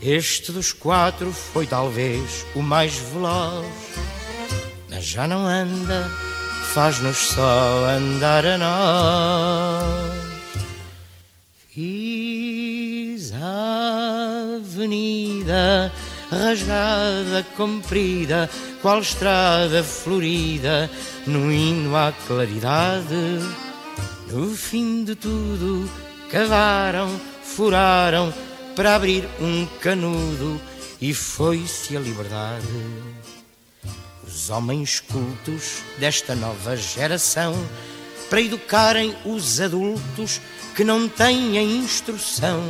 Este 0.00 0.52
dos 0.52 0.72
quatro 0.72 1.32
foi 1.32 1.66
talvez 1.66 2.44
o 2.54 2.60
mais 2.60 2.94
veloz, 2.96 3.66
mas 4.90 5.04
já 5.04 5.26
não 5.26 5.46
anda, 5.46 6.10
faz-nos 6.74 7.16
só 7.16 7.86
andar 7.88 8.44
a 8.44 8.58
nós. 8.58 10.26
Fiz 11.70 13.32
a 13.32 14.56
avenida 14.56 15.92
rasgada, 16.30 17.44
comprida, 17.56 18.50
qual 18.82 19.00
estrada 19.00 19.82
florida, 19.82 20.90
no 21.26 21.50
hino 21.52 21.96
à 21.96 22.12
claridade. 22.26 23.14
No 24.30 24.50
fim 24.56 25.04
de 25.04 25.14
tudo, 25.14 25.88
cavaram, 26.30 27.08
furaram 27.42 28.32
para 28.74 28.96
abrir 28.96 29.28
um 29.40 29.66
canudo 29.80 30.60
e 31.00 31.14
foi-se 31.14 31.96
a 31.96 32.00
liberdade. 32.00 32.66
Os 34.26 34.50
homens 34.50 35.00
cultos 35.00 35.82
desta 35.98 36.34
nova 36.34 36.76
geração, 36.76 37.54
para 38.28 38.40
educarem 38.40 39.14
os 39.24 39.60
adultos 39.60 40.40
que 40.74 40.82
não 40.82 41.08
têm 41.08 41.56
a 41.56 41.62
instrução, 41.62 42.60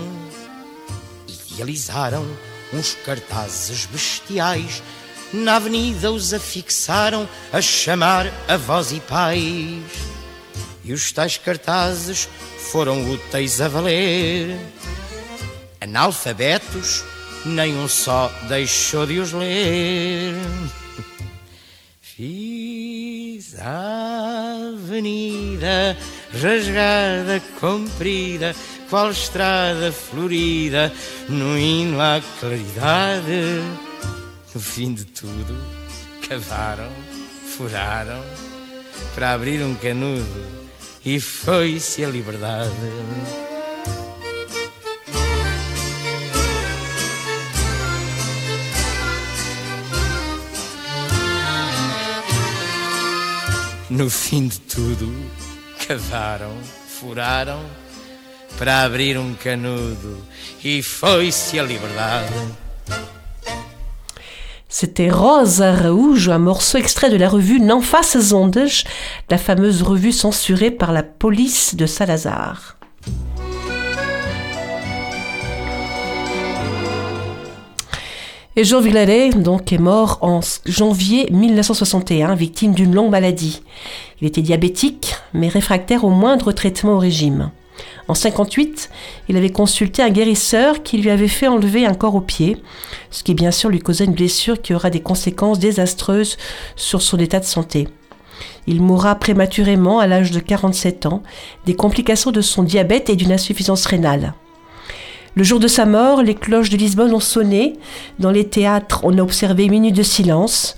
idealizaram 1.27 2.27
uns 2.73 2.95
cartazes 3.05 3.87
bestiais 3.87 4.83
na 5.33 5.57
avenida 5.57 6.13
os 6.13 6.33
afixaram 6.33 7.29
a 7.53 7.61
chamar 7.61 8.33
avós 8.49 8.93
e 8.93 9.01
pais. 9.01 9.83
E 10.85 10.93
os 10.93 11.11
tais 11.11 11.37
cartazes 11.37 12.29
foram 12.71 13.11
úteis 13.11 13.61
a 13.61 13.69
valer. 13.69 14.57
Analfabetos 15.81 17.05
nem 17.45 17.77
um 17.77 17.89
só 17.89 18.29
deixou 18.49 19.07
de 19.07 19.19
os 19.19 19.33
ler. 19.33 20.35
Fiz 22.01 23.59
a 23.61 24.73
avenida 24.75 25.97
rasgada, 26.33 27.43
comprida, 27.61 28.55
qual 28.89 29.11
estrada 29.11 29.93
florida, 29.93 30.93
no 31.29 31.59
hino 31.59 32.01
à 32.01 32.21
claridade. 32.41 33.63
No 34.55 34.61
fim 34.61 34.95
de 34.95 35.05
tudo, 35.05 35.57
cavaram, 36.29 36.91
furaram, 37.57 38.23
para 39.15 39.33
abrir 39.33 39.63
um 39.63 39.75
canudo, 39.75 40.47
e 41.05 41.21
foi-se 41.21 42.05
a 42.05 42.09
liberdade. 42.09 42.73
No 53.91 54.11
fim 54.11 54.49
de 54.49 54.61
tudo, 54.61 55.15
cavaram, 55.87 56.57
furaram 56.89 57.86
abrir 58.61 59.21
a. 59.21 59.27
C'était 64.69 65.11
Rose 65.11 65.63
Araújo, 65.63 66.33
un 66.33 66.39
morceau 66.39 66.79
extrait 66.79 67.11
de 67.11 67.17
la 67.17 67.29
revue 67.29 67.61
N'en 67.61 67.81
ondas, 68.33 68.85
la 69.31 69.39
fameuse 69.39 69.83
revue 69.83 70.13
censurée 70.13 70.71
par 70.71 70.93
la 70.93 71.03
police 71.03 71.77
de 71.77 71.87
Salazar. 71.87 72.77
Et 78.59 78.65
Jean 78.65 78.81
Villaret, 78.81 79.31
donc, 79.31 79.73
est 79.73 79.79
mort 79.79 80.19
en 80.23 80.41
janvier 80.65 81.29
1961, 81.31 82.35
victime 82.35 82.73
d'une 82.73 82.95
longue 82.95 83.11
maladie. 83.11 83.63
Il 84.21 84.27
était 84.27 84.41
diabétique, 84.41 85.15
mais 85.35 85.49
réfractaire 85.49 86.05
au 86.05 86.11
moindre 86.11 86.53
traitement 86.53 86.95
au 86.95 86.99
régime. 86.99 87.51
En 88.09 88.15
58, 88.15 88.91
il 89.29 89.37
avait 89.37 89.51
consulté 89.51 90.03
un 90.03 90.11
guérisseur 90.11 90.83
qui 90.83 90.99
lui 90.99 91.11
avait 91.11 91.29
fait 91.29 91.49
enlever 91.49 91.87
un 91.87 91.95
corps 91.95 92.15
au 92.15 92.21
pied, 92.21 92.57
ce 93.11 93.25
qui 93.25 93.35
bien 93.35 93.51
sûr 93.51 93.69
lui 93.69 93.81
causait 93.81 94.05
une 94.05 94.15
blessure 94.15 94.63
qui 94.63 94.75
aura 94.75 94.91
des 94.91 95.01
conséquences 95.01 95.59
désastreuses 95.59 96.37
sur 96.77 97.03
son 97.03 97.19
état 97.19 97.41
de 97.41 97.45
santé. 97.45 97.89
Il 98.67 98.81
mourra 98.81 99.15
prématurément 99.17 99.99
à 99.99 100.07
l'âge 100.07 100.31
de 100.31 100.41
47 100.41 101.07
ans, 101.07 101.23
des 101.65 101.75
complications 101.75 102.33
de 102.33 102.41
son 102.41 102.63
diabète 102.63 103.11
et 103.11 103.17
d'une 103.17 103.33
insuffisance 103.33 103.87
rénale. 103.87 104.35
Le 105.35 105.45
jour 105.45 105.61
de 105.61 105.69
sa 105.69 105.85
mort, 105.85 106.23
les 106.23 106.35
cloches 106.35 106.71
de 106.71 106.79
Lisbonne 106.79 107.13
ont 107.13 107.21
sonné. 107.21 107.75
Dans 108.19 108.31
les 108.31 108.49
théâtres, 108.49 109.01
on 109.03 109.19
a 109.19 109.23
observé 109.23 109.65
une 109.65 109.73
minute 109.73 109.95
de 109.95 110.03
silence. 110.03 110.77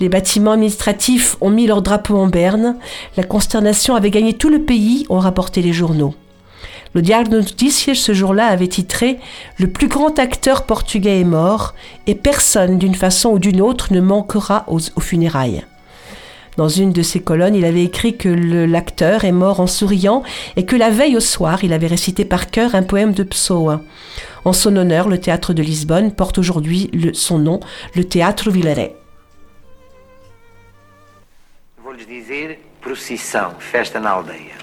Les 0.00 0.08
bâtiments 0.08 0.52
administratifs 0.52 1.36
ont 1.40 1.50
mis 1.50 1.66
leur 1.66 1.80
drapeau 1.80 2.16
en 2.16 2.26
berne. 2.26 2.76
La 3.16 3.22
consternation 3.22 3.94
avait 3.94 4.10
gagné 4.10 4.32
tout 4.32 4.48
le 4.48 4.62
pays, 4.62 5.06
ont 5.10 5.20
rapporté 5.20 5.62
les 5.62 5.72
journaux. 5.72 6.14
Le 6.92 7.02
Noticias 7.02 7.94
ce 7.94 8.12
jour-là 8.12 8.46
avait 8.46 8.66
titré 8.66 9.20
Le 9.58 9.68
plus 9.68 9.86
grand 9.86 10.18
acteur 10.18 10.64
portugais 10.64 11.20
est 11.20 11.24
mort 11.24 11.74
et 12.08 12.16
personne 12.16 12.78
d'une 12.78 12.96
façon 12.96 13.30
ou 13.30 13.38
d'une 13.38 13.60
autre 13.60 13.92
ne 13.92 14.00
manquera 14.00 14.64
aux, 14.66 14.80
funérailles. 15.00 15.64
Dans 16.56 16.68
une 16.68 16.92
de 16.92 17.02
ses 17.02 17.20
colonnes, 17.20 17.54
il 17.54 17.64
avait 17.64 17.84
écrit 17.84 18.16
que 18.16 18.28
l'acteur 18.28 19.24
est 19.24 19.30
mort 19.30 19.60
en 19.60 19.68
souriant 19.68 20.24
et 20.56 20.66
que 20.66 20.74
la 20.74 20.90
veille 20.90 21.16
au 21.16 21.20
soir, 21.20 21.62
il 21.62 21.72
avait 21.72 21.86
récité 21.86 22.24
par 22.24 22.50
cœur 22.50 22.74
un 22.74 22.82
poème 22.82 23.12
de 23.12 23.22
Pessoa. 23.22 23.80
En 24.44 24.52
son 24.52 24.74
honneur, 24.76 25.08
le 25.08 25.20
théâtre 25.20 25.52
de 25.52 25.62
Lisbonne 25.62 26.12
porte 26.12 26.38
aujourd'hui 26.38 26.90
son 27.12 27.38
nom, 27.38 27.60
le 27.94 28.04
Théâtre 28.04 28.50
aldeia. 34.16 34.56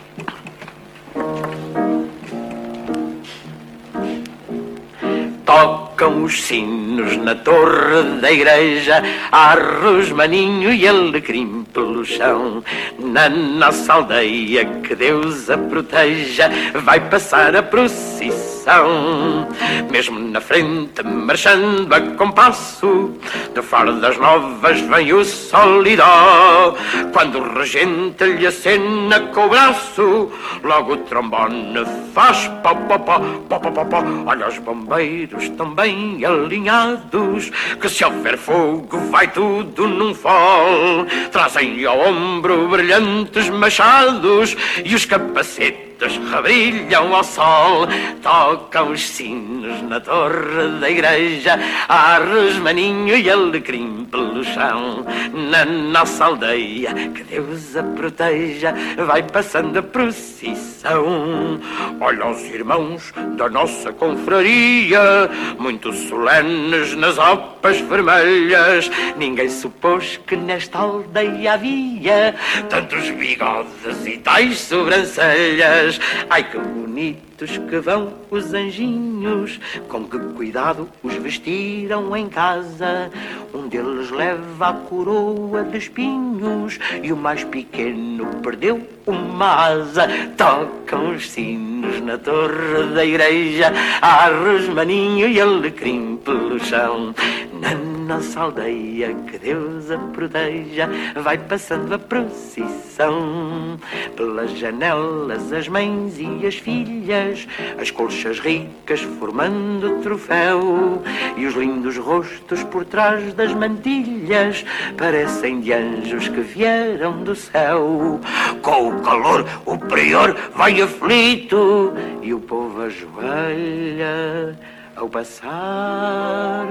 Tocam 5.48 6.26
os 6.26 6.44
sinos 6.44 7.16
na 7.16 7.34
torre 7.34 8.20
da 8.20 8.30
igreja, 8.30 9.02
há 9.32 9.54
rosmaninho 9.82 10.74
e 10.74 10.86
alecrim 10.86 11.64
pelo 11.74 12.04
chão. 12.04 12.62
Na 13.00 13.30
nossa 13.30 13.94
aldeia, 13.94 14.66
que 14.66 14.94
Deus 14.94 15.50
a 15.50 15.58
proteja, 15.58 16.52
vai 16.84 17.00
passar 17.00 17.56
a 17.56 17.64
procissão. 17.64 19.48
Mesmo 19.90 20.20
na 20.20 20.42
frente, 20.42 21.02
marchando 21.02 21.94
a 21.94 22.02
compasso, 22.18 23.14
de 23.56 23.62
fardas 23.62 24.18
novas 24.18 24.82
vem 24.82 25.14
o 25.14 25.24
solidó. 25.24 26.76
Quando 27.14 27.40
o 27.40 27.58
regente 27.58 28.26
lhe 28.26 28.46
acena 28.46 29.22
com 29.34 29.46
o 29.46 29.50
braço, 29.50 30.30
logo 30.62 30.94
o 30.94 30.98
trombone 30.98 31.86
faz 32.14 32.50
pó, 32.62 32.76
pó, 32.76 33.00
pó, 33.00 33.20
pó, 33.48 33.60
pó, 33.60 33.72
pó, 33.72 33.86
pó. 33.86 34.04
Olha 34.26 34.50
os 34.50 34.58
bombeiros 34.60 35.37
tão 35.50 35.74
bem 35.74 36.24
alinhados, 36.26 37.52
que 37.80 37.90
se 37.90 38.04
houver 38.04 38.38
fogo 38.38 38.98
vai 39.10 39.28
tudo 39.32 39.88
num 39.88 40.14
fol. 40.14 41.06
Trazem 41.32 41.86
ao 41.86 42.00
ombro 42.00 42.68
brilhantes 42.68 43.50
machados 43.50 44.56
e 44.84 44.94
os 44.96 45.06
capacetes 45.06 45.87
rebrilham 46.06 47.16
ao 47.16 47.24
sol. 47.24 47.88
Tocam 48.22 48.92
os 48.92 49.02
sinos 49.02 49.82
na 49.84 50.00
torre 50.00 50.80
da 50.80 50.90
igreja, 50.90 51.60
há 51.88 52.20
resmaninho 52.20 53.18
e 53.18 53.30
alecrim 53.30 54.06
pelo 54.12 54.44
chão. 54.44 55.06
Na 55.34 55.66
nossa 55.66 56.26
aldeia, 56.26 56.94
que 56.94 57.24
Deus 57.24 57.76
a 57.76 57.84
proteja, 57.84 58.74
vai 59.06 59.24
passando 59.24 59.80
a 59.80 59.84
procissão. 59.84 61.60
Olha 62.00 62.28
os 62.28 62.42
irmãos 62.44 63.14
da 63.36 63.50
nossa 63.50 63.92
confraria, 63.94 65.30
muito 65.58 65.94
solenes 65.94 66.96
nas 66.96 67.18
opas 67.18 67.80
vermelhas. 67.82 68.90
Ninguém 69.18 69.50
supôs 69.50 70.20
que 70.28 70.36
nesta 70.36 70.80
aldeia 70.80 71.54
havia 71.54 72.36
tantos 72.70 73.10
bigodes 73.12 74.06
e 74.06 74.18
tais 74.18 74.60
sobrancelhas. 74.60 75.87
Ai 76.30 76.44
que 76.44 76.58
bonitos 76.58 77.58
que 77.58 77.80
vão 77.80 78.14
os 78.30 78.54
anjinhos, 78.54 79.60
com 79.88 80.04
que 80.06 80.20
cuidado 80.34 80.90
os 81.04 81.14
vestiram 81.16 82.16
em 82.16 82.28
casa. 82.28 83.12
Um 83.54 83.68
deles 83.68 84.10
leva 84.12 84.70
a 84.70 84.74
coroa 84.74 85.64
de 85.64 85.78
espinhos 85.78 86.80
e 87.02 87.14
o 87.14 87.18
mais 87.18 87.44
pequeno 87.44 88.26
perdeu 88.42 88.97
uma 89.08 89.68
asa. 89.68 90.08
Tocam 90.36 91.16
os 91.16 91.32
sinos 91.32 92.02
na 92.02 92.18
torre 92.18 92.94
da 92.94 93.04
igreja, 93.04 93.74
há 94.02 94.28
rosmaninho 94.30 95.28
e 95.28 95.40
alecrim 95.40 96.18
pelo 96.24 96.60
chão. 96.60 97.16
Na 97.54 97.74
nossa 98.08 98.40
aldeia, 98.40 99.14
que 99.28 99.38
Deus 99.38 99.92
a 99.92 99.98
proteja, 99.98 100.90
vai 101.16 101.38
passando 101.38 101.94
a 101.94 102.00
procissão. 102.00 103.78
Pelas 104.16 104.52
janelas, 104.52 105.52
as 105.52 105.68
mães 105.68 106.18
e 106.18 106.48
as 106.48 106.56
filhas, 106.56 107.48
as 107.80 107.92
colchas 107.92 108.40
ricas 108.40 109.02
formando 109.20 110.02
troféu, 110.02 111.04
e 111.36 111.46
os 111.46 111.56
lindos 111.56 111.98
rostos 111.98 112.64
por 112.64 112.86
trás 112.86 113.34
das 113.34 113.54
mantilhas 113.54 114.64
parecem 114.96 115.60
de 115.60 115.74
anjos 115.74 116.30
que 116.30 116.42
vieram 116.42 117.24
do 117.24 117.36
céu. 117.36 118.20
Com 118.62 118.97
calor, 119.02 119.46
o 119.66 119.78
prior 119.78 120.36
vai 120.56 120.82
aflito 120.82 121.94
e 122.22 122.34
o 122.34 122.40
povo 122.40 122.82
ajoelha 122.82 124.58
ao 124.96 125.08
passar 125.10 126.66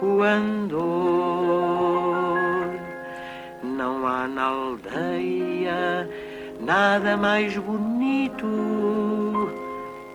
o 0.00 0.22
andor. 0.22 0.82
Não 3.62 4.06
há 4.06 4.26
na 4.28 4.44
aldeia 4.44 6.08
nada 6.60 7.16
mais 7.16 7.56
bonito 7.56 8.46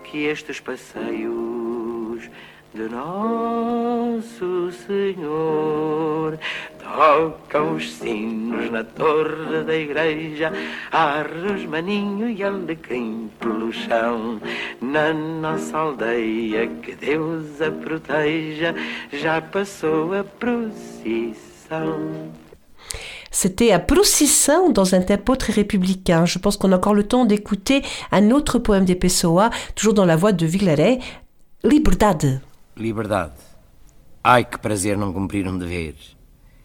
que 0.03 0.25
estes 0.25 0.59
passeios 0.59 1.46
de 2.77 2.87
Nosso 2.89 4.71
Senhor. 4.85 6.37
Tocam 6.79 7.75
os 7.75 7.91
sinos 7.91 8.69
na 8.69 8.83
torre 8.83 9.63
da 9.65 9.75
igreja, 9.75 10.53
há 10.91 11.23
rosmaninho 11.23 12.29
e 12.29 12.43
alecrim 12.43 13.31
pelo 13.39 13.73
chão. 13.73 14.39
Na 14.79 15.11
nossa 15.11 15.75
aldeia, 15.75 16.67
que 16.67 16.93
Deus 16.93 17.59
a 17.61 17.71
proteja, 17.71 18.75
já 19.11 19.41
passou 19.41 20.13
a 20.13 20.23
procissão. 20.23 21.97
C'était 23.31 23.71
à 23.71 23.79
Procissão 23.79 24.71
dans 24.71 24.93
un 24.95 25.01
tempo 25.01 25.35
très 25.35 25.53
républicain. 25.53 26.25
Je 26.25 26.39
pense 26.39 26.57
qu'on 26.57 26.71
a 26.71 26.77
encore 26.77 26.95
le 26.95 27.03
temps 27.03 27.25
d'écouter 27.25 27.83
un 28.11 28.31
autre 28.31 28.57
poème 28.57 28.85
des 28.85 28.95
Pessoa, 28.95 29.49
toujours 29.75 29.93
dans 29.93 30.05
la 30.05 30.15
voix 30.15 30.31
de 30.31 30.45
Villaret, 30.45 30.99
Liberdade. 31.63 32.41
Liberdade. 32.77 33.33
Ai, 34.23 34.45
que 34.45 34.59
prazer 34.59 34.95
não 34.95 35.11
cumprir 35.11 35.47
um 35.47 35.57
dever. 35.57 35.95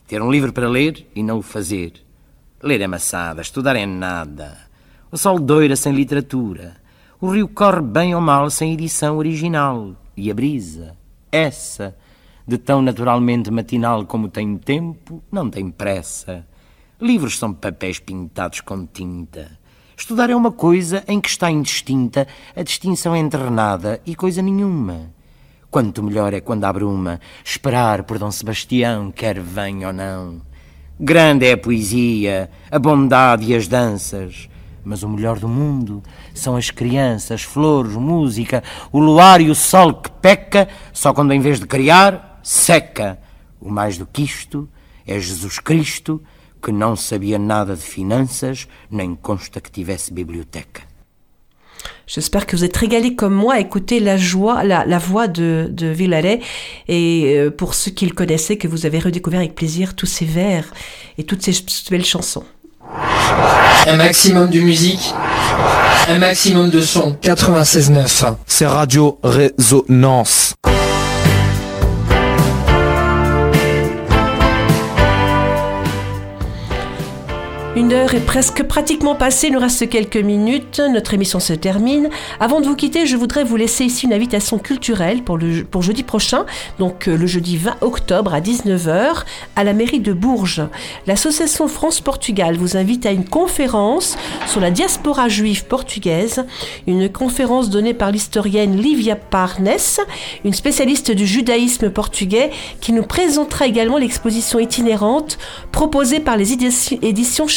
Ter 0.06 0.20
um 0.20 0.30
livro 0.30 0.52
para 0.52 0.68
ler 0.68 1.10
e 1.14 1.22
não 1.22 1.38
o 1.38 1.42
fazer. 1.42 1.94
Ler 2.62 2.82
é 2.82 2.86
maçada, 2.86 3.40
estudar 3.40 3.76
é 3.76 3.86
nada. 3.86 4.58
O 5.10 5.16
sol 5.16 5.38
doira 5.38 5.74
sem 5.74 5.90
literatura. 5.94 6.76
O 7.18 7.30
rio 7.30 7.48
corre 7.48 7.80
bem 7.80 8.14
ou 8.14 8.20
mal 8.20 8.50
sem 8.50 8.74
edição 8.74 9.16
original. 9.16 9.96
E 10.14 10.30
a 10.30 10.34
brisa, 10.34 10.94
essa, 11.30 11.96
de 12.46 12.58
tão 12.58 12.82
naturalmente 12.82 13.50
matinal 13.50 14.04
como 14.04 14.28
tem 14.28 14.58
tempo, 14.58 15.24
não 15.32 15.48
tem 15.48 15.70
pressa. 15.70 16.46
Livros 17.00 17.38
são 17.38 17.54
papéis 17.54 17.98
pintados 17.98 18.60
com 18.60 18.84
tinta. 18.84 19.58
Estudar 19.96 20.28
é 20.28 20.36
uma 20.36 20.52
coisa 20.52 21.02
em 21.08 21.18
que 21.22 21.30
está 21.30 21.50
indistinta 21.50 22.28
a 22.54 22.62
distinção 22.62 23.16
entre 23.16 23.48
nada 23.48 23.98
e 24.04 24.14
coisa 24.14 24.42
nenhuma. 24.42 25.10
Quanto 25.72 26.02
melhor 26.02 26.34
é 26.34 26.40
quando 26.42 26.64
há 26.66 26.72
bruma, 26.74 27.18
esperar 27.42 28.02
por 28.02 28.18
Dom 28.18 28.30
Sebastião, 28.30 29.10
quer 29.10 29.40
venha 29.40 29.86
ou 29.86 29.92
não. 29.94 30.42
Grande 31.00 31.46
é 31.46 31.52
a 31.52 31.56
poesia, 31.56 32.50
a 32.70 32.78
bondade 32.78 33.46
e 33.46 33.54
as 33.56 33.66
danças. 33.66 34.50
Mas 34.84 35.02
o 35.02 35.08
melhor 35.08 35.38
do 35.38 35.48
mundo 35.48 36.02
são 36.34 36.56
as 36.56 36.70
crianças, 36.70 37.42
flores, 37.42 37.96
música, 37.96 38.62
o 38.92 38.98
luar 38.98 39.40
e 39.40 39.48
o 39.48 39.54
sol 39.54 39.94
que 39.94 40.10
peca, 40.10 40.68
só 40.92 41.14
quando 41.14 41.32
em 41.32 41.40
vez 41.40 41.58
de 41.58 41.66
criar, 41.66 42.38
seca. 42.42 43.18
O 43.58 43.70
mais 43.70 43.96
do 43.96 44.04
que 44.04 44.24
isto 44.24 44.68
é 45.06 45.18
Jesus 45.18 45.58
Cristo, 45.58 46.22
que 46.62 46.70
não 46.70 46.94
sabia 46.94 47.38
nada 47.38 47.74
de 47.74 47.82
finanças, 47.82 48.68
nem 48.90 49.14
consta 49.14 49.58
que 49.58 49.70
tivesse 49.70 50.12
biblioteca. 50.12 50.91
J'espère 52.06 52.46
que 52.46 52.56
vous 52.56 52.64
êtes 52.64 52.76
régalés 52.76 53.14
comme 53.14 53.34
moi 53.34 53.54
à 53.54 53.60
écouter 53.60 54.00
la 54.00 54.16
joie, 54.16 54.64
la, 54.64 54.84
la 54.84 54.98
voix 54.98 55.28
de, 55.28 55.68
de 55.70 55.86
Villaret. 55.86 56.40
Et 56.88 57.34
euh, 57.36 57.50
pour 57.50 57.74
ceux 57.74 57.90
qui 57.90 58.06
le 58.06 58.12
connaissaient, 58.12 58.56
que 58.56 58.68
vous 58.68 58.86
avez 58.86 58.98
redécouvert 58.98 59.40
avec 59.40 59.54
plaisir 59.54 59.94
tous 59.94 60.06
ces 60.06 60.24
vers 60.24 60.64
et 61.18 61.24
toutes 61.24 61.42
ces 61.42 61.52
belles 61.90 62.04
chansons. 62.04 62.44
Un 63.86 63.96
maximum 63.96 64.50
de 64.50 64.60
musique, 64.60 65.14
un 66.08 66.18
maximum 66.18 66.70
de 66.70 66.80
son. 66.80 67.16
96.9. 67.22 68.34
C'est 68.46 68.66
Radio 68.66 69.18
Résonance. 69.22 70.54
Une 77.74 77.94
heure 77.94 78.12
est 78.14 78.26
presque 78.26 78.64
pratiquement 78.64 79.14
passée, 79.14 79.46
il 79.46 79.54
nous 79.54 79.58
reste 79.58 79.88
quelques 79.88 80.18
minutes, 80.18 80.78
notre 80.92 81.14
émission 81.14 81.40
se 81.40 81.54
termine. 81.54 82.10
Avant 82.38 82.60
de 82.60 82.66
vous 82.66 82.76
quitter, 82.76 83.06
je 83.06 83.16
voudrais 83.16 83.44
vous 83.44 83.56
laisser 83.56 83.86
ici 83.86 84.04
une 84.04 84.12
invitation 84.12 84.58
culturelle 84.58 85.22
pour, 85.22 85.38
le, 85.38 85.64
pour 85.64 85.80
jeudi 85.80 86.02
prochain, 86.02 86.44
donc 86.78 87.08
euh, 87.08 87.16
le 87.16 87.26
jeudi 87.26 87.56
20 87.56 87.76
octobre 87.80 88.34
à 88.34 88.42
19h 88.42 89.22
à 89.56 89.64
la 89.64 89.72
mairie 89.72 90.00
de 90.00 90.12
Bourges. 90.12 90.60
L'association 91.06 91.66
France-Portugal 91.66 92.58
vous 92.58 92.76
invite 92.76 93.06
à 93.06 93.10
une 93.10 93.24
conférence 93.24 94.18
sur 94.46 94.60
la 94.60 94.70
diaspora 94.70 95.30
juive 95.30 95.64
portugaise, 95.64 96.44
une 96.86 97.10
conférence 97.10 97.70
donnée 97.70 97.94
par 97.94 98.10
l'historienne 98.10 98.76
Livia 98.76 99.16
Parnes, 99.16 99.70
une 100.44 100.52
spécialiste 100.52 101.10
du 101.10 101.26
judaïsme 101.26 101.88
portugais 101.88 102.50
qui 102.82 102.92
nous 102.92 103.04
présentera 103.04 103.66
également 103.66 103.96
l'exposition 103.96 104.58
itinérante 104.58 105.38
proposée 105.70 106.20
par 106.20 106.36
les 106.36 106.52
éditions 106.52 107.48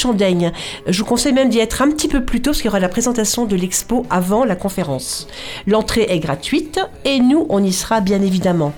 Je 0.87 0.99
vous 0.99 1.05
conseille 1.05 1.33
même 1.33 1.49
d'y 1.49 1.59
être 1.59 1.81
un 1.81 1.89
petit 1.89 2.07
peu 2.07 2.23
plus 2.23 2.41
tôt 2.41 2.51
parce 2.51 2.57
qu'il 2.57 2.65
y 2.65 2.69
aura 2.69 2.79
la 2.79 2.89
présentation 2.89 3.45
de 3.45 3.55
l'expo 3.55 4.05
avant 4.09 4.45
la 4.45 4.55
conférence. 4.55 5.27
L'entrée 5.67 6.05
est 6.09 6.19
gratuite 6.19 6.79
et 7.05 7.19
nous, 7.19 7.45
on 7.49 7.63
y 7.63 7.71
sera 7.71 8.01
bien 8.01 8.21
évidemment. 8.21 8.73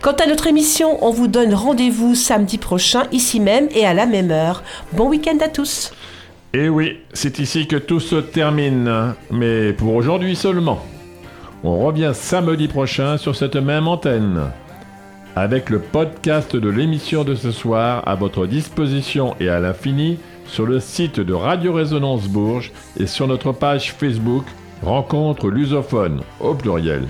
Quant 0.00 0.12
à 0.12 0.26
notre 0.26 0.46
émission, 0.46 1.04
on 1.04 1.10
vous 1.10 1.26
donne 1.26 1.54
rendez-vous 1.54 2.14
samedi 2.14 2.58
prochain, 2.58 3.04
ici 3.10 3.40
même 3.40 3.68
et 3.74 3.84
à 3.84 3.94
la 3.94 4.06
même 4.06 4.30
heure. 4.30 4.62
Bon 4.92 5.08
week-end 5.08 5.38
à 5.40 5.48
tous. 5.48 5.92
Et 6.54 6.64
Eh 6.64 6.68
oui, 6.68 6.98
c'est 7.12 7.38
ici 7.40 7.66
que 7.66 7.76
tout 7.76 8.00
se 8.00 8.16
termine, 8.16 9.14
mais 9.30 9.72
pour 9.72 9.94
aujourd'hui 9.94 10.36
seulement. 10.36 10.80
On 11.64 11.84
revient 11.84 12.12
samedi 12.14 12.68
prochain 12.68 13.18
sur 13.18 13.34
cette 13.34 13.56
même 13.56 13.88
antenne. 13.88 14.42
Avec 15.34 15.70
le 15.70 15.78
podcast 15.78 16.56
de 16.56 16.68
l'émission 16.68 17.24
de 17.24 17.34
ce 17.34 17.50
soir 17.50 18.02
à 18.06 18.14
votre 18.14 18.46
disposition 18.46 19.34
et 19.40 19.48
à 19.48 19.60
l'infini 19.60 20.18
sur 20.48 20.66
le 20.66 20.80
site 20.80 21.20
de 21.20 21.32
Radio 21.32 21.72
Résonance 21.72 22.26
Bourges 22.26 22.72
et 22.98 23.06
sur 23.06 23.26
notre 23.26 23.52
page 23.52 23.92
Facebook 23.92 24.44
Rencontre 24.82 25.48
lusophone 25.48 26.22
au 26.40 26.54
pluriel. 26.54 27.02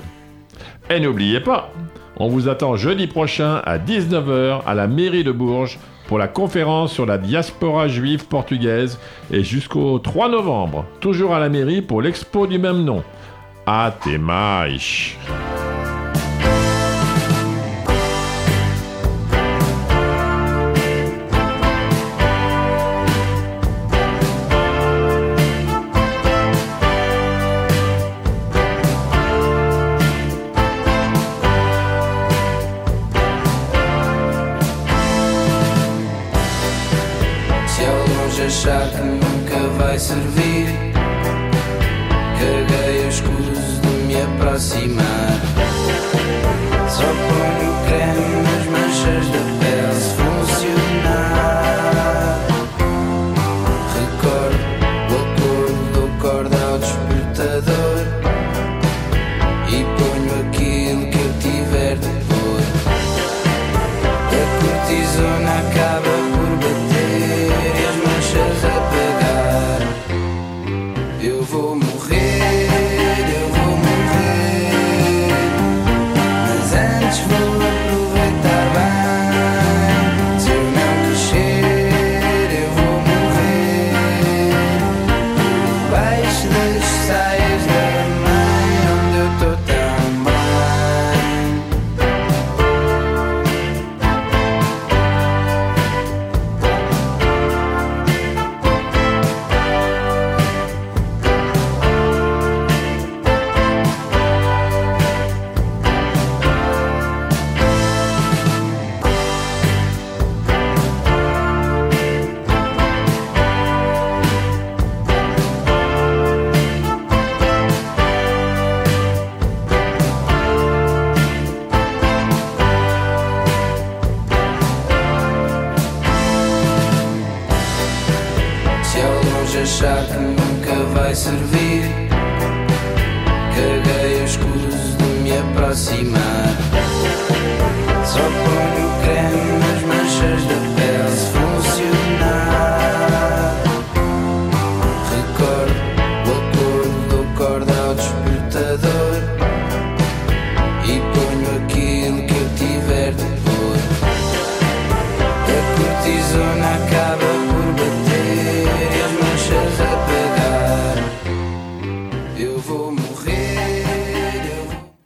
Et 0.91 1.01
n'oubliez 1.01 1.41
pas, 1.41 1.71
on 2.17 2.29
vous 2.29 2.49
attend 2.49 2.77
jeudi 2.77 3.07
prochain 3.07 3.63
à 3.65 3.79
19h 3.79 4.63
à 4.67 4.75
la 4.75 4.87
mairie 4.87 5.25
de 5.25 5.33
Bourges 5.33 5.79
pour 6.07 6.19
la 6.19 6.29
conférence 6.29 6.93
sur 6.93 7.05
la 7.07 7.19
diaspora 7.19 7.87
juive 7.87 8.27
portugaise 8.27 8.99
et 9.31 9.45
jusqu'au 9.45 9.99
3 9.99 10.31
novembre, 10.31 10.87
toujours 11.01 11.35
à 11.35 11.41
la 11.41 11.51
mairie 11.51 11.83
pour 11.83 12.01
l'expo 12.01 12.47
du 12.47 12.59
même 12.59 12.85
nom. 12.85 13.05
Até 13.67 14.17
mais. 14.17 14.79